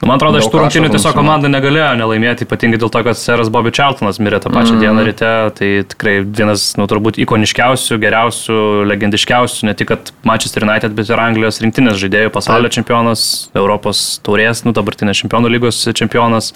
[0.04, 3.48] Nu, Man atrodo, iš tų rungtynių tiesiog komanda negalėjo nelaimėti, ypatingai dėl to, kad seras
[3.48, 4.82] Bobby Charltonas mirė tą pačią mm.
[4.82, 5.30] dieną ryte.
[5.56, 8.58] Tai tikrai vienas, nu, turbūt ikoniškiausių, geriausių,
[8.90, 9.94] legendiškiausių, ne tik
[10.28, 13.22] Manchester United, bet ir Anglijos rinktinės žaidėjų, pasaulio čempionas,
[13.56, 16.52] Europos taurės, nu, dabartinės čempionų lygos čempionas.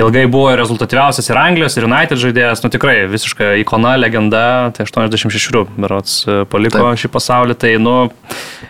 [0.00, 5.66] Ilgai buvo rezultatyviausias ir Anglijos, ir United žaidėjas, nu tikrai visiška ikona, legenda, tai 86
[5.76, 7.00] berots e, paliko Taip.
[7.02, 7.96] šį pasaulį, tai nu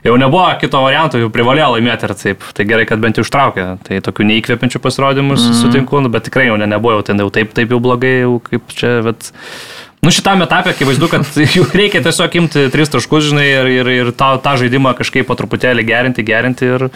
[0.02, 3.68] jau nebuvo kito varianto, jau privalėjo laimėti ir taip, tai gerai, kad bent jau užtraukė,
[3.86, 5.56] tai tokių neįkvepiančių pasirodymų mm.
[5.62, 8.36] sutinku, nu, bet tikrai jau ne, nebuvo jau ten jau taip, taip jau blogai, jau
[8.50, 9.30] kaip čia, bet...
[10.02, 14.10] Nu šitame etape akivaizdu, kad jų reikia tiesiog imti tris taškus, žinai, ir, ir, ir
[14.18, 16.88] tą, tą žaidimą kažkaip po truputėlį gerinti, gerinti ir,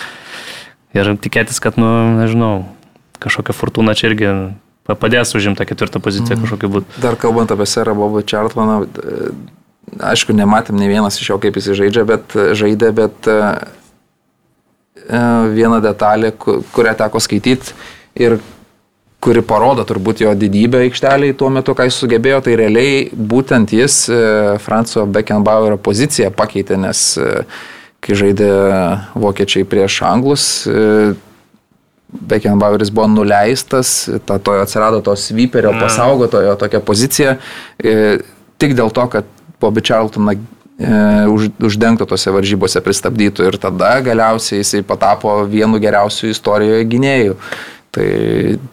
[0.99, 2.57] ir tikėtis, kad, nu, nežinau,
[3.23, 4.31] kažkokia fortuna čia irgi
[4.87, 7.01] pa- padės užimti tą ketvirtą poziciją kažkokiu būdu.
[7.03, 9.31] Dar kalbant apie Serą Bobą Čartlaną, e,
[10.13, 13.39] aišku, nematėm ne vienas iš jo, kaip jis žaidžia, bet žaidė, bet e,
[15.09, 15.23] e,
[15.55, 17.75] viena detalė, ku- kurią teko skaityti
[18.17, 18.39] ir
[19.27, 24.05] kuri parodo turbūt jo didybę aikšteliai tuo metu, ką jis sugebėjo, tai realiai būtent jis
[24.13, 24.19] e,
[24.63, 27.31] Franco Beckenbauerio poziciją pakeitė, nes e,
[28.05, 28.51] kai žaidė
[29.19, 31.15] vokiečiai prieš anglus, e,
[32.21, 37.37] Beckenbaueris buvo nuleistas, ta, to atsirado tos vyperio pasaugotojo tokia pozicija,
[37.79, 38.19] e,
[38.61, 39.29] tik dėl to, kad
[39.61, 40.41] Bobby Charltoną e,
[41.33, 47.41] už, uždengtų tose varžybose pristabdytų ir tada galiausiai jisai patapo vienu geriausių istorijoje gynėjų.
[47.97, 48.09] Tai,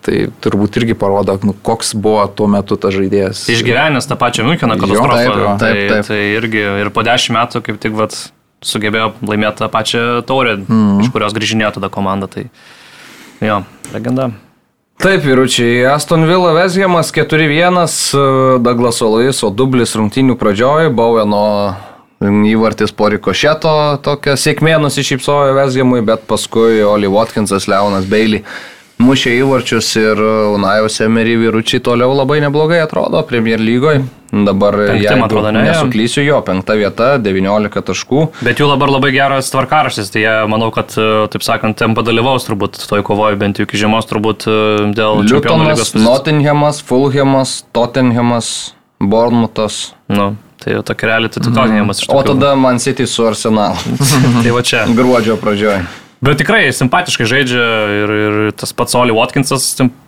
[0.03, 3.45] tai turbūt irgi parodo, nu, koks buvo tuo metu tas žaidėjas.
[3.53, 5.15] Išgyvenęs tą pačią Müncheną Jo, katastrofą.
[5.15, 6.07] taip, jo, tai, taip, taip.
[6.09, 8.17] tai irgi ir po dešimt metų kaip tik vat,
[8.67, 11.03] sugebėjo laimėti tą pačią taurę, mm.
[11.05, 12.27] iš kurios grįžinėjo tada komanda.
[12.31, 12.49] Tai
[13.41, 13.61] jo,
[13.93, 14.29] legenda.
[15.03, 17.79] Taip, vyručiai, Aston Villa Vesgiamas 4-1,
[18.13, 21.47] e, Douglaso Luiso dublis rungtynių pradžioj, Baueno
[22.23, 23.73] įvartis po rikošeto,
[24.05, 28.45] tokia sėkmė nusišypsojo Vesgiamui, bet paskui Oli Watkinsas, Leonas Bailey
[29.03, 30.19] mušė įvarčius ir
[30.55, 34.03] Unajaus Emery vyručiai toliau labai neblogai atrodo Premier lygoje.
[34.33, 35.61] Dabar, jeigu atrodo, ne?
[35.67, 38.23] nesuklysiu, jo, penkta vieta, 19 taškų.
[38.41, 42.47] Bet jų dabar labai geras tvarkaraštis, tai jie, manau, kad, e, taip sakant, ten padalyvaus
[42.47, 44.55] turbūt toj kovoje, bent jau iki žiemos turbūt e,
[44.97, 45.93] dėl Liutonas.
[46.01, 48.49] Nottinghamas, Fulhamas, Tottenhamas,
[48.97, 49.91] Bournemouthas.
[50.09, 50.31] Nu,
[50.63, 52.33] tai jau tokia realiai tai Tottenhamas iš O tikrųjų.
[52.33, 53.77] tada Man City su Arsenal.
[54.41, 54.87] Tai va čia.
[54.97, 55.83] Gruodžio pradžioje.
[56.23, 57.63] Bet tikrai simpatiškai žaidžia
[57.99, 59.65] ir, ir tas pats Oli Watkinsas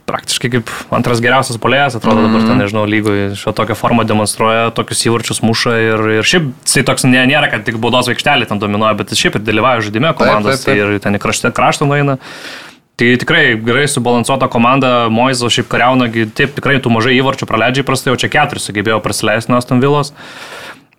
[0.07, 2.47] praktiškai kaip antras geriausias polėjas, atrodo dabar Mhm.
[2.47, 7.03] ten, nežinau, lygoje šio tokią formą demonstruoja, tokius įvarčius muša ir, ir šiaip jisai toks
[7.09, 10.61] nė, nėra, kad tik baudos vaikštelį ten dominuoja, bet jis šiaip ir dalyvauja žaidime komandos
[10.63, 10.85] taip, taip.
[10.85, 12.17] tai ir ten į kraštą, kraštą nueina.
[12.95, 18.13] Tai tikrai gerai subalansuota komanda, Moizo šiaip kariauna, taip tikrai tų mažai įvarčių praleidžia įprastai,
[18.13, 20.13] o čia keturis sugebėjo prasileisti nuo Aston Villos.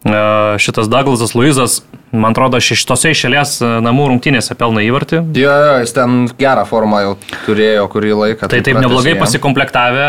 [0.07, 1.81] E, Šitas Douglasas Luizas,
[2.15, 5.23] man atrodo, šeštose išėlės e, namų rungtynėse pelno įvartį.
[5.35, 7.17] Jo, jo, jis ten gerą formą jau
[7.47, 8.47] turėjo kurį laiką.
[8.47, 9.23] Tai taip pratęsė neblogai jam.
[9.25, 10.07] pasikomplektavę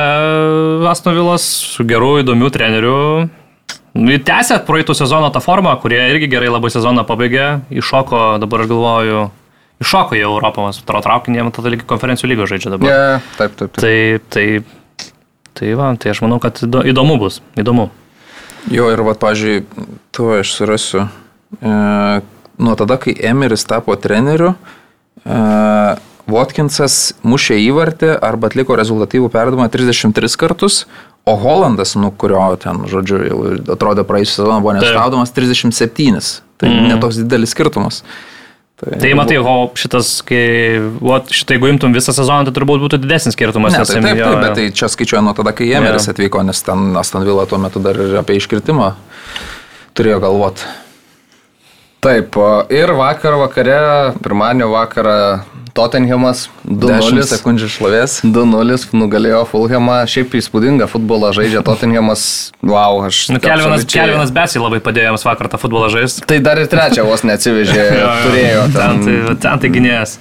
[0.92, 3.00] Asnovilas su geru, įdomiu treneriu.
[3.98, 7.48] Nu, Tęsė praeitų sezono tą formą, kurie irgi gerai labai sezoną pabaigė,
[7.82, 9.22] iššoko, dabar aš galvoju,
[9.82, 12.92] iššoko į Europą, mes atrodo traukinį, jie tada lygi konferencijų lygos žaidžia dabar.
[12.92, 13.82] Jo, jo, taip, taip, taip.
[13.82, 13.96] Tai,
[14.30, 14.46] tai,
[15.58, 17.88] tai, va, tai aš manau, kad įdo- įdomu bus, įdomu.
[18.74, 21.06] Jo, ir va, pažiūrėjau, tu aš surasiu.
[21.62, 21.72] E,
[22.60, 24.56] nuo tada, kai Emeris tapo treneriu,
[25.24, 25.38] e,
[26.28, 30.82] Watkinsas mušė įvartį arba atliko rezultatyvų perdavimą 33 kartus,
[31.28, 33.40] o Hollandas, nu kurio ten, žodžiu, jau
[33.76, 36.20] atrodė praėjusią sezoną buvo nestabdomas 37.
[36.58, 36.90] Tai mm.
[36.92, 38.02] netoks didelis skirtumas.
[38.78, 43.34] Tai matai, o šitas, kai, o šitą jeigu imtum visą sezoną, tai turbūt būtų didesnis
[43.34, 43.74] skirtumas.
[43.74, 44.34] Ne, tai taip, taip, jo.
[44.44, 46.14] bet tai čia skaičiuoja nuo tada, kai Emeris Jo.
[46.14, 48.92] atvyko, nes ten Aston Villa tuo metu dar ir apie iškritimą
[49.98, 50.70] turėjo galvoti.
[52.06, 53.80] Taip, o ir vakar vakare,
[54.22, 55.18] pirmadienio vakarą
[55.78, 57.26] Tottenhamas 10 2-0.
[57.30, 58.18] sekundžių šlovės.
[58.26, 62.24] 2-0 nugalėjo Fulhamą, šiaip įspūdingą futbolą žaidžia Tottenhamas,
[62.66, 63.28] wow, aš...
[63.32, 66.26] Nu, Kelvinas, absoliučiai- Kelvinas Besi labai padėjo jiems vakar tą futbolą žaisti.
[66.28, 67.86] Tai dar ir trečią vos neatsivežė,
[68.26, 69.04] turėjo ten.
[69.06, 69.06] ten.
[69.30, 70.18] Tai, ten tai gynėjas.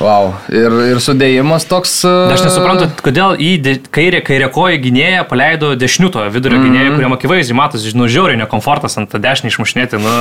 [0.00, 1.98] Wow, ir, ir sudėjimas toks...
[2.08, 6.64] Aš nesuprantu, kodėl į de- kairę, kairę koją gynėją paleido dešiniuto vidurio mm.
[6.64, 10.00] gynėją, kuriam akivaizdžiai matosi, žinau, žiauriai nekomfortas ant dešinį išmušnėti.
[10.00, 10.14] Nu,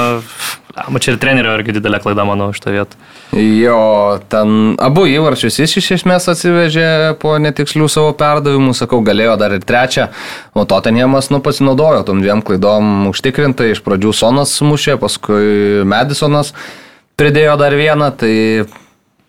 [0.92, 3.00] ma čia ir trenerio irgi didelė klaida, manau, šitą vietą.
[3.40, 3.78] Jo,
[4.28, 9.64] ten abu įvarčius jis iš esmės atsivežė po netikslių savo perdavimų, sakau, galėjo dar ir
[9.64, 10.10] trečią,
[10.60, 16.52] o Tottenhamas nu, pasinaudojo tom dviem klaidom užtikrintai, iš pradžių Sonas mušė, paskui Madisonas
[17.20, 18.36] pridėjo dar vieną, tai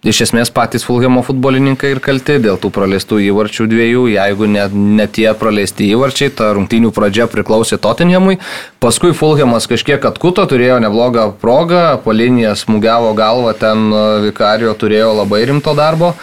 [0.06, 4.04] iš esmės patys Fulhamo futbolininkai ir kalti dėl tų praleistų įvarčių dviejų.
[4.14, 8.38] Jeigu net ne tie praleisti įvarčiai, ta rungtynių pradžia priklausė Tottenhamui.
[8.80, 15.12] Paskui Fulhamas kažkiek atkuto, turėjo neblogą progą, po liniją smūgiavo galvą, ten e, Vikario turėjo
[15.20, 16.14] labai rimto darbo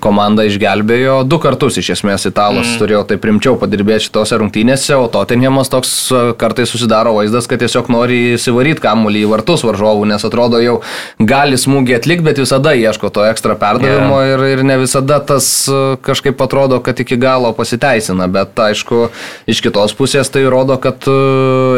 [0.00, 2.78] komanda išgelbėjo du kartus iš esmės italas mm.
[2.80, 7.90] turėjo taip rimčiau padirbėti šitose rungtynėse, o Tottenhamas toks e, kartais susidaro vaizdas, kad tiesiog
[7.92, 10.78] nori įsivaryti kamuolį į vartus varžovų, nes atrodo jau
[11.18, 14.34] gali smūgį atlikti, bet visada ieško to ekstra perdavimo yeah.
[14.34, 19.08] ir, ir ne visada tas e, kažkaip atrodo, kad iki galo pasiteisina, bet aišku,
[19.50, 21.18] iš kitos pusės tai rodo, kad e,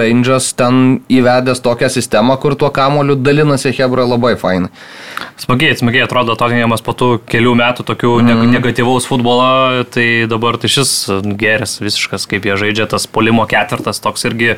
[0.09, 4.73] Angels ten įvedęs tokią sistemą, kur tuo kamuoliu dalinasi Hebra labai fainai.
[5.41, 8.51] Smagiai, smagiai atrodo Tottenhamas po tų kelių metų tokių mm.
[8.55, 10.93] negatyvaus futbolo, tai dabar tai šis
[11.41, 14.55] geras visiškas, kaip jie žaidžia, tas polimo ketvirtas toks irgi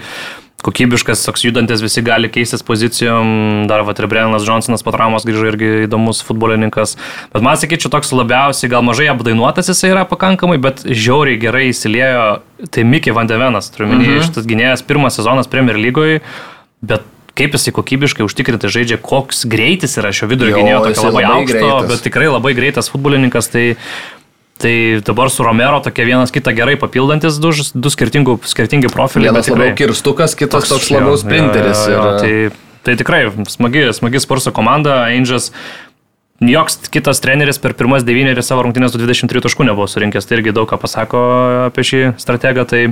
[0.65, 5.47] kokybiškas, toks judantis, visi gali keistis pozicijom, dar va ir Brennas Johnsonas po traumos grįžo
[5.51, 6.97] irgi įdomus futbolininkas,
[7.35, 12.27] bet man sakyčiau, toks labiausiai, gal mažai apdainuotas jisai yra pakankamai, bet žiauriai gerai įsiliejo,
[12.73, 14.31] tai Mikė Vandevenas, turiu minėti, -hmm.
[14.31, 16.23] šitas gynėjas pirmas sezonas Premier lygoje,
[16.83, 17.05] bet
[17.37, 21.59] kaip jisai kokybiškai užtikrintai žaidžia, koks greitis yra šio vidurio gynėjo, tokio labai, labai aukšto,
[21.61, 21.89] greitas.
[21.91, 23.51] bet tikrai labai greitas futbolininkas.
[23.53, 23.65] Tai,
[24.63, 29.35] tai dabar su Romero tokie vienas kitą gerai papildantis du, du skirtingų, skirtingi profiliai.
[29.35, 31.83] Vienas labiau kirstukas, kitas toks, toks labiau sprinteris.
[31.85, 35.53] Jo, jo, jo, tai, tai tikrai smagi, smagi Spurso komanda, Angels.
[36.41, 40.53] Joks kitas treneris per pirmas devynerius savo rungtynės su 23 taškų nebuvo surinkęs, tai irgi
[40.57, 41.21] daug ką pasako
[41.71, 42.67] apie šį strategą.
[42.69, 42.83] Tai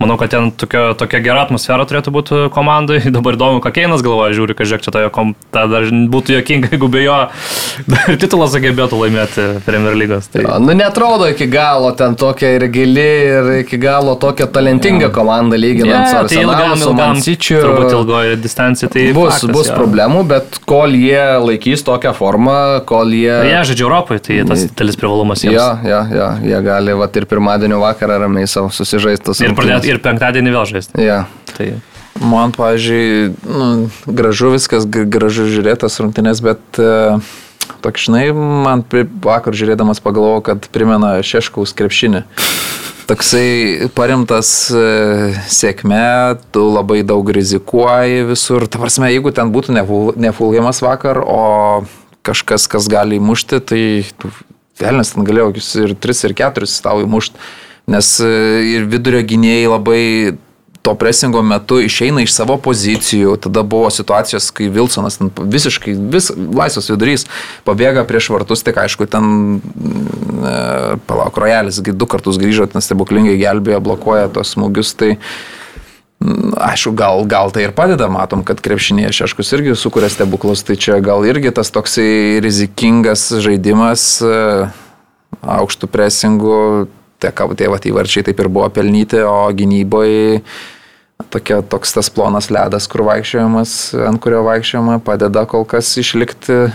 [0.00, 3.02] Manau, kad ten tokia, tokia gera atmosfera turėtų būti komandai.
[3.16, 6.70] Dabar įdomu, ką Keinas galvoja, žiūri, kad žiūrėk, čia ta, kom, ta dar būtų jokinga,
[6.72, 7.16] jeigu be jo
[7.92, 10.30] dar titulą sugebėtų laimėti Premier lygos.
[10.32, 10.46] Tai...
[10.46, 15.10] Ja, nu, netrodo iki galo ten tokia ir gili, ir iki galo tokia talentinga ja.
[15.12, 17.60] komanda lyginant ja, su Arsenalu, tai ilgam, su Mansičiu.
[17.66, 19.76] Turbūt ilgoje distancijoje tai bus, faktas, bus ja.
[19.82, 22.56] problemų, bet kol jie laikys tokią formą,
[22.88, 23.36] kol jie...
[23.50, 25.60] Jie ja, žaidžia Europoje, tai tas didelis privalumas jiems.
[25.60, 29.44] Ja, ja, ja, jie gali va, ir pirmadienio vakarą ramiai savo susižaistus.
[29.44, 31.04] Ir pradėti ir penktadienį vėl žaisti.
[31.04, 31.24] Ja.
[31.56, 31.72] Tai.
[32.20, 33.68] Man, pavyzdžiui, nu,
[34.04, 38.82] gražu viskas, gražu žiūrėtas rungtynės, bet uh, e, tokšnai, man
[39.24, 42.26] vakar žiūrėdamas pagalvojau, kad primena Šeškaus krepšinį.
[43.08, 48.68] Toksai parimtas uh, sėkme, tu labai daug rizikuoji visur.
[48.68, 49.78] Ta prasme, jeigu ten būtų
[50.20, 51.86] nefulgiamas vakar, o
[52.26, 53.82] kažkas, kas gali įmušti, tai
[54.80, 55.54] velnas ten galėjo
[55.86, 57.48] ir 3 ir 4 tau įmušti
[57.90, 58.30] nes e,
[58.76, 60.04] ir vidurio gynėjai labai
[60.82, 66.88] to presingo metu išeina iš savo pozicijų, tada buvo situacijos, kai Wilsonas visiškai vis, laisvas
[66.88, 67.26] vidurys
[67.66, 70.54] pabėga prieš vartus, tik aišku, ten, e,
[71.10, 75.10] palauk, rojalis du kartus grįžo, ten stebuklingai gelbėjo, blokuoja tos smūgius, tai
[76.24, 80.78] mm, aišku, gal, gal tai ir padeda, matom, kad krepšinėje Šeškus irgi sukuria stebuklus, tai
[80.80, 84.40] čia gal irgi tas toksai rizikingas žaidimas e,
[85.44, 86.56] aukštų presingų
[87.20, 90.42] tie, tie vat, įvarčiai taip ir buvo pelnyti, o gynyboje
[91.30, 96.70] tokia, toks tas plonas ledas, kur vaikščiojimas, ant kurio vaikščiojama, padeda kol kas išlikti,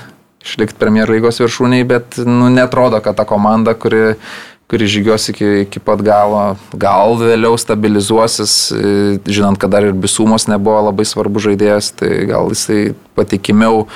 [0.45, 4.17] išlikti Premier lygos viršūniai, bet nu, netrodo, kad ta komanda, kuri,
[4.69, 6.43] kuri žygios iki, iki pat galo,
[6.77, 8.53] gal vėliau stabilizuosis,
[9.25, 13.87] žinant, kad dar ir Bisumos nebuvo labai svarbu žaidėjas, tai gal jisai patikimiau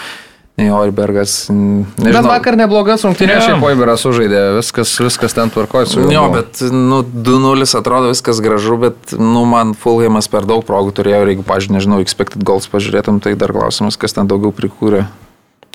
[0.68, 1.34] Oibergas.
[1.50, 2.12] Nežinau.
[2.12, 6.12] Bet vakar neblogas rungtynės, šiaip Oiberas sužaidė, viskas, viskas ten tvarkoja su juo.
[6.14, 11.24] Jo, bet nu, 2-0 atrodo viskas gražu, bet nu, man Fulhamas per daug progų turėjo
[11.24, 15.08] ir jeigu, pažiūrėjau, nežinau, expected goals pažiūrėtum, tai dar klausimas, kas ten daugiau prikūrė.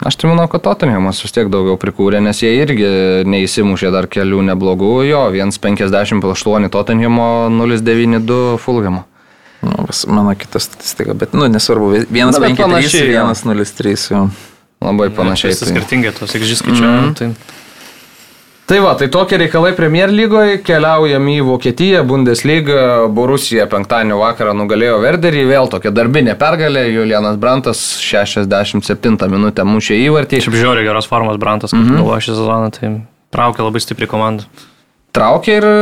[0.03, 2.89] Aš tai manau, kad Tottenhamas vis tiek daugiau prikūrė, nes jie irgi
[3.31, 9.05] neįsimušė dar kelių neblogų, jo, 1,58 Tottenhamo, 0,92 Fulhamo.
[9.65, 14.27] Nu, mano kita statistika, bet, nu, nesvarbu, 1,53 ir 1,03.
[14.85, 15.57] Labai panašiai.
[15.59, 17.01] Tai skirtingai tos XG skaičiuojam.
[17.01, 17.19] Mm -hmm.
[17.19, 17.61] tai...
[18.65, 25.03] Tai va, tai tokie reikalai Premier lygoje, keliaujam į Vokietiją, Bundesliga, Borusija penktadienio vakarą nugalėjo
[25.03, 30.41] Verderį, vėl tokia darbinė pergalė, Julianas Brantas 67 minutę mušė įvartį.
[30.41, 32.01] Šiaip žiūri geros formos Brantas, kaip mm -hmm.
[32.01, 32.95] buvo šį sezoną, tai
[33.31, 34.49] traukia labai stipri komanda
[35.15, 35.75] traukė ir e,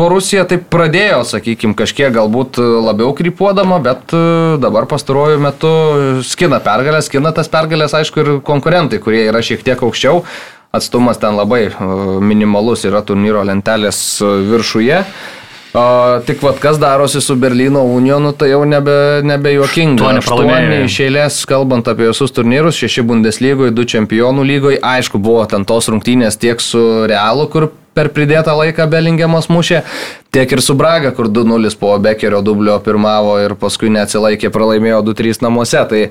[0.00, 4.22] Borusija taip pradėjo, sakykime, kažkiek galbūt labiau krypuodama, bet e,
[4.62, 5.72] dabar pastaruoju metu
[6.26, 10.24] skina pergalės, skina tas pergalės, aišku, ir konkurentai, kurie yra šiek tiek aukščiau.
[10.74, 11.74] Atstumas ten labai e,
[12.20, 15.04] minimalus yra turnyro lentelės viršuje.
[15.76, 20.14] O, tik vad kas darosi su Berlyno Unionu, tai jau nebe, nebe juokinga.
[20.16, 24.80] Aštuoni iš eilės, kalbant apie visus turnyrus, šeši Bundeslygoje, du čempionų lygoje.
[24.80, 26.80] Aišku, buvo ten tos rungtynės tiek su
[27.10, 27.68] Realu, kur
[27.98, 29.82] per pridėtą laiką Belingiamas mušė,
[30.34, 35.42] tiek ir su Braga, kur 2-0 po Bekerio dublio pirmavo ir paskui neatsilaikė, pralaimėjo 2-3
[35.48, 35.82] namuose.
[35.90, 36.04] Tai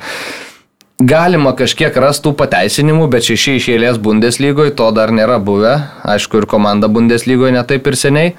[0.97, 5.75] Galima kažkiek rastų pateisinimų, bet šeši iš eilės Bundeslygoje to dar nėra buvę.
[6.01, 8.31] Aišku, ir komanda Bundeslygoje netaip ir seniai,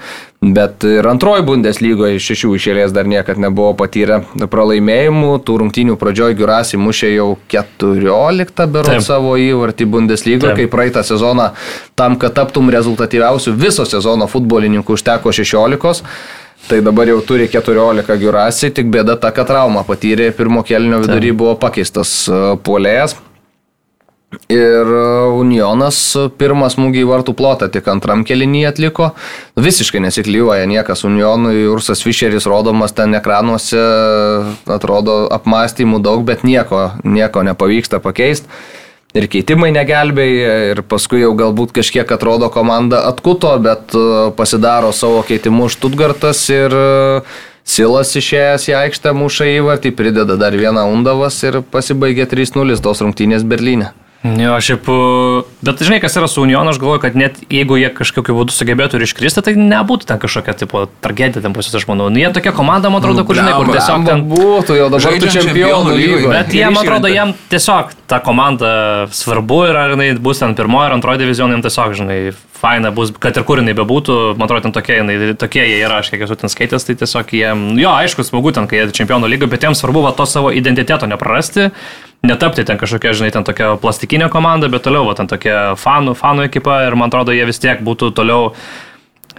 [0.43, 5.37] bet ir antroji Bundeslygoje šešių iš eilės dar niekad nebuvo patyrę pralaimėjimų.
[5.47, 11.53] Tų rungtynių pradžioj Giurasi mušė jau 14 berot savo įvartį Bundeslygoje, kai praeitą sezoną
[11.95, 16.11] tam, kad taptum rezultatyviausiu viso sezono futbolininkų užteko 16.
[16.67, 21.31] Tai dabar jau turi 14 giurasi, tik bėda ta, kad traumą patyrė, pirmo kelnio vidury
[21.33, 23.15] buvo pakeistas e, puolėjas.
[24.53, 25.05] Ir e,
[25.39, 25.97] Unionas
[26.37, 29.13] pirmą smūgį į vartų plotą tik antram kelinį atliko.
[29.57, 31.63] Visiškai nesiklyvoja niekas Unionui.
[31.71, 33.81] Ursas Fischeris rodomas ten ekranuose,
[34.69, 38.51] atrodo apmąstymų daug, bet nieko, nieko nepavyksta pakeisti
[39.17, 45.23] ir keitimai negelbėja ir paskui jau galbūt kažkiek atrodo komanda atkuto, bet e, pasidaro savo
[45.27, 47.21] keitimus Štutgartas ir e,
[47.69, 53.45] Silas išėjęs į aikštę muša įvartį, prideda dar vieną Undavas ir pasibaigė 3-0 tos rungtynės
[53.45, 53.91] Berlyne.
[54.23, 54.89] Jo, šiaip,
[55.61, 58.99] bet žinai, kas yra su Unionu, aš galvoju, kad net jeigu jie kažkokiu būdu sugebėtų
[58.99, 62.09] ir iškristi, tai nebūtų ten kažkokia tipo tragedija ten pusės, aš manau.
[62.13, 65.31] Nu, jie tokia komanda, man atrodo, kur žinai, kur tiesiog ten būtų, jau dabar tu
[65.35, 66.33] čempionų lygoje.
[66.33, 68.71] Bet jie, man atrodo, jiem tiesiog ta komanda
[69.13, 72.19] svarbu ir ar jinai bus ten pirmojo ar antrojo diviziono, jiem tiesiog, žinai,
[72.59, 76.01] faina bus, kad ir kur jinai bebūtų, man atrodo, ten tokie, jinai, tokie jie yra,
[76.01, 79.31] aš kiek esu ten skaitęs, tai tiesiog jiem, jo, aišku, smagu ten, kai jie čempionų
[79.31, 81.69] lygoje, bet jiems svarbu va, to savo identiteto neprarasti
[82.23, 85.48] netapti ten kažkokia, žinai, ten tokia plastikinė komanda, bet toliau, va, ten tokia
[85.79, 88.53] fanų, fanų ekipa ir man atrodo, jie vis tiek būtų toliau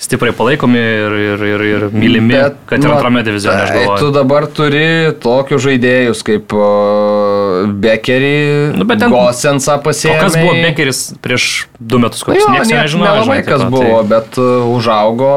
[0.01, 3.67] stipriai palaikomi ir, ir, ir, ir mylimi, Bet, kad ir antrame divizione.
[3.69, 8.33] Tai, tu dabar turi tokius žaidėjus kaip uh, Bekerį,
[8.81, 10.17] nu, Gosensą pasiekti.
[10.17, 13.05] O kas buvo Bekeris prieš du metus, koks nu, niekas nežino.
[13.05, 15.33] Nelabai kas tai- buvo, bet uh, užaugo,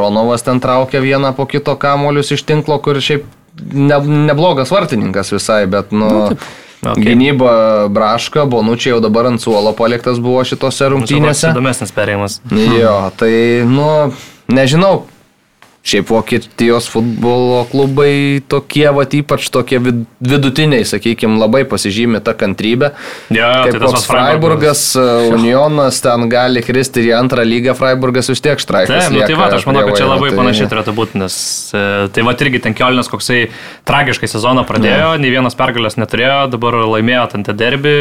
[0.00, 3.28] Ronovas ten traukė vieną po kito kamolius iš tinklo, kur šiaip
[3.72, 4.00] ne,
[4.30, 6.08] neblogas vartininkas visai, bet nu...
[6.08, 7.02] nu taip Okay.
[7.08, 11.50] Gynyba Braška, Bonučiai jau dabar ant suolo paliktas buvo šitose rungtynėse.
[11.50, 12.38] Įdomesnis perėjimas.
[12.52, 13.32] Jo, tai,
[13.66, 13.88] nu,
[14.52, 15.06] nežinau,
[15.86, 22.90] Šiaip Vokietijos futbolo klubai tokie, va, ypač tokie vidutiniai, sakykime, labai pasižymė tą kantrybę.
[23.30, 24.82] Ja, Kaip tai koks Freiburgas,
[25.30, 29.06] Unionas ten gali kristi ir į antrą lygą, Freiburgas vis tiek štraikas.
[29.06, 30.38] Taip, nu, tai va, aš manau, kad čia labai tai...
[30.40, 31.36] panašiai turėtų būti, nes
[31.70, 31.84] e,
[32.16, 33.38] tai va irgi ten Kiolinas koksai
[33.86, 35.22] tragiškai sezoną pradėjo, ja.
[35.22, 37.94] nei vienas pergalės neturėjo, dabar laimėjo ten tą derbį,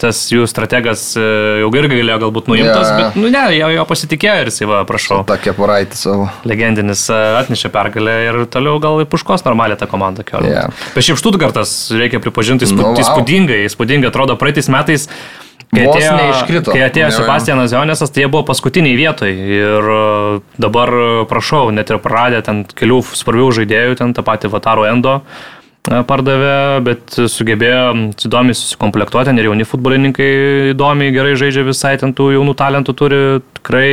[0.00, 1.28] tas jų strategas e,
[1.60, 2.96] jau irgi galėjo galbūt nuimtas, ja.
[3.02, 5.22] bet, nu ne, jo, jo pasitikėjo ir jisai, va, prašau.
[5.28, 6.28] Tokia poraitė savo.
[6.48, 10.52] Legendinis e, atnešė pergalę ir toliau gal puškos normaliai tą komandą kelio.
[10.52, 10.86] Yeah.
[10.94, 13.02] Bet šiaip Štutgartas, reikia pripažinti, įspūd, nu, wow.
[13.02, 15.08] įspūdingai, įspūdingai atrodo praeitais metais.
[15.68, 16.72] Kai Vos atėjo, neiškrito.
[16.72, 19.34] kai atėjo Sebastianas Jonesas, tai jie buvo paskutiniai vietoj.
[19.52, 19.98] Ir e,
[20.64, 20.92] dabar,
[21.28, 26.56] prašau, net ir praradė ten kelių svarbių žaidėjų, ten tą patį Vataro Endo e, pardavė,
[26.86, 27.82] bet sugebėjo
[28.16, 30.32] įdomiai susikomplektuoti, ir jauni futbolininkai
[30.72, 33.22] įdomiai gerai žaidžia visai, ten tų jaunų talentų turi
[33.60, 33.90] tikrai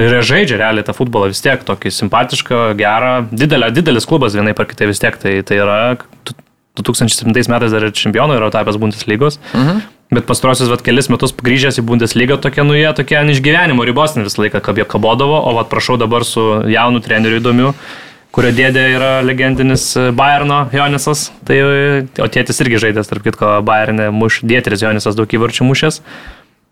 [0.00, 4.68] Ir žaidžia realiai tą futbolą vis tiek tokį simpatišką, gerą, didelę, didelis klubas vienai par
[4.70, 5.18] kitai vis tiek.
[5.20, 5.78] Tai, tai yra
[6.80, 9.40] 2007 metais dar ir čempionų yra tapęs Bundeslygos.
[9.52, 9.82] Mhm.
[10.10, 14.16] Bet pastarosius vat, kelis metus grįžęs į Bundeslygą tokie, nu jie tokie ant išgyvenimo ribos
[14.18, 17.70] visą laiką kabė kabodavo, o vat prašau dabar su jaunu treneriu įdomiu,
[18.34, 19.84] kurio dėdė yra legendinis
[20.18, 21.60] Bayerno Jonisas, tai,
[22.18, 26.02] o tėtis irgi žaidęs, tarp kitko, Bayerne muš, dėteris Jonisas daug įvarčių mušęs.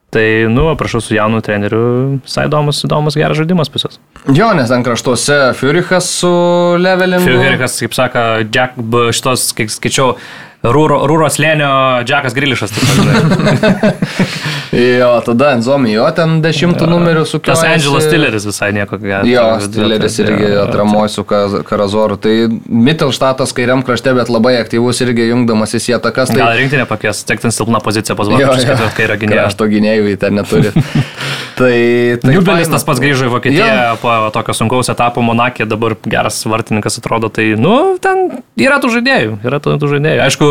[0.08, 1.80] Tai, nu, prašau, su jaunu treneriu,
[2.24, 3.98] visai įdomus, įdomus geras žaidimas pusės.
[4.32, 6.30] Jo, nes ten kraštuose Fiurichas su
[6.80, 7.28] levelingu.
[7.28, 8.78] Fiurichas, kaip sako, Jack,
[9.12, 10.14] šitos, kaip skaičiau,
[10.58, 11.68] Rūro, Rūros lėnio
[12.02, 12.72] Džekas Grilišas.
[14.98, 19.22] jo, tada Enzomi, jo, ten dešimtų numerių su Kas Angelas Stilleris visai nieko gero.
[19.28, 22.18] Jo, Stilleris irgi atramoja su Karazoru.
[22.18, 22.34] Tai
[22.66, 26.34] Mittelštatas kairiam krašte, bet labai aktyvus irgi jungdamas į sietakas.
[26.34, 26.42] Tai...
[26.42, 29.46] Gal rinktinė pakės, tiek ten silpna pozicija pas Vokiečius, kad kairė gynėja.
[29.46, 30.74] Krašto gynėjų ten neturi.
[31.58, 31.76] tai,
[32.22, 33.98] tai Niubelis tas pats grįžo į Vokietiją jo.
[34.02, 37.30] po tokio sunkaus etapo Monakė, dabar geras vartininkas atrodo.
[37.34, 40.24] Tai, nu, ten yra tų žaidėjų, yra tų žaidėjų.
[40.24, 40.50] Aišku,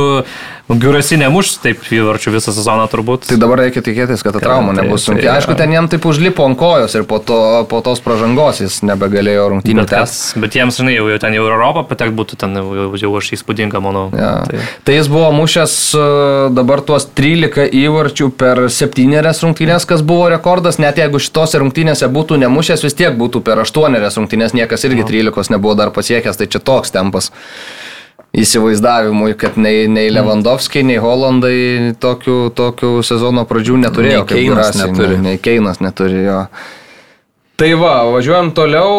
[0.67, 3.29] Giurasi nemuš taip įvarčių visą sezoną turbūt.
[3.29, 5.23] Tai dabar reikia tikėtis, kad ta trauma tai, nebus sunki.
[5.23, 7.39] Tai, Aišku, ten jam taip užlipo ant kojos ir po, to,
[7.71, 10.41] po tos pažangos jis nebegalėjo rungtynių tęsti.
[10.43, 13.79] Bet jiems, žinai, jau, jau ten jau Europą patekti būtų ten jau, jau aš įspūdinga,
[13.83, 14.09] manau.
[14.11, 14.33] Ja.
[14.49, 14.59] Tai.
[14.83, 16.03] tai jis buvo mušęs e,
[16.57, 20.81] dabar tuos 13 įvarčių per 7 rungtynės, kas buvo rekordas.
[20.83, 25.53] Net jeigu šitose rungtynėse būtų nemušęs, vis tiek būtų per 8 rungtynės, niekas irgi 13
[25.55, 27.31] nebuvo dar pasiekęs, tai čia toks tempas
[28.37, 34.25] įsivaizdavimui, kad nei, nei Lewandowski, nei Holandai tokių, tokių sezono pradžių neturėjo.
[34.25, 35.21] Nei Keinas neturi.
[35.23, 36.43] Nei Keinas neturi jo.
[37.57, 38.89] Tai va, važiuojam toliau,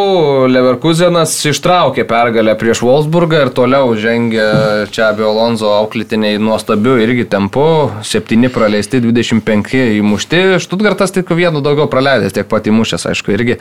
[0.51, 4.49] Leverkusenas ištraukė pergalę prieš Wolfsburgą ir toliau žengia
[4.91, 7.63] čia Abio Alonso auklitiniai nuostabiu irgi tempu,
[8.03, 13.61] 7 praleisti, 25 įmušti, Štutgartas tik vienu daugiau praleidęs, tiek pat įmušęs, aišku, irgi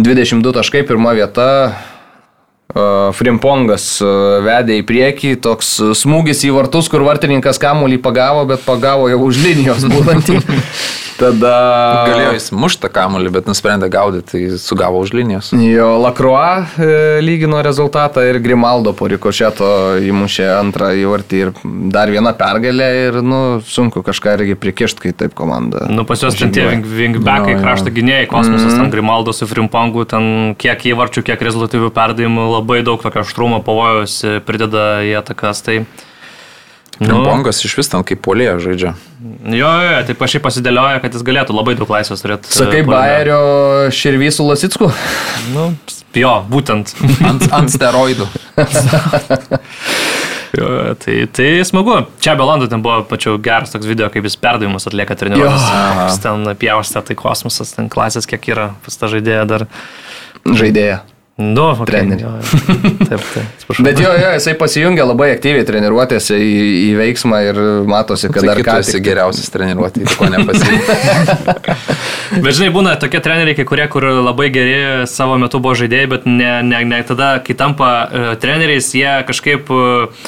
[0.00, 1.50] 22 taškai, pirma vieta,
[2.74, 5.68] Uh, Frimpongas uh, vedė į priekį, toks
[6.00, 10.40] smūgis į vartus, kur vartininkas kamuolį pagavo, bet pagavo jau už linijos būdantį.
[11.18, 11.52] Tada...
[12.08, 15.52] Galėjo jis muštą kamuolį, bet nusprendė gaudyti, tai sugavo už linijos.
[15.54, 16.88] Jo, Lakroa e,
[17.22, 19.68] lygino rezultatą ir Grimaldo po rikošeto
[20.02, 21.52] įmušė antrą įvartį ir
[21.94, 25.86] dar vieną pergalę ir, nu, sunku kažką irgi prikišti, kai taip komanda.
[25.92, 26.66] Nu, pas juos ten tie
[27.54, 27.62] Jo, jo.
[27.62, 33.02] krašto gynėjai, kosmosas, ten Grimaldo su Frimpangu, ten kiek įvarčių, kiek rezultatyvių perdavimų, labai daug
[33.04, 35.62] tokio aštrumo pavojus e, prideda į atakas.
[35.64, 35.80] Tai,
[37.02, 38.94] nu, Pongas iš vis ten kaip polėje žaidžia.
[39.50, 42.50] jo, jo, taip aš jį pasidėlioja, kad jis galėtų labai daug laisvės turėti.
[42.50, 42.82] e, Sakai.
[42.86, 43.40] Bayerio
[43.94, 44.90] Širvysų Lasicku?
[45.54, 45.70] Nu,
[46.14, 46.94] jo, būtent.
[47.30, 48.28] Ant, ant steroidų.
[50.54, 51.96] Jo, tai, tai smagu.
[52.22, 56.20] Čia Belando ten buvo pačiu geras toks video, kaip jis perdavimus atlieka treniruotės.
[56.22, 59.66] Ten pjaustė, tai kosmosas, ten klasės kiek yra, pas tą žaidėją dar.
[60.46, 61.00] Žaidėja.
[61.34, 62.22] Nu, okay, Trenerį.
[62.22, 62.42] jo, jo.
[63.10, 63.46] Taip, taip.
[63.56, 63.82] atsiprašau.
[63.82, 67.58] Bet jo, jo, jisai pasijungia labai aktyviai treniruotėse į, į veiksmą ir
[67.90, 71.74] matosi, kad dar Kad ką esi tik geriausias treniruotė, ko nepasirinkai.
[72.44, 74.78] Bet žinai, būna tokie treneriai, kai kurie, kur labai geri
[75.10, 79.74] savo metu buvo žaidėjai, bet ne, ne, ne tada, kai tampa uh, treneriais, jie kažkaip
[79.74, 80.24] uh,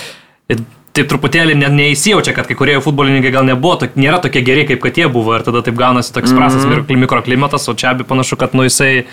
[0.96, 4.82] taip truputėlį ne, neįsijaučia, kad kai kurie futbolininkai gal nebuvo, tok, nėra tokie geri, kaip
[4.84, 7.02] kad jie buvo ir tada taip gaunasi toks prastas mm -hmm.
[7.04, 9.06] mikroklimatas, o čia abi panašu, kad nu jisai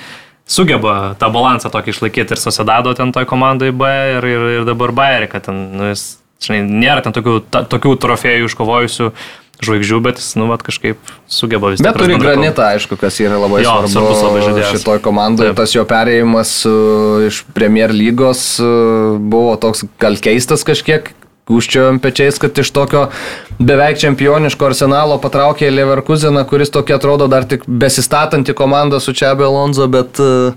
[0.49, 3.87] sugeba tą balansą tokį išlaikyti ir susidado ten toj komandai B
[4.17, 7.95] ir, ir, ir dabar Bayerį, kad ten, nu, jis, žinai, nėra ten tokių, ta, tokių
[8.03, 9.07] trofėjų iškovojusių
[9.63, 10.99] žvaigždžių, bet jis, nu, vat, kažkaip
[11.31, 12.41] sugeba vis Bet tiek turi bendrą kalbą.
[12.41, 14.73] granitą, aišku, kas yra labai Jo, svarbus labai svarbu žaidėjas.
[14.81, 15.47] šitoj komandai.
[15.51, 15.59] Taip.
[15.61, 21.13] Tas jo perėjimas uh, iš Premier lygos uh, buvo toks gal keistas kažkiek.
[21.51, 23.09] Užčiojom pečiais, kad iš tokio
[23.59, 29.89] beveik čempioniško arsenalo patraukė Leverkuseną, kuris tokia atrodo dar tik besistatanti komanda su Čiabe Alonso,
[29.91, 30.55] bet uh,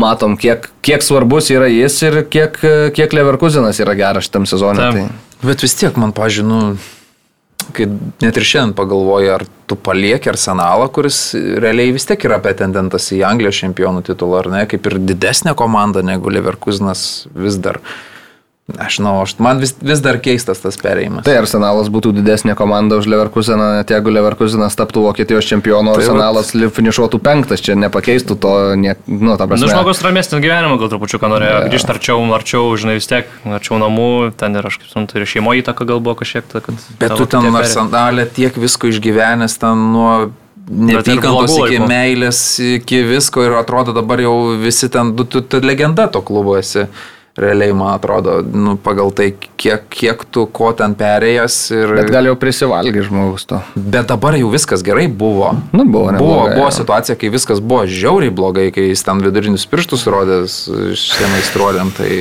[0.00, 4.88] matom, kiek, kiek svarbus yra jis ir kiek, uh, kiek Leverkusenas yra geras šitam sezonui.
[4.96, 5.06] Tai.
[5.44, 6.78] Bet vis tiek man, pažinu,
[7.76, 7.90] kai
[8.24, 13.20] net ir šiandien pagalvoju, ar tu palieki arsenalą, kuris realiai vis tiek yra pretendentas į
[13.28, 17.84] Anglijos čempionų titulą, ar ne, kaip ir didesnė komanda negu Leverkusenas vis dar.
[18.66, 21.22] Aš žinau, aš, man vis, vis dar keistas tas perėjimas.
[21.22, 26.50] Tai Arsenalas būtų didesnė komanda už Leverkuseną, net jeigu Leverkusenas taptų Vokietijos čempionu, Tai Arsenalas
[26.58, 29.70] li- finišuotų penktas, čia nepakeistų to, nie, nu, ta Nu, prasme.
[29.70, 34.08] žmogus ramesnį gyvenimą gal trupučiu, ką norėjo grįžti arčiau, arčiau, žinai, vis tiek, arčiau namų,
[34.42, 36.74] ten ir aš kaip suprantu, ir šeimo įtaka gal buvo kažkiek, ta, kad...
[36.98, 40.32] Bet tu ten arsenalė tiek visko išgyvenęs, ten nuo
[40.66, 41.86] neapykantos iki laikų.
[41.86, 42.40] meilės,
[42.82, 46.88] iki visko ir atrodo dabar jau visi ten, tu, tu, tu legenda to klubo esi.
[47.36, 49.26] Realiai, man atrodo, nu, pagal tai,
[49.60, 51.90] kiek, kiek tu ko ten perėjęs ir...
[51.98, 53.58] Bet gal jau prisivalgy žmogus to.
[53.76, 55.50] Bet dabar jau viskas gerai buvo.
[55.76, 56.76] Nu, buvo, Buvo, neblogai, buvo jo.
[56.78, 60.62] situacija, kai viskas buvo žiauriai blogai, kai jis ten vidurinius pirštus rodęs
[60.96, 61.92] šiame įstruodėm.
[61.98, 62.12] Tai...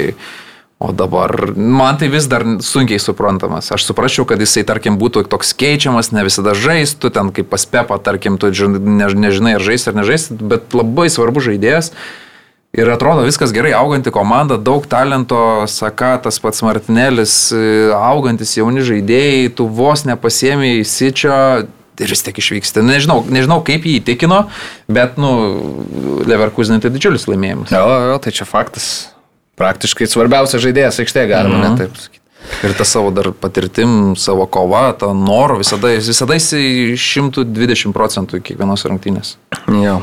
[0.85, 3.69] O dabar man tai vis dar sunkiai suprantamas.
[3.71, 8.35] Aš suprasčiau, kad jisai, tarkim, būtų toks keičiamas, ne visada žaistų, ten kaip paspepa, tarkim,
[8.35, 11.93] tu žin- ne, nežinai, ar žais ar nežais, bet labai svarbu žaidėjas.
[12.75, 15.37] Ir atrodo viskas gerai, auganti komanda, daug talento,
[15.71, 21.37] Saka, tas pats Martinelis, e, augantis jauni žaidėjai, tu vos nepasiemi į Sičio
[21.95, 22.83] ir vis tiek išvyksti.
[22.83, 24.41] Nežinau, nežinau kaip jį įtikino,
[24.91, 25.31] bet, nu,
[26.27, 27.71] Leverkusenai tai didžiulis laimėjimas.
[27.71, 28.89] Jo, jo, tai čia faktas.
[29.55, 31.63] Praktiškai svarbiausias žaidėjas aikštėje, galima Mhm.
[31.69, 32.24] net taip sakyti.
[32.63, 38.85] Ir ta savo dar patirtim, savo kova, ta noro, visada, visada jisai 120 procentų kiekvienos
[38.89, 39.35] rungtynės.
[39.71, 39.99] Jo.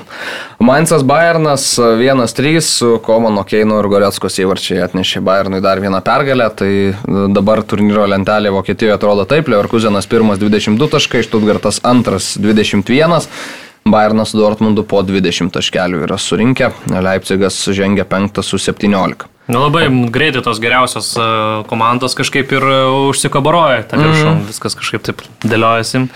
[0.63, 6.49] Mainzas Bayernas 1-3 su Komano Keino ir Goretskos įvarčiai atnešė Bayernui dar vieną pergalę.
[6.59, 6.71] Tai
[7.35, 9.51] dabar turnyro lentelė Vokietijoje atrodo taip.
[9.53, 13.29] Leverkusenas pirmas 22 taškai, Stuttgartas antras 21.
[13.85, 16.71] Bayernas su Dortmundu po 20 taškelių yra surinkę.
[17.03, 19.32] Leipzigas žengia penktas su 17.
[19.51, 21.25] Nu, labai greitai tos geriausios e,
[21.71, 22.77] komandos kažkaip ir e,
[23.11, 24.45] užsikabaroja tą viršų, mm.
[24.53, 26.07] viskas kažkaip taip dėliojasi.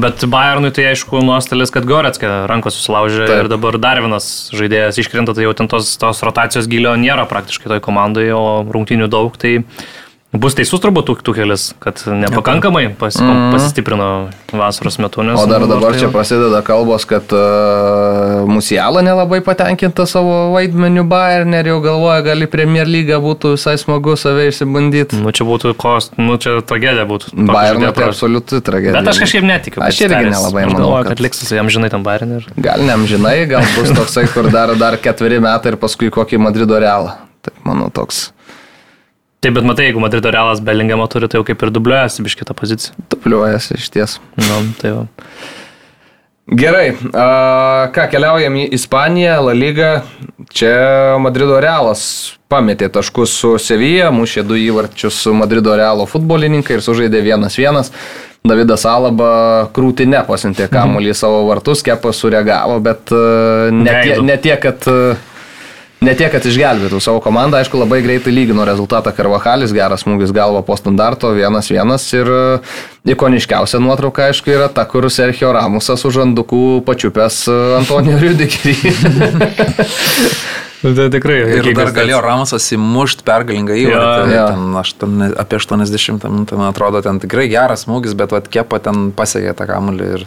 [0.00, 3.42] Bet Bayernui tai aišku nuostolis, kad Goretskė rankos susilaužė Taip.
[3.42, 7.68] ir dabar dar vienas žaidėjas iškrinta, tai jau ten tos, tos rotacijos gilio nėra praktiškai
[7.74, 9.58] toj komandai, o rungtinių daug, tai
[10.30, 13.16] Bus teisus turbūt tuk- tukelis, kad nepakankamai pas,
[13.50, 15.24] pasistiprino vasaros metu.
[15.26, 20.52] Nes, O dar nu, dabar tai čia prasideda kalbos, kad uh, Musiala nelabai patenkinta savo
[20.54, 25.18] vaidmeniu Bayern ir jau galvoja, gali Premier League būtų visai smagu save išsibandyti.
[25.18, 27.34] Nu, čia būtų kost, nu, čia tragedija būtų.
[27.50, 29.00] Bayern tai absoliuti tragedija.
[29.02, 29.82] Bet aš kažkaip netikiu.
[29.82, 32.46] Aš irgi nelabai aš manau, galvoju, kad- kad liks jam žinai tam Bayern ir...
[32.54, 37.18] Gal neamžinai, gal bus toksai, kur dar, dar ketveri metai ir paskui kokį Madrido realą.
[37.42, 38.28] Taip, manau, toks
[39.40, 42.92] Taip, bet matai, jeigu Madrido realas Bellingamą turi, tai jau kaip ir dubliuojasi biškitą poziciją.
[43.08, 44.18] dupliuojasi iš ties.
[44.36, 45.06] Nu, tai va.
[46.50, 47.26] Gerai, a,
[47.94, 49.90] ką keliaujam į Ispaniją, La Liga.
[50.50, 52.02] Čia Madrido Realas
[52.50, 57.94] pametė taškus su Sevilla, mušė du įvarčius su Madrido Realo futbolininkai ir sužaidė 1-1.
[58.50, 59.30] Davidas Alaba
[59.76, 64.88] krūtinę pasintė kamuolį į savo vartus, kepas sureagavo, bet ne, tie, ne tiek, kad
[66.00, 70.62] Ne tiek, kad išgelbėtų savo komandą, aišku, labai greitai lygino rezultatą Karvahalis, geras smūgis galva
[70.64, 72.38] po standarto, vienas vienas ir e,
[73.12, 78.76] ikoniškiausia nuotrauka, aišku, yra ta, kur Sergio Ramusas už andukų pačiupęs e, Antonijo Rudigerį.
[80.80, 81.36] Tai tikrai.
[81.58, 84.32] Ir dar galėjo Ramusas įmušti pergalingą įvartį.
[84.32, 84.44] Jo.
[84.54, 89.10] Ten, aštuoni- apie 80 minutę, man atrodo, ten tikrai geras smūgis, bet vat kepa ten
[89.12, 90.08] pasiekė tą kamuolį.
[90.16, 90.24] Ir...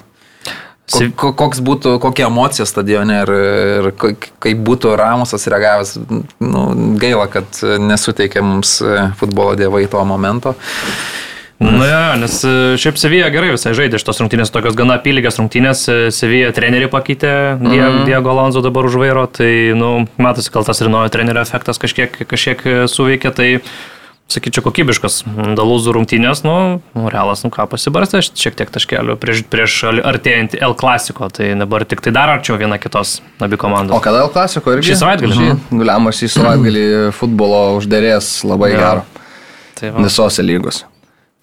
[0.92, 5.96] Ko, koks būtų, kokia emocija stadione ir, ir kaip būtų Ramusas reagavęs,
[6.44, 6.64] nu,
[7.00, 10.54] gaila, kad nesuteikė mums e, futbolo dievai to momento.
[11.64, 12.52] Na, ja, nes e,
[12.82, 15.86] šiaip Sevilla gerai visai žaidė šitos rungtynės, tokios gana apylygės rungtynės.
[15.88, 18.04] E, Sevilla trenerių pakeitė, mm.
[18.10, 22.68] Diego Alonso dabar už vairo, tai, nu, matosi, gal tas Rinojo trenerio efektas kažkiek, kažkiek
[22.92, 23.50] suveikė, tai,
[24.34, 25.22] sakyčiau, kokybiškas
[25.58, 26.56] dalūzų rungtynės, nu,
[26.96, 31.86] nu, realas, nu ką, pasibarstė šiek tiek taškelių prieš, prieš artėjantį L klasiko, tai dabar
[31.90, 33.96] tik tai dar arčiau viena kitos abi komandos.
[33.98, 34.92] O kada L klasiko irgi?
[34.92, 35.38] Šį savaitgalį.
[35.40, 36.86] Šį, Guliamas šį savaitgalį
[37.18, 38.80] futbolo uždėrės labai Jo.
[38.82, 39.06] gero.
[39.80, 40.04] Tai va.
[40.08, 40.86] Visose lygose.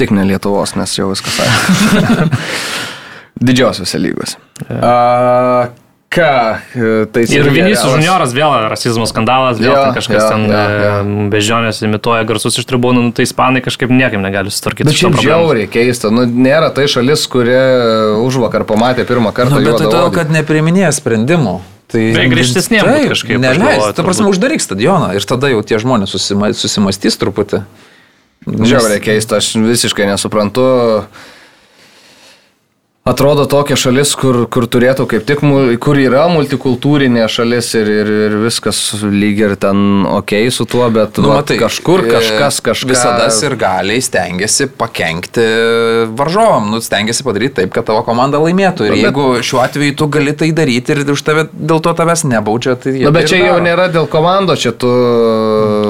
[0.00, 2.28] Tik ne Lietuvos, nes jau viskas aišku.
[3.46, 4.36] Didžiosiuose lygose.
[4.68, 5.70] A,
[6.10, 10.46] ką, e, tai Ir Vinicius junioras vėl rasizmo skandalas, vėl Jo, ten kažkas jo, ten
[10.50, 10.92] jo, jo.
[10.98, 15.20] e, bežionės imituoja garsus iš tribūnų, nu, tai ispanai kažkaip niekaip negali sutvarkyti Bet šiaip
[15.22, 17.62] žiauriai keista, nu, nėra tai šalis, kurie
[18.26, 21.60] už vakar pamatė pirmą kartą Nu, bet tai todėl, kad nepriminėja sprendimų.
[21.90, 26.52] Tai būt Taip, kažkaip, Neleis, ta prasme, uždaryk stadioną ir tada jau tie žmonės susima,
[26.54, 27.64] susimastys truputį.
[28.46, 30.62] Žiauriai keista, aš visiškai nesuprantu.
[33.00, 35.40] Atrodo tokia šalis, kur, kur turėtų kaip tik,
[35.80, 38.76] kur yra multikultūrinė šalis ir, ir, ir viskas
[39.08, 42.90] lyg ir ten ok su tuo, bet Nu, nu, matai, kažkur e, kažkas kažką.
[42.92, 45.46] Visada ir galiai stengiasi pakengti
[46.12, 48.90] varžovam, nu, stengiasi padaryti taip, kad tavo komanda laimėtų.
[48.90, 51.96] Ir Nu, bet- jeigu šiuo atveju tu gali tai daryti ir už tave, dėl to
[51.96, 53.64] tavęs nebaudžia, tai jie Na, bet tai čia jau daro.
[53.64, 54.92] nėra dėl komandos, čia tu,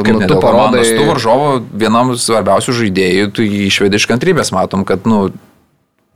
[0.07, 0.97] Kaip nu, tu dėl komandos, parodai.
[1.03, 5.27] tu varžovo vienam svarbiausių žaidėjų, tu jį išvedi iš kantrybės, matom, kad, nu,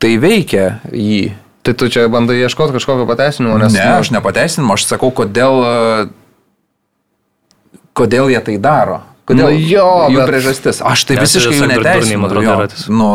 [0.04, 1.32] tai veikia jį.
[1.64, 3.72] Tai tu čia bandai ieškoti kažkokio pateisinimo, nes...
[3.72, 5.72] Ne, nu, aš nepateisinu, aš sakau, kodėl, e,
[7.96, 9.00] kodėl jie tai daro.
[9.24, 10.82] Kodėl Nu jo, jų bet- priežastis?
[10.84, 12.28] Aš tai visiškai čia jų neteisinu.
[12.92, 13.08] Nu,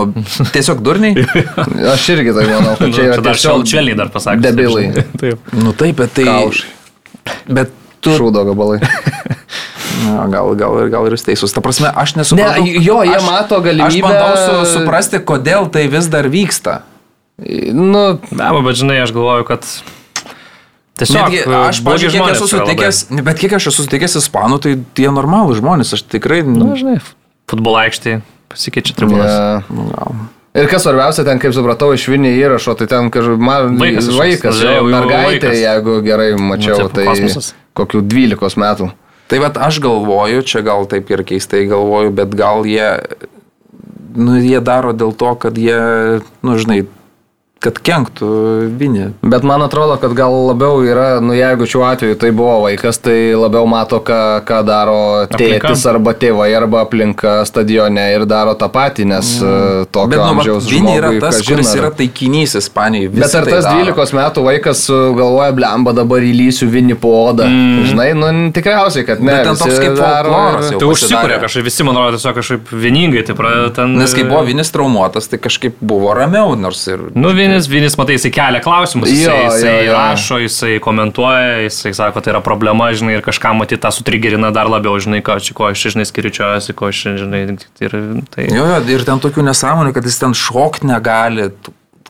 [0.56, 1.28] tiesiog durniai?
[1.94, 4.42] Aš irgi tai manau, kad čia yra dar tiesiog švelniai dar pasakė.
[4.48, 4.88] Debilai.
[5.22, 5.54] Taip.
[5.54, 6.26] Nu taip, bet tai...
[6.26, 6.74] Kaušai.
[7.54, 8.16] Bet tu...
[8.18, 8.82] Šūdo gabalai.
[10.00, 11.52] Na, gal, gal, ir- gal ir jūs teisus.
[11.54, 12.66] Ta prasme, aš Ne, nesuprantu.
[12.86, 14.02] jo, jie aš, mato Aš galimybę.
[14.06, 16.82] bandau su, suprasti, kodėl tai vis dar vyksta.
[17.40, 19.64] Nu, Na, bet žinai, aš galvoju, kad
[21.00, 22.76] tiesiog Netgi, aš, blogi pažiūrėjau, kiek esu yra labai.
[22.76, 26.42] sutikęs, bet kiek aš esu sutikęs ispanų, tai tie normalų žmonės, aš tikrai...
[26.44, 26.98] Na, Nu, žinai,
[27.50, 28.22] futbolo aikštėje
[28.52, 29.64] pasikeičia tribūnas.
[29.72, 30.16] Nu, gal.
[30.60, 34.18] Ir kas svarbiausia, ten, kaip supratau, iš Vinį įrašo, tai ten kažkaip man Vaikas kažkoks,
[34.20, 35.60] vaikas jau mergaitė, vaikas.
[35.62, 37.30] jeigu gerai mačiau, Nu, tai tai
[37.78, 38.90] kokių 12 metų.
[39.30, 42.88] Tai vad aš galvoju, čia gal taip ir keistai galvoju, bet gal jie,
[44.18, 45.78] nu, jie daro dėl to, kad jie,
[46.42, 46.82] nu, žinai,
[47.60, 48.28] kad kenktų
[48.80, 49.06] vinį.
[49.20, 53.18] Bet man atrodo, kad gal labiau yra, nu jeigu šiuo atveju tai buvo vaikas, tai
[53.36, 55.68] labiau mato, ką, ką daro Aplinka.
[55.68, 59.90] tėtis arba tėvai arba aplinka stadione ir daro tą patį, nes mm.
[59.92, 63.12] tokio Bet, nu, amžiaus vinį yra žmogui, tas, kažin kuris ar- yra taikinys Ispanijai.
[63.18, 67.50] Bet ar tas 12 metų vaikas uh, galvoja, blemba, dabar įlysiu vinį po odą?
[67.50, 67.84] Mm.
[67.92, 69.34] Žinai, nu tikriausiai, kad ne.
[69.34, 70.72] Bet ten toks visi kaip daro folkloras.
[70.80, 73.96] Tai užsikūrė kažkaip, visi, man atrodo, tiesiog kažkaip vieningai, tai pradeda ten...
[74.00, 77.04] Nes kai buvo vinis traumuotas, tai kažkaip buvo ramiau, nors ir...
[77.18, 79.96] Nu, vienas, vienas, matai, jisai kelia klausimus, jisai, Jo, jo, jisai jo.
[79.98, 84.70] rašo, jisai komentuoja, jisai sako, tai yra problema, žinai, ir kažką matyti tą sutrigerina dar
[84.72, 87.44] labiau, žinai, ko, ko aš, žinai, skiričiuosi, ko aš, žinai,
[87.84, 87.98] ir
[88.36, 88.48] tai...
[88.54, 91.50] Jo, jo, ir ten tokių nesąmonių, kad jis ten šokti negali.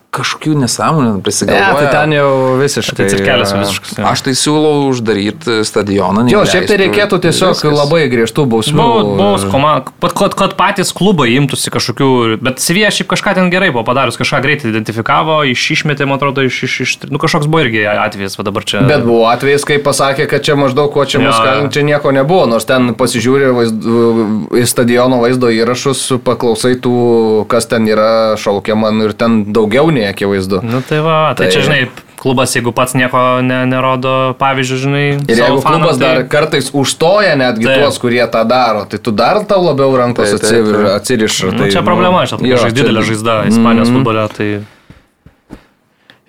[0.10, 1.74] Kažkokių nesąmonių Ne, prisigalvoja.
[1.86, 2.96] tai ten jau visiškai.
[2.98, 3.92] Tai cirkelis yra- visiškas.
[4.00, 4.06] jo.
[4.10, 6.24] Aš tai siūlau uždaryti stadioną.
[6.34, 7.76] Jo, šiaip tai reikėtų ir tiesiog viskas.
[7.78, 8.88] labai griežtų bausmių.
[9.20, 13.70] Baus komanda, kad, kad, kad patys klubai imtųsi kažkokių, bet Sivija šiaip kažką ten gerai
[13.70, 17.62] buvo padarius, kažką greitai identifikavo, iš išmetė, man atrodo, iš, iš, iš nu kažkoks buvo
[17.68, 18.82] irgi atvejis, va dabar čia.
[18.90, 22.10] Bet buvo atvejais, kai pasakė, kad čia maždaug ko čia Jo, mus kalint, čia nieko
[22.10, 23.86] nebuvo, nors ten pasižiūrė vaizd,
[24.58, 29.99] į stadiono vaizdo įrašus, paklausai tų, kas ten yra šaukiama nu, ir ten daugiau nei
[30.08, 30.60] akivaizdu.
[30.64, 31.90] Nu tai va, tai, Tai- tai čia, žinai,
[32.20, 35.06] klubas, jeigu pats nieko ne, nerodo, pavyzdžiui, žinai.
[35.28, 37.84] Ir jeigu fanam, klubas tai- dar kartais užstoja netgi Taip.
[37.84, 40.90] tuos, kurie tą daro, tai tu dar tau labiau rankos Taip, taip, taip.
[40.96, 41.52] atsiriša.
[41.56, 43.96] Nu, čia problema, aš žinai, čia- didelė žaizda Ispanijos Mhm.
[43.96, 44.60] futbole, tai...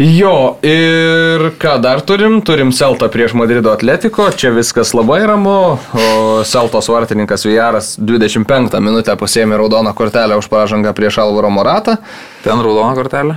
[0.01, 2.39] Jo, ir ką dar turim?
[2.41, 9.13] Turim Celtą prieš Madrido Atletiko, čia viskas labai ramu, o Celtos vartininkas Vijaras 25 minutę
[9.21, 11.99] pasėmė raudoną kortelę už pažangą prieš Alvaro Moratą.
[12.43, 13.37] Ten raudona kortelė.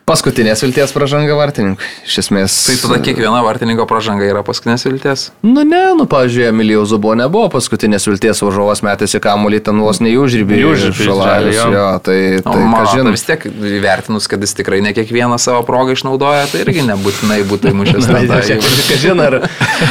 [0.09, 1.85] Paskutinės vilties pažanga vartininkui.
[2.07, 2.55] Iš esmės.
[2.67, 5.27] Tai tada kiekviena vartininko pražanga yra paskutinės vilties.
[5.45, 10.57] Nu ne, nu pavyzdžiui, Emilijos Zubo nebuvo paskutinės vilties varžovas metėsi kamuolį ten vos neužrybį.
[10.57, 11.67] Į užribį šalalis, Izraelį, jo.
[11.77, 11.85] jo.
[12.07, 13.11] Tai, O tai man kažin.
[13.13, 13.45] vis tiek
[13.77, 18.23] įvertinus, kad jis tikrai ne kiekvieną savo progą išnaudoja, tai irgi nebūtinai būtų įmušęs tą
[18.31, 18.41] tą.
[18.89, 19.37] Kažin ar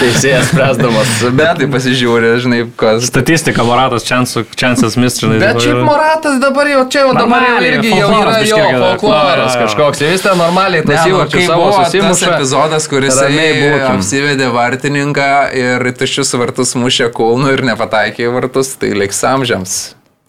[0.02, 1.14] teisėjas spręsdamas.
[1.40, 3.06] Bet tai pasižiūrė, žinai, kas.
[3.08, 5.40] Statistika, Moratas, Čiansas Mistrinai.
[5.40, 9.99] Bet šiaip Moratas dabar jau čia jau dabar jau irgi jau yra jo folkloras kažkoks.
[10.00, 12.34] Jis ten normaliai tas Ne, nu, įvarčius kai savo susimuša.
[12.36, 13.14] epizodas, kuris
[13.60, 13.98] būkim.
[13.98, 19.78] apsivedė vartininką ir tuščius vartus mušė kulnų ir nepataikė į vartus, tai liks amžiams.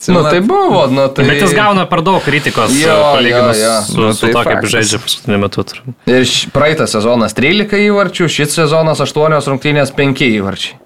[0.09, 1.27] Nu tai buvo, nu tai.
[1.29, 3.81] Bet jis gauna per daug kritikos, Jo, palyginus jo, jo.
[3.85, 5.65] su, Nu, su tai to, kaip žaidžia paskutiniu metu.
[6.09, 6.25] Ir
[6.55, 10.80] praeitą sezoną 13 įvarčių, šis sezonas 8 rungtynės 5 įvarčiai.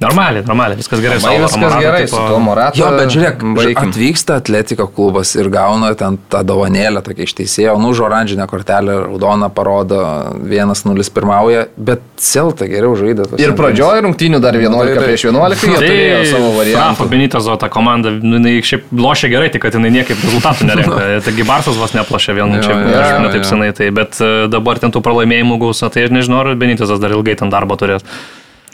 [0.00, 1.18] Normaliai, normaliai, viskas gerai.
[1.20, 2.80] Su viskas Morata, gerai tipo- su tuo Moratu.
[2.80, 3.90] Jo, bet žiūrėk, baikim.
[3.90, 9.50] atvyksta atletiko klubas ir gauna ten tą dovanėlę tokia iš teisėjo, nu, oranžinę kortelę, raudoną
[9.52, 10.00] parodo,
[10.40, 13.28] 1-0 pirmauja, bet Celta geriau žaidė.
[13.40, 17.08] Ir pradžioje rungtynių dar 11 tai- prieš 11 jie turėjo savo variantą.
[17.08, 21.00] Benitozo ta komanda, nu, jinai šiaip lošia gerai, tik kad jinai niekaip rezultatų nerenka.
[21.28, 23.48] Taigi Barsas vos neplošia vienu, čia prieš jo, ne taip jo.
[23.52, 27.10] senai, tai, bet e, dabar ten tų pralaimėjimų gausa, tai aš nežinau, ar Benitozas dar
[27.10, 28.04] ilgai ten darbą turės.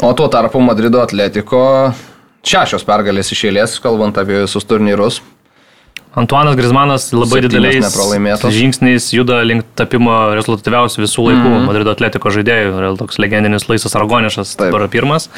[0.03, 1.63] O tuo tarpu Madrido atletiko
[2.47, 5.23] šešios pergalės iš eilės, kalbant apie visus turnyrus.
[6.17, 7.93] Antuanas Grismanas labai dideliais
[8.57, 11.67] žingsniais juda link tapimo rezultatyviausių visų laikų mm.
[11.69, 12.71] Madrido atletiko žaidėjų.
[12.79, 14.71] Yra toks legendinis Laisas Argonišas, Taip.
[14.73, 15.29] dabar pirmas.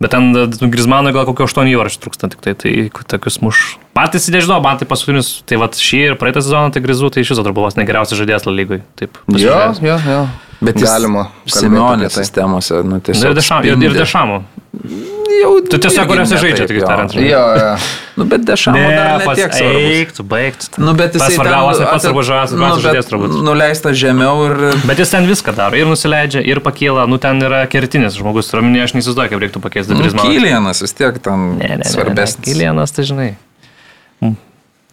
[0.00, 2.72] Bet ten nu, Grismanui gal kokio 8 įvarčių trūksta, tik tai, tai
[3.12, 3.66] tokius muš.
[3.94, 7.38] Patys nežinau, man tai paskutinius, tai va šį ir praeitą sezoną, tai Grizų, tai šis
[7.38, 8.80] atrodo vos negeriausias žaidėjas lygoj.
[8.98, 10.24] Taip, Jo, jo, jo.
[10.64, 11.28] Bet jis galima.
[11.50, 12.24] Simeonės tai.
[12.24, 13.30] sistemose, nu, Nu, tiesiog.
[13.30, 13.68] Ir dešamo.
[13.68, 14.38] Ir, ir dešamo.
[15.34, 16.86] Jau Tu tiesiog kuriuose ne žaidžia, tik jo.
[16.88, 17.14] tariant.
[17.18, 17.70] Jo, jo.
[18.18, 19.86] Nu, bet dešamo dar ne tiek svarbus.
[19.98, 20.82] Eiktų, baigtų.
[20.82, 23.34] Nu, bet jis svarbiausia, pats arba svarbiausias žaidėjas turbūt.
[23.46, 24.54] Nuleista žemiau ir...
[24.88, 25.78] Bet jis ten viską daro.
[25.78, 27.06] Ir nusileidžia, ir pakyla.
[27.10, 28.50] Nu, ten yra kertinis žmogus.
[28.54, 30.30] Raminė, aš neįsivaizduoju, kaip reiktų pakeisti Nu, Grismaną.
[30.30, 31.90] Kylianas vis tiek ten Ne, ne, ne.
[31.90, 32.46] svarbesnis.
[32.46, 33.30] Kilienas, tai žinai.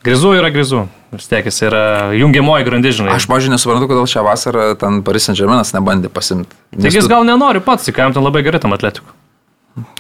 [0.02, 0.06] Mm.
[0.10, 0.88] Grizų yra grizų.
[1.12, 1.82] Vis tiek jis yra
[2.16, 3.14] jungiamoji grandis, žinai.
[3.18, 6.56] Aš, pažiūrėjau, nesuprantu, kodėl šią vasarą ten Paris Saint-Germainas nebandė pasimti.
[6.74, 9.12] Tik jis gal nenori pats, tik jam ten labai gerai tam atletiku.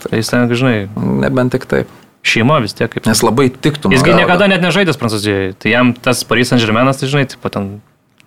[0.02, 1.92] Tai jis ten, žinai, Nebent tik taip.
[2.24, 3.06] šeima vis tiek kaip.
[3.06, 3.92] Nes labai tiktų.
[3.94, 5.54] Jisgi niekada net nežaidęs Prancūzijoje.
[5.62, 7.70] Tai jam tas Paris Saint-Germainas, tai žinai, taip pat ten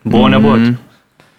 [0.04, 0.58] buvo, nebuvo.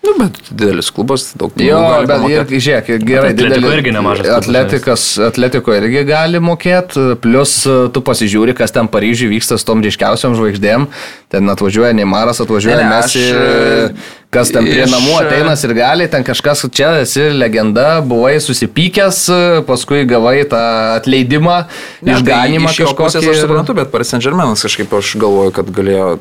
[0.06, 2.52] Nu, bet didelis klubas, daug Jo, gali bet pamokėt.
[2.53, 8.03] ir, žiūrėk, gerai, Atletiko didelis- irgi nemažas Atletikas, atletiko irgi gali mokėti, plus e, tu
[8.06, 10.86] pasižiūri, kas ten Paryžiuje vyksta su tom ryškiausiam žvaigždėm.
[11.34, 15.56] Ten atvažiuoja Neimaras, atvažiuoja Ne, ne, Messi, aš, e, kas ten prie iš, namų ateina
[15.57, 20.61] ir gali, ten kažkas, čia esi legenda, buvai susipykęs, e, paskui gavai tą
[20.99, 21.57] atleidimą,
[22.02, 23.34] Ne, tai išganimą iš jo pusės kažkokį.
[23.34, 26.19] Aš suprantu, bet Paris Saint-Germainas kažkaip aš galvoju, kad galėjo,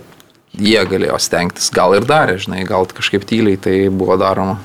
[0.59, 1.70] jie galėjo stengtis.
[1.74, 4.60] Gal ir darė, žinai, gal kažkaip tyliai tai buvo daroma.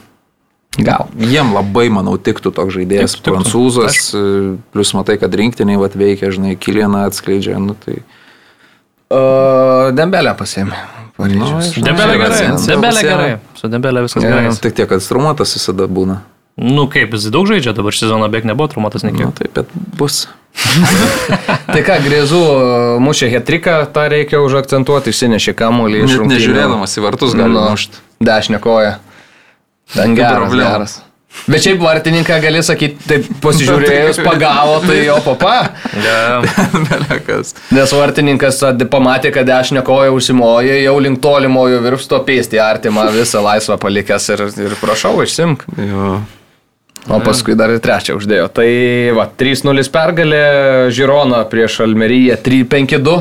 [0.80, 1.10] Gal.
[1.18, 3.34] Jiem labai, manau, tiktų toks žaidėjas, tiktų.
[3.34, 3.98] prancūzas,
[4.72, 8.00] plus matai, kad rinktiniai vat veikia, žinai, Kilieną atskleidžia, nu tai...
[9.10, 10.36] Uh, Dembelę.
[11.20, 11.74] Paryžius.
[11.76, 12.50] Nu, Debelė Čia gerai.
[12.54, 13.10] Pasiėmė.
[13.10, 13.32] gerai.
[13.58, 14.52] Su Debelė viskas gerai.
[14.64, 16.22] Tik tiek, kad strumuotas visada būna.
[16.60, 19.32] Nu kaip, jis daug žaidžia, dabar šį sezoną beveik nebuvo trumuotas Na nekiek.
[19.38, 20.26] taip, bet bus.
[21.74, 22.40] Tai ką, Grėzų
[23.06, 26.34] mušė hetriką, tą reikia užakcentuoti, išsinešė kamuolį iš rungtynių.
[26.36, 28.02] nežiūrėdamas į vartus gali Nu, mušti.
[28.28, 28.98] Dešinė koja.
[29.94, 30.96] Ten geras, geras.
[31.46, 35.54] Bet šiaip vartininką gali sakyti, taip pasižiūrėjus, pagavo, tai jo papa.
[36.02, 36.42] Ja.
[36.90, 37.54] Belekas.
[37.72, 38.60] Nes vartininkas
[38.90, 44.44] pamatė, kad dešinė koja užsimoja, jau link tolimojo virpsto pėsti artimą visą laisvą palikęs ir,
[44.68, 45.64] ir prašau, išsimk.
[45.78, 46.18] Jo.
[47.10, 48.48] O paskui dar ir trečią uždėjo.
[48.54, 48.70] Tai
[49.18, 50.44] va, 3-0 pergalė,
[50.94, 53.18] Žirona prieš Almeriją 3-5-2.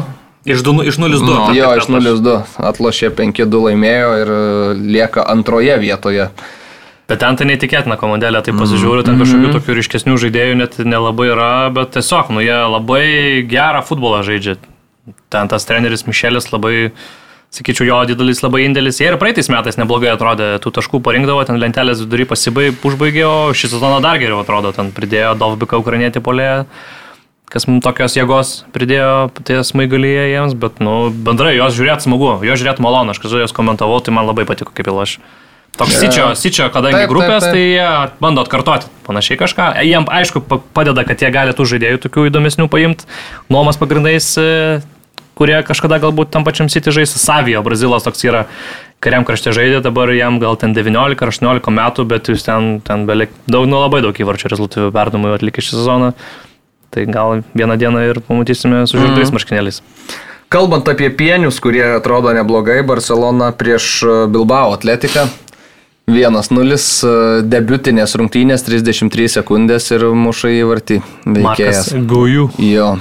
[0.48, 1.24] Iš, du, iš 0-2.
[1.24, 2.36] Nu, taip, Jo, iš 0-2
[2.70, 4.40] atlošė 5-2 laimėjo ir e,
[4.97, 6.28] lieka antroje vietoje.
[7.09, 11.52] Bet ten tai neįtikėtina komandėlė, tai pasižiūriu, ten kažkokių tokių ryškesnių žaidėjų net nelabai yra,
[11.73, 13.05] bet tiesiog, nu, jie labai
[13.48, 14.59] gerą futbolą žaidžia.
[15.32, 16.90] Ten tas treneris Mišelis labai,
[17.55, 18.99] sakyčiau, jo didelis labai indėlis.
[19.01, 23.37] Jie ir praeitais metais neblogai atrodė, tų taškų parinkdavo, ten lentelės vidury pasibaig, užbaigė, o
[23.57, 26.65] šį sezoną dar geriau atrodo, ten pridėjo Dovbiką ukrainietį polėje.
[27.49, 32.61] Kas mums tokios jėgos pridėjo ties maigalyje jiems, bet, nu, bendrai jos žiūrėti smagu, jos
[32.61, 35.15] žiūrėti malonu, aš kai jos komentavau, tai man labai patiko kaip il aš.
[35.79, 36.01] Toks Jo.
[36.03, 37.55] sičio, sičio, kadangi Taip, taip, grupės, taip.
[37.55, 37.89] tai jie
[38.20, 39.66] bando atkartoti panašiai kažką.
[39.87, 43.07] Jiem, aišku, pa- padeda, kad jie gali tų žaidėjų tokių įdomesnių paimti,
[43.53, 44.81] nuomas pagrindais, e,
[45.39, 47.15] kurie kažkada galbūt tam pačiam City žais.
[47.15, 48.44] Savijo, Brazilas toks yra,
[49.05, 53.06] kariam krašte žaidė, dabar jam gal ten 19 ar 18 metų, bet jūs ten, ten
[53.09, 56.12] beveik daug, nu labai daug įvarčių rezultatyvių perdamų atlikė šį sezoną.
[56.89, 59.36] Tai gal vieną dieną ir pamatysime su žirgais mm.
[59.36, 59.82] marškinėliais.
[60.48, 65.27] Kalbant apie pienius, kurie atrodo neblogai, Barcelona prieš e, Bilbao atletiką.
[66.09, 67.10] 1-0 e,
[67.44, 70.98] debutinės rungtynės 33 sekundės ir muša į vartį
[71.36, 71.93] veikėjas.
[72.09, 72.48] Gaujų.
[72.65, 72.94] Jo.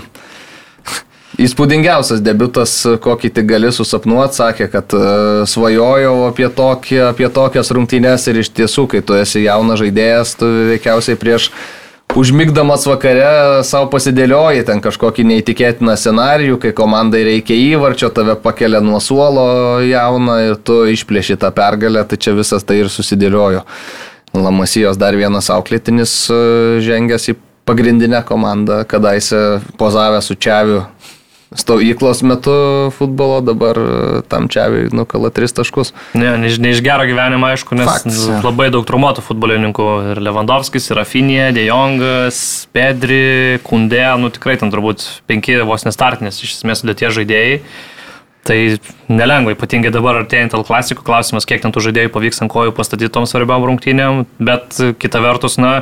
[1.38, 8.26] Įspūdingiausias debutas, kokį tik gali susapnuoti, sakė, kad uh, svajojau apie, tokį, apie tokias rungtynes
[8.32, 11.52] ir iš tiesų, kai tu esi jaunas žaidėjas, tu veikiausiai prieš
[12.18, 18.98] užmigdamas vakare savo pasidėlioji ten kažkokį neįtikėtiną scenarijų, kai komandai reikia įvarčio, tave pakelia nuo
[19.04, 19.48] suolo
[19.86, 23.62] jauną ir tu išplėši tą pergalę, tai čia visas tai ir susidėliojo.
[24.34, 26.42] Lamasijos dar vienas auklėtinis e,
[26.84, 27.38] žengęs į
[27.68, 30.82] pagrindinę komandą, kadaise pozavę su Čiaviu
[31.56, 32.52] stovyklos metu
[32.98, 35.94] futbolo, dabar e, tam Čiaviui nukala tris taškus.
[36.18, 38.40] Ne, ne, ne iš gero gyvenimo, aišku, nes Faktas, jo.
[38.44, 39.88] labai daug traumuotų futbolininkų.
[40.14, 42.40] Ir Lewandowskis, ir Rafinė, Dejongas,
[42.76, 47.62] Pedri, Kundė, nu tikrai ten turbūt penki vos nestartinės iš esmės sudėties žaidėjai.
[48.48, 48.58] Tai
[49.12, 53.12] nelengva, ypatingai dabar artėjant L klasikų klausimas, kiek ten tų žaidėjų pavyks ant kojų pastatyti
[53.12, 55.82] tom svarbiam rungtynėm, bet kita vertus, na,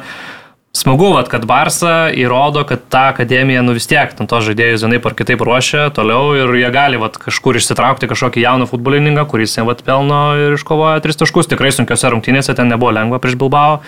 [0.76, 5.06] smagu, vat, kad Barsa įrodo, kad ta akademija, nu vis tiek, ten to žaidėjus vienaip
[5.08, 9.66] ar kitaip ruošia toliau ir jie gali vat, kažkur išsitraukti kažkokį jauną futbolininką, kuris jie
[9.68, 11.50] vat, pelno ir iškovoja tris taškus.
[11.52, 13.80] Tikrai sunkiose rungtynėse ten nebuvo lengva prieš Bilbao.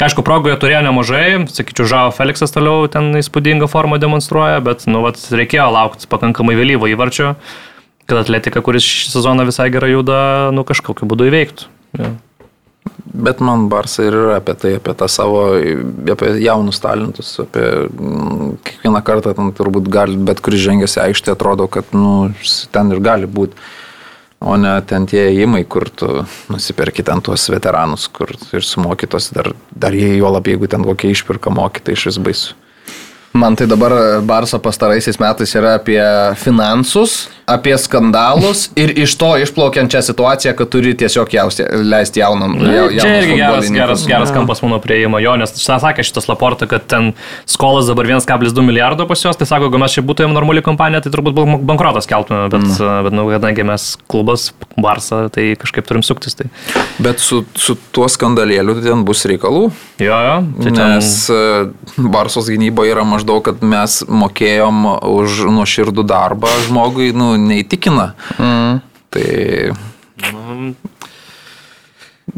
[0.00, 5.20] Aišku, progoje turėjo nemažai, sakyčiau, Žao Felixas toliau ten įspūdingą formą demonstruoja, bet, nu, vat,
[5.28, 7.34] reikėjo laukti pakankamai vėlyvo įvarčio,
[8.08, 10.22] kad atletika, kuris šį sezoną visai gerai juda,
[10.56, 11.68] nu, kažkokiu būdu įveiktų.
[12.00, 12.14] Ja.
[13.10, 15.42] Bet man Barsa ir yra apie tai, apie tą savo,
[16.12, 21.34] apie jaunus talentus, apie mm, kiekvieną kartą ten turbūt gali, bet kuris žengęs į aikštę
[21.34, 22.30] atrodo, kad nu,
[22.72, 23.58] ten ir gali būti.
[24.40, 29.50] O ne ten tie įimai, kur tu nusipirki ten tuos veteranus, kur ir sumokytos, dar,
[29.68, 32.56] dar jie juolap, jeigu ten kokie išpirka mokytai, iš vis baisu.
[33.36, 33.92] Man tai dabar
[34.26, 36.00] Barsa pastaraisiais metais yra apie
[36.40, 42.56] finansus, apie skandalus ir iš to išplaukiančią situaciją, kad turi tiesiog jausti, leisti jaunam.
[42.62, 46.86] jau- Čia irgi geras, geras, geras kampas mano prieimo, jo, nes sakė šitas Laporta, kad
[46.90, 47.12] ten
[47.48, 51.12] skolas dabar 1,2 milijardo pas juos, tai sako, jeigu mes čia būtumėm normali kompanija, tai
[51.14, 53.02] turbūt bank- bankrotas keltume, bet, mm.
[53.08, 54.50] bet nu, kadangi mes klubas,
[54.80, 56.36] Barsa, tai kažkaip turim suktis.
[56.38, 56.46] Tai.
[57.02, 59.66] Bet su, su tuo skandalėliu ten bus reikalų.
[60.00, 61.30] Jo, jo, tai ten, Nes
[61.96, 68.12] Barsos gynyboje yra maždaug, kad mes mokėjom už nuoširdų darbą žmogui, nu, neįtikina.
[68.38, 68.80] Mm.
[69.10, 69.26] Tai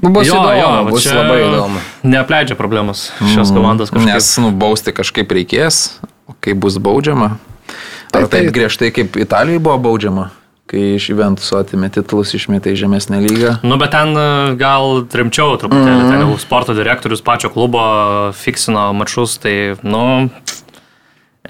[0.02, 1.80] Nu, Bus jo, įdomu, jo, bus labai įdomu.
[2.08, 4.08] Neapleidžia problemos šios komandos kažkaip.
[4.08, 7.36] Nes nubausti kažkaip reikės, o kaip bus baudžiama.
[7.36, 7.38] Ar
[8.10, 10.30] Tai- tai- taip griežtai kaip Italijoje buvo baudžiama,
[10.66, 13.58] kai iš Juventuso atimė titulus, išmetė į žemesnę lygą.
[13.62, 16.10] Nu, bet ten e, gal rimčiau truputėlį, mm.
[16.10, 20.30] ten jau sporto direktorius pačio klubo fiksino mačus, tai, nu,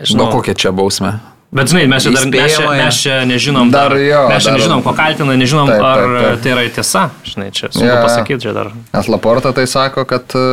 [0.02, 1.20] Žinau, kokia čia bausmė.
[1.52, 4.50] Bet žinai, mes čia, dar, mes čia, mes čia nežinom, Dar dar, jo, mes čia
[4.50, 6.38] dar- nežinom, ko kaltina, nežinom, Taip, ar taip, taip.
[6.46, 7.02] tai yra tiesa.
[7.28, 7.98] Žinai, čia sunku jo.
[8.06, 8.70] pasakyti, čia dar.
[8.94, 10.44] Nes Laporta tai sako, kad e,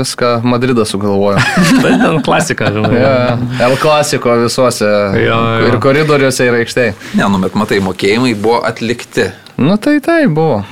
[0.00, 1.36] viską Madridas sugalvojo.
[1.84, 3.02] Tai ten klasika, žinai.
[3.02, 3.36] Ja,
[3.68, 5.68] El klasiko visuose Jo, jo.
[5.68, 6.96] ir koridoriuose ir aikštėje.
[7.20, 9.28] Ne, nu, bet matai, mokėjimai buvo atlikti.
[9.60, 10.62] Nu tai tai buvo.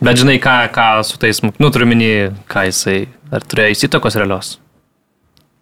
[0.00, 2.10] Bet žinai, ką, ką su tais, nu turiu minį,
[2.48, 4.56] ką jisai, ar turėjo įsitakos realios.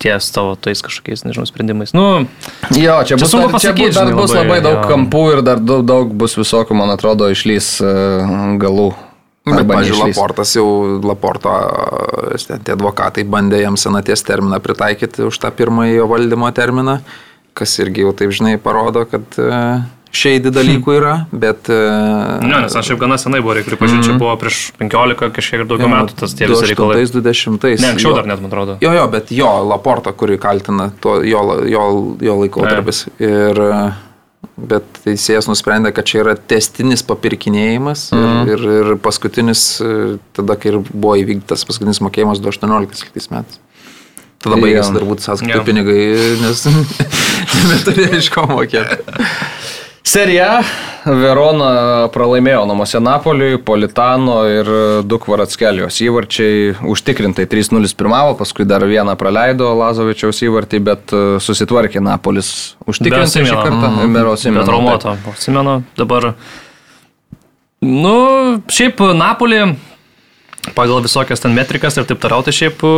[0.03, 1.93] Ties tavo tais kažkokiais, nežinau, sprendimais.
[1.95, 2.27] Nu,
[2.75, 4.77] Jo, čia, Čia bus, sunku dar, čia pasakyt, bus, dar žinai, bus labai, labai daug
[4.81, 4.91] jo.
[4.91, 7.95] kampų ir dar daug, daug bus visokių, man atrodo, išlys e,
[8.63, 8.91] galų.
[9.43, 10.13] Bet, Arba pažiūrėjau.
[10.13, 10.67] Laportas jau,
[11.03, 11.53] Laporto,
[12.31, 17.01] e, tie advokatai bandė jam senaties terminą pritaikyti už tą pirmąjį jo valdymo terminą,
[17.59, 19.59] kas irgi jau taip žinai parodo, kad e,
[20.13, 21.71] šeidi dalykų yra, bet...
[21.73, 21.79] e,
[22.45, 25.69] ne, nes aš jau gana senai buvau, reikia pripažinti, čia buvo prieš 15 kažkiek ir
[25.71, 27.01] daugiau metų tas tie visi reikalai.
[27.09, 27.65] 20.
[27.81, 28.77] Ne, anksčiau dar net, man atrodo.
[28.85, 31.41] Jo, jo, bet jo, Laporta, kurį kaltina, to, jo,
[31.71, 31.85] jo,
[32.21, 33.07] jo laikotarpis.
[33.25, 33.83] Ir e,
[34.73, 38.49] bet teisėjas nusprendė, kad čia yra testinis papirkinėjimas Mhm.
[38.53, 43.61] ir, ir, ir paskutinis, e, tada, kai ir buvo įvykdytas paskutinis mokėjimas 2018 metais.
[44.43, 44.63] Tada Jo.
[44.67, 45.65] baigėsi turbūt sąskaitų Jo.
[45.65, 46.03] pinigai,
[46.43, 46.65] nes
[47.71, 48.99] neturėjo iš ko mokėti.
[50.03, 50.63] Serija
[51.07, 54.69] Verona pralaimėjo namuose Napoliui, Politano ir
[55.07, 56.73] du Kvaratskelijos įvarčiai.
[56.91, 62.51] Užtikrintai 3-0 pirmavo, paskui dar vieną praleido Lazovičiaus įvartį, bet e, susitvarkė Napolis.
[62.87, 63.93] Užtikrintai šį kartą.
[64.15, 64.75] Berosimeno, Bet taip.
[64.75, 66.33] Romoto, atsimenu, dabar.
[67.83, 68.17] Nu,
[68.71, 69.63] šiaip Napolį,
[70.77, 72.93] pagal visokias ten metrikas ir taip toliau, tai šiaip e,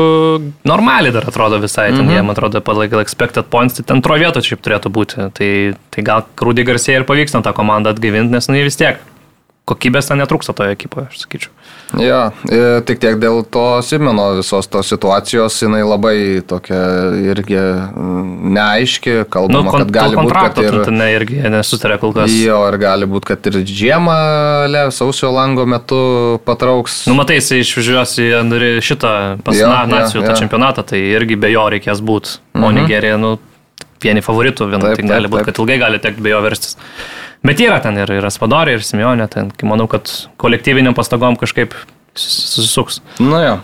[0.68, 1.88] normaliai dar atrodo visai.
[1.96, 5.30] Ten jie, man atrodo, pagal expected points, tai ten antro vieto šiaip turėtų būti.
[5.38, 5.50] Tai,
[5.94, 9.00] tai gal krūdį garsiai ir pavyks tą komandą atgaivinti, nes nu jie vis tiek
[9.64, 11.52] kokybės ten netrūksta toje ekipoje, aš sakyčiau.
[12.00, 16.80] Ja, e, tik tiek dėl to Simeno visos tos situacijos, jinai labai tokia
[17.32, 20.78] irgi mm, neaiški, Nu, kalbama, kon, kad gali būti, kad ir...
[20.88, 22.34] ten irgi nesutarė kol kas.
[22.34, 24.18] Jo, ir gali būti, kad ir žiemą
[24.70, 26.02] le, sausio lango metu
[26.44, 27.04] patrauks.
[27.08, 28.28] Nu, matai, jis išvažiuos į
[28.84, 29.14] šitą
[29.46, 30.38] pas Jo, na, jo, nacijų tą jo.
[30.42, 32.40] čempionatą, tai irgi be jo reikės būti.
[32.58, 33.36] O Nigerija, nu,
[34.04, 36.76] vieni favoritų, vien, Taip, tai gali būti, kad ilgai gali tekti be jo verstis.
[37.44, 40.08] Bet yra ten ir, ir Aspadorė, ir Simionė, ten manau, kad
[40.40, 41.74] kolektyviniam pastangom kažkaip
[42.14, 43.02] sus- susisuks.
[43.20, 43.58] Nu jo.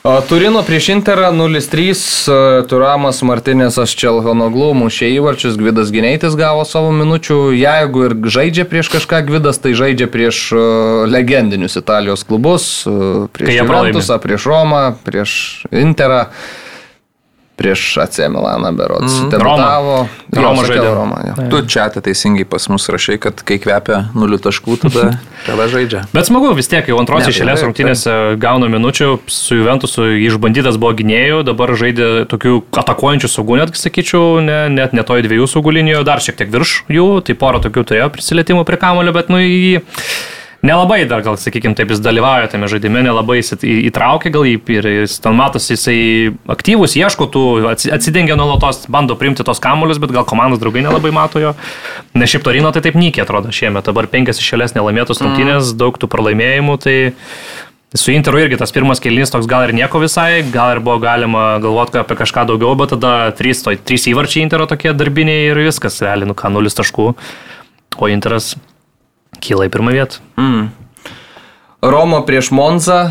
[0.00, 7.52] Turino prieš Interą 0-3, e, Turamas Martinėsas Čelhonoglu mušė įvarčius, Gvidas Gineitis gavo savo minučių.
[7.52, 10.62] Jeigu ir žaidžia prieš kažką Gvidas, tai žaidžia prieš e,
[11.04, 13.60] legendinius Italijos klubus, e, prieš.
[13.60, 15.36] Juventusą, prieš Romą, prieš
[15.68, 16.30] Interą.
[17.60, 19.18] Prieš AC Milaną berots.
[19.20, 19.30] Mm.
[19.34, 19.96] Debutavo.
[20.32, 20.92] Jo, Roma sakiau, žaidė.
[20.96, 21.34] Roma, jo.
[21.52, 25.04] Tu čia teisingai pas mus rašai, kad kai kvepia nulių taškų, tada,
[25.48, 26.06] tada žaidžia.
[26.14, 31.42] Bet smagu vis tiek, jau antros išėlės rungtynėse gauna minučių, su Juventusu išbandytas buvo gynėjų,
[31.50, 36.24] dabar žaidė tokių atakuojančių saugų, net sakyčiau, ne, net ne toj dviejų saugų linijoje, dar
[36.24, 39.82] šiek tiek virš jų, tai porą tokių turėjo prisilietimų prie kamulio, bet nu jį
[40.66, 44.88] nelabai dar, gal sakykime, taip jis dalyvauja tame žaidime, nelabai jis įtraukia gal jį ir
[44.92, 45.96] jis ten matosi, jisai
[46.52, 51.14] aktyvus, ieško tų, atsi- atsidengia nuolatos, bando priimti tos kamuolius, bet gal komandos draugai nelabai
[51.16, 51.54] mato jo.
[52.14, 56.10] Nes šiaip Torino tai taip nykiai atrodo šiemet, dabar penkias išėlės nelaimėtos rungtynės, daug tų
[56.12, 56.96] pralaimėjimų, tai
[57.90, 61.56] Su Interu irgi tas pirmas kelnys toks gal ir nieko visai, gal ir buvo galima
[61.58, 65.96] galvoti apie kažką daugiau, bet tada trys, to, trys įvarčiai Intero tokie darbiniai ir viskas,
[65.98, 67.08] realiai, nu ką, nulis taškų,
[67.98, 68.52] o Interas
[69.42, 70.20] kyla į pirmą vietą.
[71.82, 73.10] Roma prieš Monzą.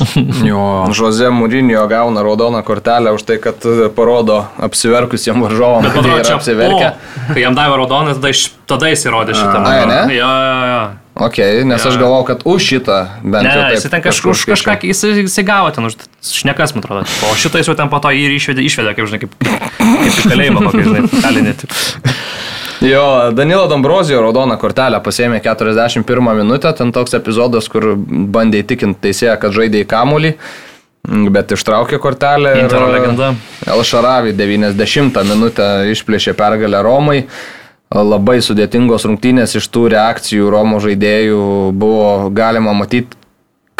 [0.48, 0.88] Jo.
[0.96, 6.06] Žoze Mūrinio gauna raudoną kortelę už tai, kad e, parodo apsiverkusiem varžovam, Bet kad man
[6.08, 6.86] jie atrodo, čia apsiverkę.
[6.88, 9.60] o, Kai jam davė raudoną, tada, iš, tada jis įrodė šitą.
[9.60, 9.98] Ai, ne?
[10.16, 10.80] Jo, jo, jo.
[11.26, 11.36] Ok,
[11.68, 11.90] nes Jo.
[11.90, 13.74] aš galvojau, kad už šitą bent Ne, jau taip.
[13.76, 17.04] jis ten kažkur už kažką, jis, jis gavo ten už šnekas, man atrodo.
[17.28, 20.24] O šitais jau ten po to jį ir išvedė, išvedė kaip, žinai, kaip, kaip į
[20.32, 21.52] kalėjimą, kokį, žinai, kalinį.
[22.80, 29.36] Jo, Danilo Dombrozijo raudoną kortelę pasėmė 41 minutę, ten toks epizodas, kur bandė įtikinti teisėją,
[29.42, 30.32] kad žaidė į kamulį,
[31.34, 32.54] bet ištraukė kortelę.
[32.62, 33.34] Intero legenda.
[33.68, 37.24] El Šaravi 90 minutę išplėšė pergalę Romai.
[37.90, 41.40] Labai sudėtingos rungtynės iš tų reakcijų Romo žaidėjų
[41.74, 43.18] buvo galima matyti,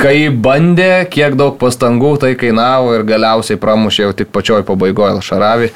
[0.01, 5.71] kai bandė, kiek daug pastangų tai kainavo ir galiausiai pramušė jau tik pačioj pabaigoje Šaravi.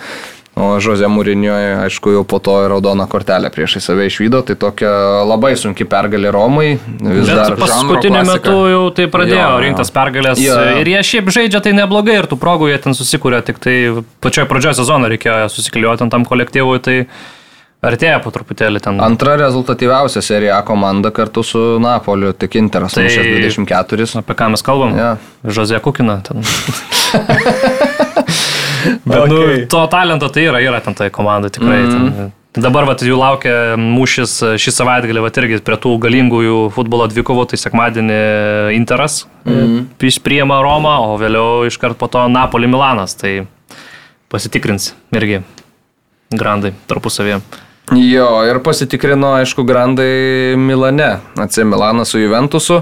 [0.55, 4.87] O Žozė Mūrinioje, aišku, jau po to raudoną kortelę priešai save išvydo, tai tokia
[5.27, 6.77] labai sunki pergalė Romai.
[6.79, 10.39] Vis Bet dar paskutiniu metu jau tai pradėjo Jo, rinktas pergalės.
[10.39, 10.55] Jo.
[10.79, 13.75] Ir jie šiaip žaidžia tai neblogai ir tų progų jie ten susikūrė, tik tai
[14.23, 16.97] pačioje pradžioje sezono reikėjo susikliuoti ant tam kolektyvui, tai
[17.83, 19.03] artėja po truputėlį ten.
[19.03, 23.27] Antra rezultatyviausia serija komanda kartu su Napoliu, tik Interas Tai- tai...
[23.43, 24.07] 24.
[24.23, 24.95] Apie ką mes kalbam?
[25.03, 25.17] Jo.
[25.59, 26.47] Žozė Kukina ten.
[29.05, 29.67] Bet nu, Okay.
[29.69, 31.83] to talento tai yra, yra ten tai komanda tikrai.
[31.85, 32.33] Mm.
[32.55, 32.63] Ten.
[32.63, 37.49] Dabar vat, jų laukia mūšis e, šį savaitgalį, vat, irgi prie tų galingųjų futbolo dvikovų,
[37.51, 38.19] tai sekmadienį
[38.77, 39.99] Interas mm.
[40.23, 43.17] priema Romą, o vėliau iškart po to Napoli Milanas.
[43.19, 43.43] Tai
[44.31, 45.43] pasitikrins irgi
[46.35, 47.43] grandai tarpusavėje.
[47.93, 51.19] Jo, ir pasitikrino, aišku, grandai Milane.
[51.37, 52.81] AC Milanas su Juventusu.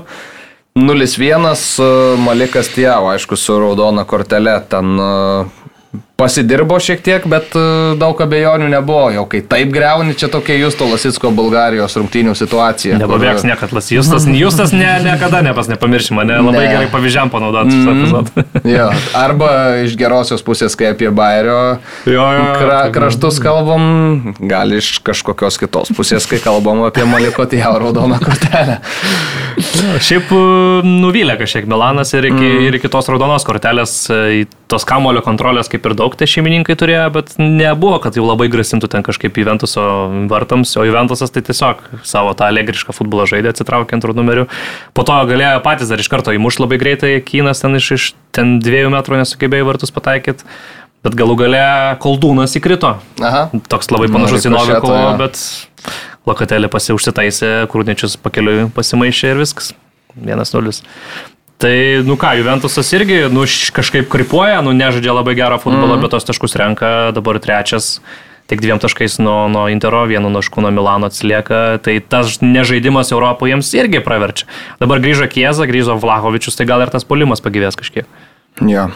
[0.79, 1.49] 0-1
[1.83, 1.89] e,
[2.23, 5.11] Malikas Tiavo, aišku, su raudona kortelė ten e,
[6.23, 7.67] pasidirbo šiek tiek, bet e,
[7.99, 9.09] daug abejonių nebuvo.
[9.17, 12.95] Jau kai taip greuni, čia tokia Justo Lasitsko Bulgarijos rungtynių situacija.
[12.97, 13.91] kur- Nebabėgs niekad las.
[13.91, 16.71] Justas, Justas ne, niekada nepas nepamirši mane, labai Ne.
[16.77, 18.47] gerai pavyzdžiam panaudoti šitą epizodą.
[18.73, 18.87] Jo,
[19.19, 19.49] arba
[19.83, 21.59] iš gerosios pusės, kai apie Bairio
[22.07, 22.53] Jo, jo, jo.
[22.61, 28.79] kra, kraštus kalbam, gal iš kažkokios kitos pusės, kai kalbam apie Maliko Tiavo raudoną kortelę.
[30.03, 30.41] Šiaip e,
[30.87, 32.67] nuvylė kažkiek Milanas ir iki, mm.
[32.69, 37.07] ir iki tos raudonos kortelės e, tos kamulio kontrolės kaip ir daug tie šeimininkai turėjo,
[37.15, 39.85] bet nebuvo, kad jau labai grasintų ten kažkaip Juventuso
[40.31, 44.47] vartams, o Juventusas tai tiesiog savo tą alegrišką futbolą žaidė atsitraukė antrų numerių.
[44.97, 48.07] Po to galėjo patys dar iš karto įmuš labai greitai, Kynas ten iš, iš
[48.37, 50.49] ten dviejų metrų nesugebėjo vartus pataikyti.
[51.03, 51.63] Bet galų gale
[52.03, 52.95] koldūnas įkrito.
[53.19, 53.49] Aha.
[53.73, 55.15] Toks labai panašus į Novikovo, jo.
[55.19, 55.41] bet
[56.31, 59.73] Lokatelė pasiužsitaisė, krūdniečius pakeliui pasimaišė ir viskas.
[60.15, 60.85] 1-0.
[61.63, 66.03] Tai, nu ką, Juventusas irgi, nu, kažkaip kripuoja, nu, nežaidžia labai gerą futbolą, mm.
[66.03, 68.01] bet tos taškus renka, dabar trečias,
[68.51, 73.55] tik dviem taškais nuo, nuo Intero, vienu tašku nuo Milano atsilieka, tai tas nežaidimas Europoje
[73.55, 74.51] jiems irgi praverčia.
[74.83, 78.11] Dabar grįžo Kieza, grįžo Vlahovičius, tai gal ir tas polimas pagyvės kažkiek.
[78.67, 78.91] Jo.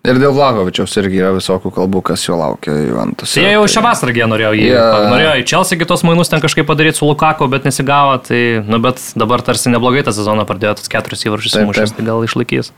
[0.00, 3.34] Ir dėl Vlahovičiaus irgi yra visokių kalbų, kas jo laukia Juventus.
[3.36, 5.04] Tai jie jau šią vasarą jie norėjo jį, yeah.
[5.12, 9.02] norėjo į Čelsį kitos mainus ten kažkaip padaryti su Lukaku, bet nesigavo, tai, nu, bet
[9.20, 12.72] dabar tarsi neblogai tą sezoną pradėjo, tas keturis įvarčius įmušęs, tai gal išlaikys.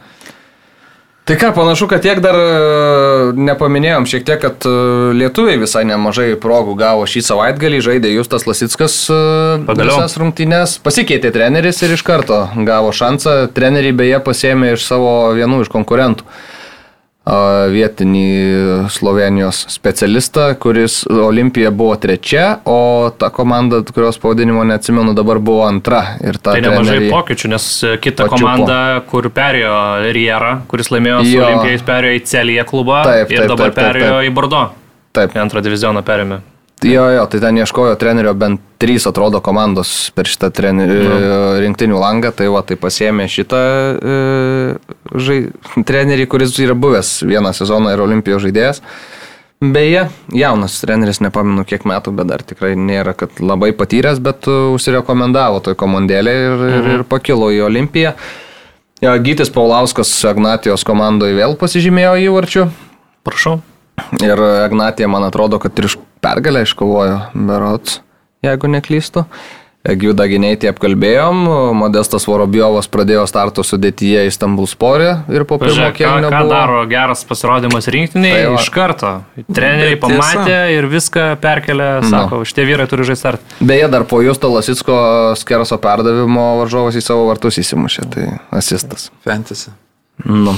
[1.23, 2.47] Tai ką, panašu, kad tiek dar e,
[3.39, 4.70] nepaminėjom šiek tiek, kad e,
[5.15, 9.19] lietuviai visai nemažai progų gavo šį savaitgalį, žaidė Justas Lasitskas e,
[9.69, 10.01] Pagaliau.
[10.01, 13.36] visas rungtynes, pasikeitė treneris ir iš karto gavo šansą.
[13.55, 16.27] Treneriai beje pasėmė iš savo vienų iš konkurentų.
[17.73, 18.23] Vietinį
[18.90, 26.03] Slovenijos specialistą, kuris Olimpija buvo trečia, o ta komanda, kurios pavadinimo neatsimenu, dabar buvo antra.
[26.24, 27.69] Ir ta Tai nemažai pokyčių, nes
[28.03, 28.40] kita Pačiupo.
[28.43, 29.77] komanda, kur perėjo
[30.12, 31.47] Riera, kuris laimėjo su Jo.
[31.47, 34.31] Olimpijais, perėjo į Celiją klubą Taip, ir taip, dabar taip, taip, perėjo taip.
[34.31, 34.62] į Bordo.
[35.12, 36.40] Taip, Į antrą divizioną perėmė.
[36.88, 41.16] Jo, jo, tai ten ieškojo trenerio bent trys, atrodo, komandos per šitą treni, Nu.
[41.62, 43.62] rinktinių langą, tai va, tai pasėmė šitą
[43.94, 44.14] e,
[45.14, 45.38] žai,
[45.86, 48.82] trenerį, kuris yra buvęs vieną sezoną ir olimpijos žaidėjas.
[49.62, 54.56] Beje, jaunas treneris, nepamenu kiek metų, bet dar tikrai nėra, kad labai patyręs, bet e,
[54.74, 56.78] užsirekomendavo toj komandėlė ir, mhm.
[56.80, 58.16] ir, ir pakilo į olimpiją.
[59.02, 62.66] Jo, Gytis Paulauskas Agnatijos komandoje vėl pasižymėjo įvarčių.
[63.26, 63.60] Prašau.
[64.23, 65.90] Ir Agnatija, man atrodo, kad ir
[66.24, 68.01] pergalę iškovojo Berots,
[68.44, 69.27] jeigu neklystu.
[69.82, 71.39] Gyvdą gynėjai apkalbėjom,
[71.74, 76.52] Modestas Vorobiovas pradėjo starto sudėtyje į Stambulsporį ir po pirmo Pažiūrėk, ką, ką buvo.
[76.52, 79.10] daro geras pasirodymas rinktiniai Tai iš karto.
[79.51, 83.59] Treneriai pamatė ir viską perkelė, sako, šitie vyrai turi žaisti start.
[83.59, 85.02] Beje, dar po Justo Lasitsko
[85.43, 89.10] skerso perdavimo varžovas į savo vartus įsimušė, tai asistas.
[89.27, 89.74] Fantasy.
[90.23, 90.55] Nu.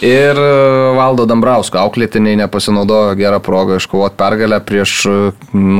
[0.00, 0.52] Ir e,
[0.96, 5.16] Valdo Dambrausko auklėtiniai nepasinaudojo gerą progą iškovoti pergalę prieš e,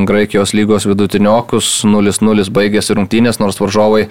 [0.09, 1.71] Graikijos lygos vidutiniokus.
[1.89, 4.05] 0-0 baigėsi rungtynės, nors varžovai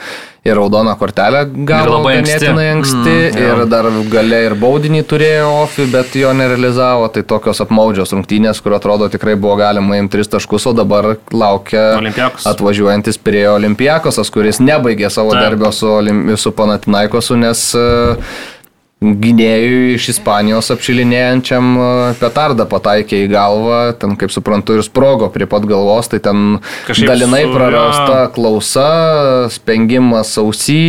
[0.47, 3.15] ir raudoną kortelę gavo ganėtinai anksti.
[3.31, 7.07] Mm, ir dar gale ir baudinį turėjo Ofi, bet jo nerealizavo.
[7.15, 11.93] Tai tokios apmaudžios rungtynės, kur atrodo tikrai buvo galima imti 3 taškus, o dabar laukia
[12.01, 12.49] Olympiakos.
[12.51, 15.45] atvažiuojantis prie Olimpijakosas, kuris nebaigė savo Taip.
[15.47, 15.93] darbio su,
[16.41, 17.85] su Panatinaikosu, nes e,
[19.01, 21.85] gynėjui iš Ispanijos apšilinėjančiam e,
[22.21, 27.09] petardą pataikė į galvą, ten kaip suprantu ir sprogo prie pat galvos, tai ten Kažkaip
[27.09, 28.89] dalinai su- prarasta klausa,
[29.55, 30.81] spengimas ausy,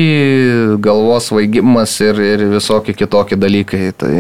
[0.84, 3.94] galvos vaigimas ir, ir visokie kitokie dalykai.
[3.96, 4.14] Tai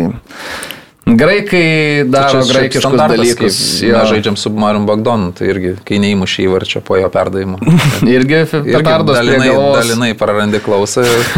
[1.05, 3.59] graikai daro graikiškus dalykus.
[3.81, 7.59] Mes žaidžiam su Marium Bagdonu, tai irgi, kai neįmušė įvarčio po jo perdavimo.
[8.15, 11.31] Irgi prie dalinai, dalinai prarandi klausą ir,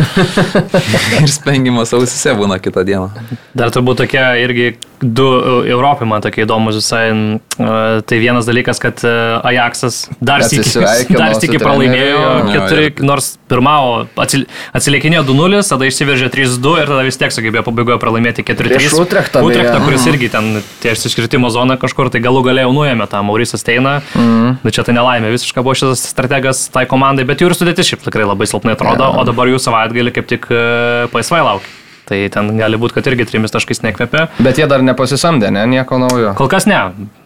[1.22, 3.10] ir spengimas ausise būna kitą dieną.
[3.56, 4.73] Dar turbūt tokie irgi
[5.03, 5.25] du
[5.65, 7.03] e, Europai man tokie įdomus visai.
[7.11, 9.11] e, Tai vienas dalykas, kad e,
[9.51, 12.30] Ajaxas dar sėki, pralaimėjo jo.
[12.53, 17.99] keturi, nors pirmavo, atsil, atsilikinėjo 2-0, tada išsiveržė 3-2 ir tada vis tiek sugebėjo pabaigoje
[18.01, 18.80] pralaimėti 4-3.
[18.80, 19.43] Prieš Utrechtą.
[19.45, 20.49] Utrechtą, kuris irgi ten
[20.84, 23.99] ties iškritimo zona kažkur, tai galų galėjau nuėmė tą Maurysą Steiną.
[24.15, 24.57] Mm.
[24.63, 28.07] Bet čia tai nelaimė, visiškai buvo šitas strategas tai komandai, bet jų ir sudėtis šiaip
[28.07, 30.51] tikrai labai silpnai atrodo, o dabar jų savaitgalį kaip tik
[31.13, 31.82] paisvai laukia.
[32.09, 34.27] Tai ten gali būti, kad irgi trimis taškais nekvepia.
[34.43, 36.34] Bet jie dar nepasisamdė, ne, nieko naujo.
[36.35, 36.80] Kol kas ne,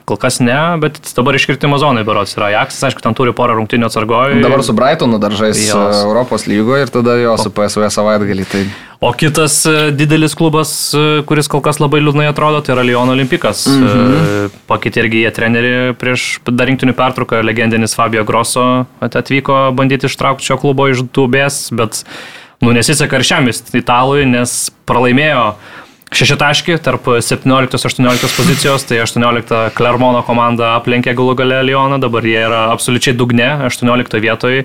[0.07, 3.89] kol kas ne, bet dabar iškritimo zonai berots yra Ajaxas, aišku, ten turi porą rungtinių
[3.89, 4.37] atsargojų.
[4.45, 5.73] Dabar su Brightonu dar žais Jos.
[5.97, 8.45] e, Europos lygoje ir tada jo su PSV savaitgalį.
[8.53, 8.61] Tai
[9.01, 13.09] O kitas e, didelis klubas, e, kuris kol kas labai liūdnai atrodo, tai yra Lyon
[13.17, 13.65] Olimpikas.
[13.67, 14.55] Mhm.
[14.69, 20.47] Pakeitė irgi jie trenerių prieš dar rinktinių pertrauką, legendinis Fabio Grosso at- atvyko bandyti ištraukti
[20.51, 22.03] šio klubo iš dubės, bet
[22.63, 24.57] nu, nesiseka ir šiam italui, nes
[24.89, 25.43] pralaimėjo
[26.07, 32.61] Šešitaškį tarp 17-18 pozicijos, tai 18 Klermono komanda aplenkė galų galę Lyoną, dabar jie yra
[32.71, 34.63] absoliučiai dugne, 18 vietoje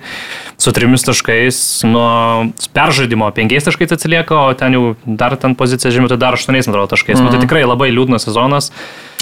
[0.63, 1.57] su trimis taškais,
[1.91, 6.55] nuo peržaidimo 5 taškais atsilieka, o ten jau dar ten pozicija žemė, tai dar 8
[6.55, 7.19] man atrodo taškais.
[7.19, 7.33] Mm -hmm.
[7.33, 8.71] nu, tai tikrai labai liūdnas sezonas.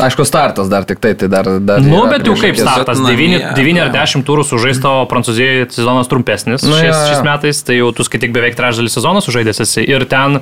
[0.00, 1.44] aišku, startas dar tik tai, tai dar...
[1.60, 3.92] dar Nu, bet jau kaip startas, Bet 9, namie, 9 ar jo.
[3.92, 8.56] 10 turų sužaisto Prancūzijoje sezonas trumpesnis Nu, šiais, šiais metais, tai jau tu skaitik beveik
[8.56, 10.40] trečdalį sezono sužaidęs esi ir ten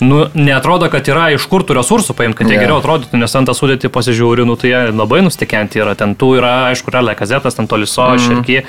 [0.00, 2.64] nu, netrodo, kad yra iš kur tų resursų paimti, kad jie Jo.
[2.64, 5.96] geriau atrodytų, nes ant tą sudėtį pasižiūri, nu, tai jie labai nustikenti yra.
[5.98, 8.26] Ten tų yra, aišku, yra Lekazetas, ten Toliso, mm.
[8.26, 8.60] Širky,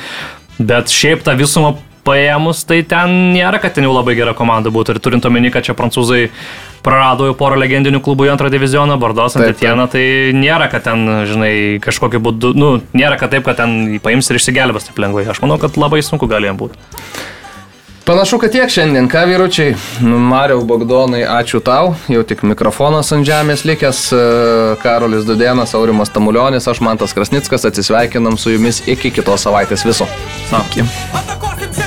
[0.59, 1.75] bet šiaip tą visumą
[2.07, 4.95] paėmus, tai ten nėra, kad ten jau labai gera komanda būtų.
[4.95, 6.29] Ir turint omeny, kad čia prancūzai
[6.85, 10.03] prarado jau porą legendinių klubų į antrą divizioną, Bardos, Taip, Antieną, tai
[10.37, 14.87] nėra, kad ten, žinai, kažkokiu būdu, nu, nėra, kad taip, kad ten paims ir išsigelbės
[14.87, 15.27] taip lengvai.
[15.27, 16.79] Aš manau, kad labai sunku gali jam būti.
[18.07, 19.73] Panašu, kad tiek šiandien, ką vyručiai.
[19.99, 21.89] Nu, Mariau Bogdonai, ačiū tau.
[22.07, 23.99] Jau tik mikrofonas ant žemės likęs.
[24.15, 24.21] e,
[24.79, 27.67] Karolis Dudėnas, Aurimas Tamulionis, aš Mantas Krasnickas.
[27.67, 30.07] Atsisveikinam su jumis iki kitos savaitės viso.
[31.19, 31.86] Atakuoja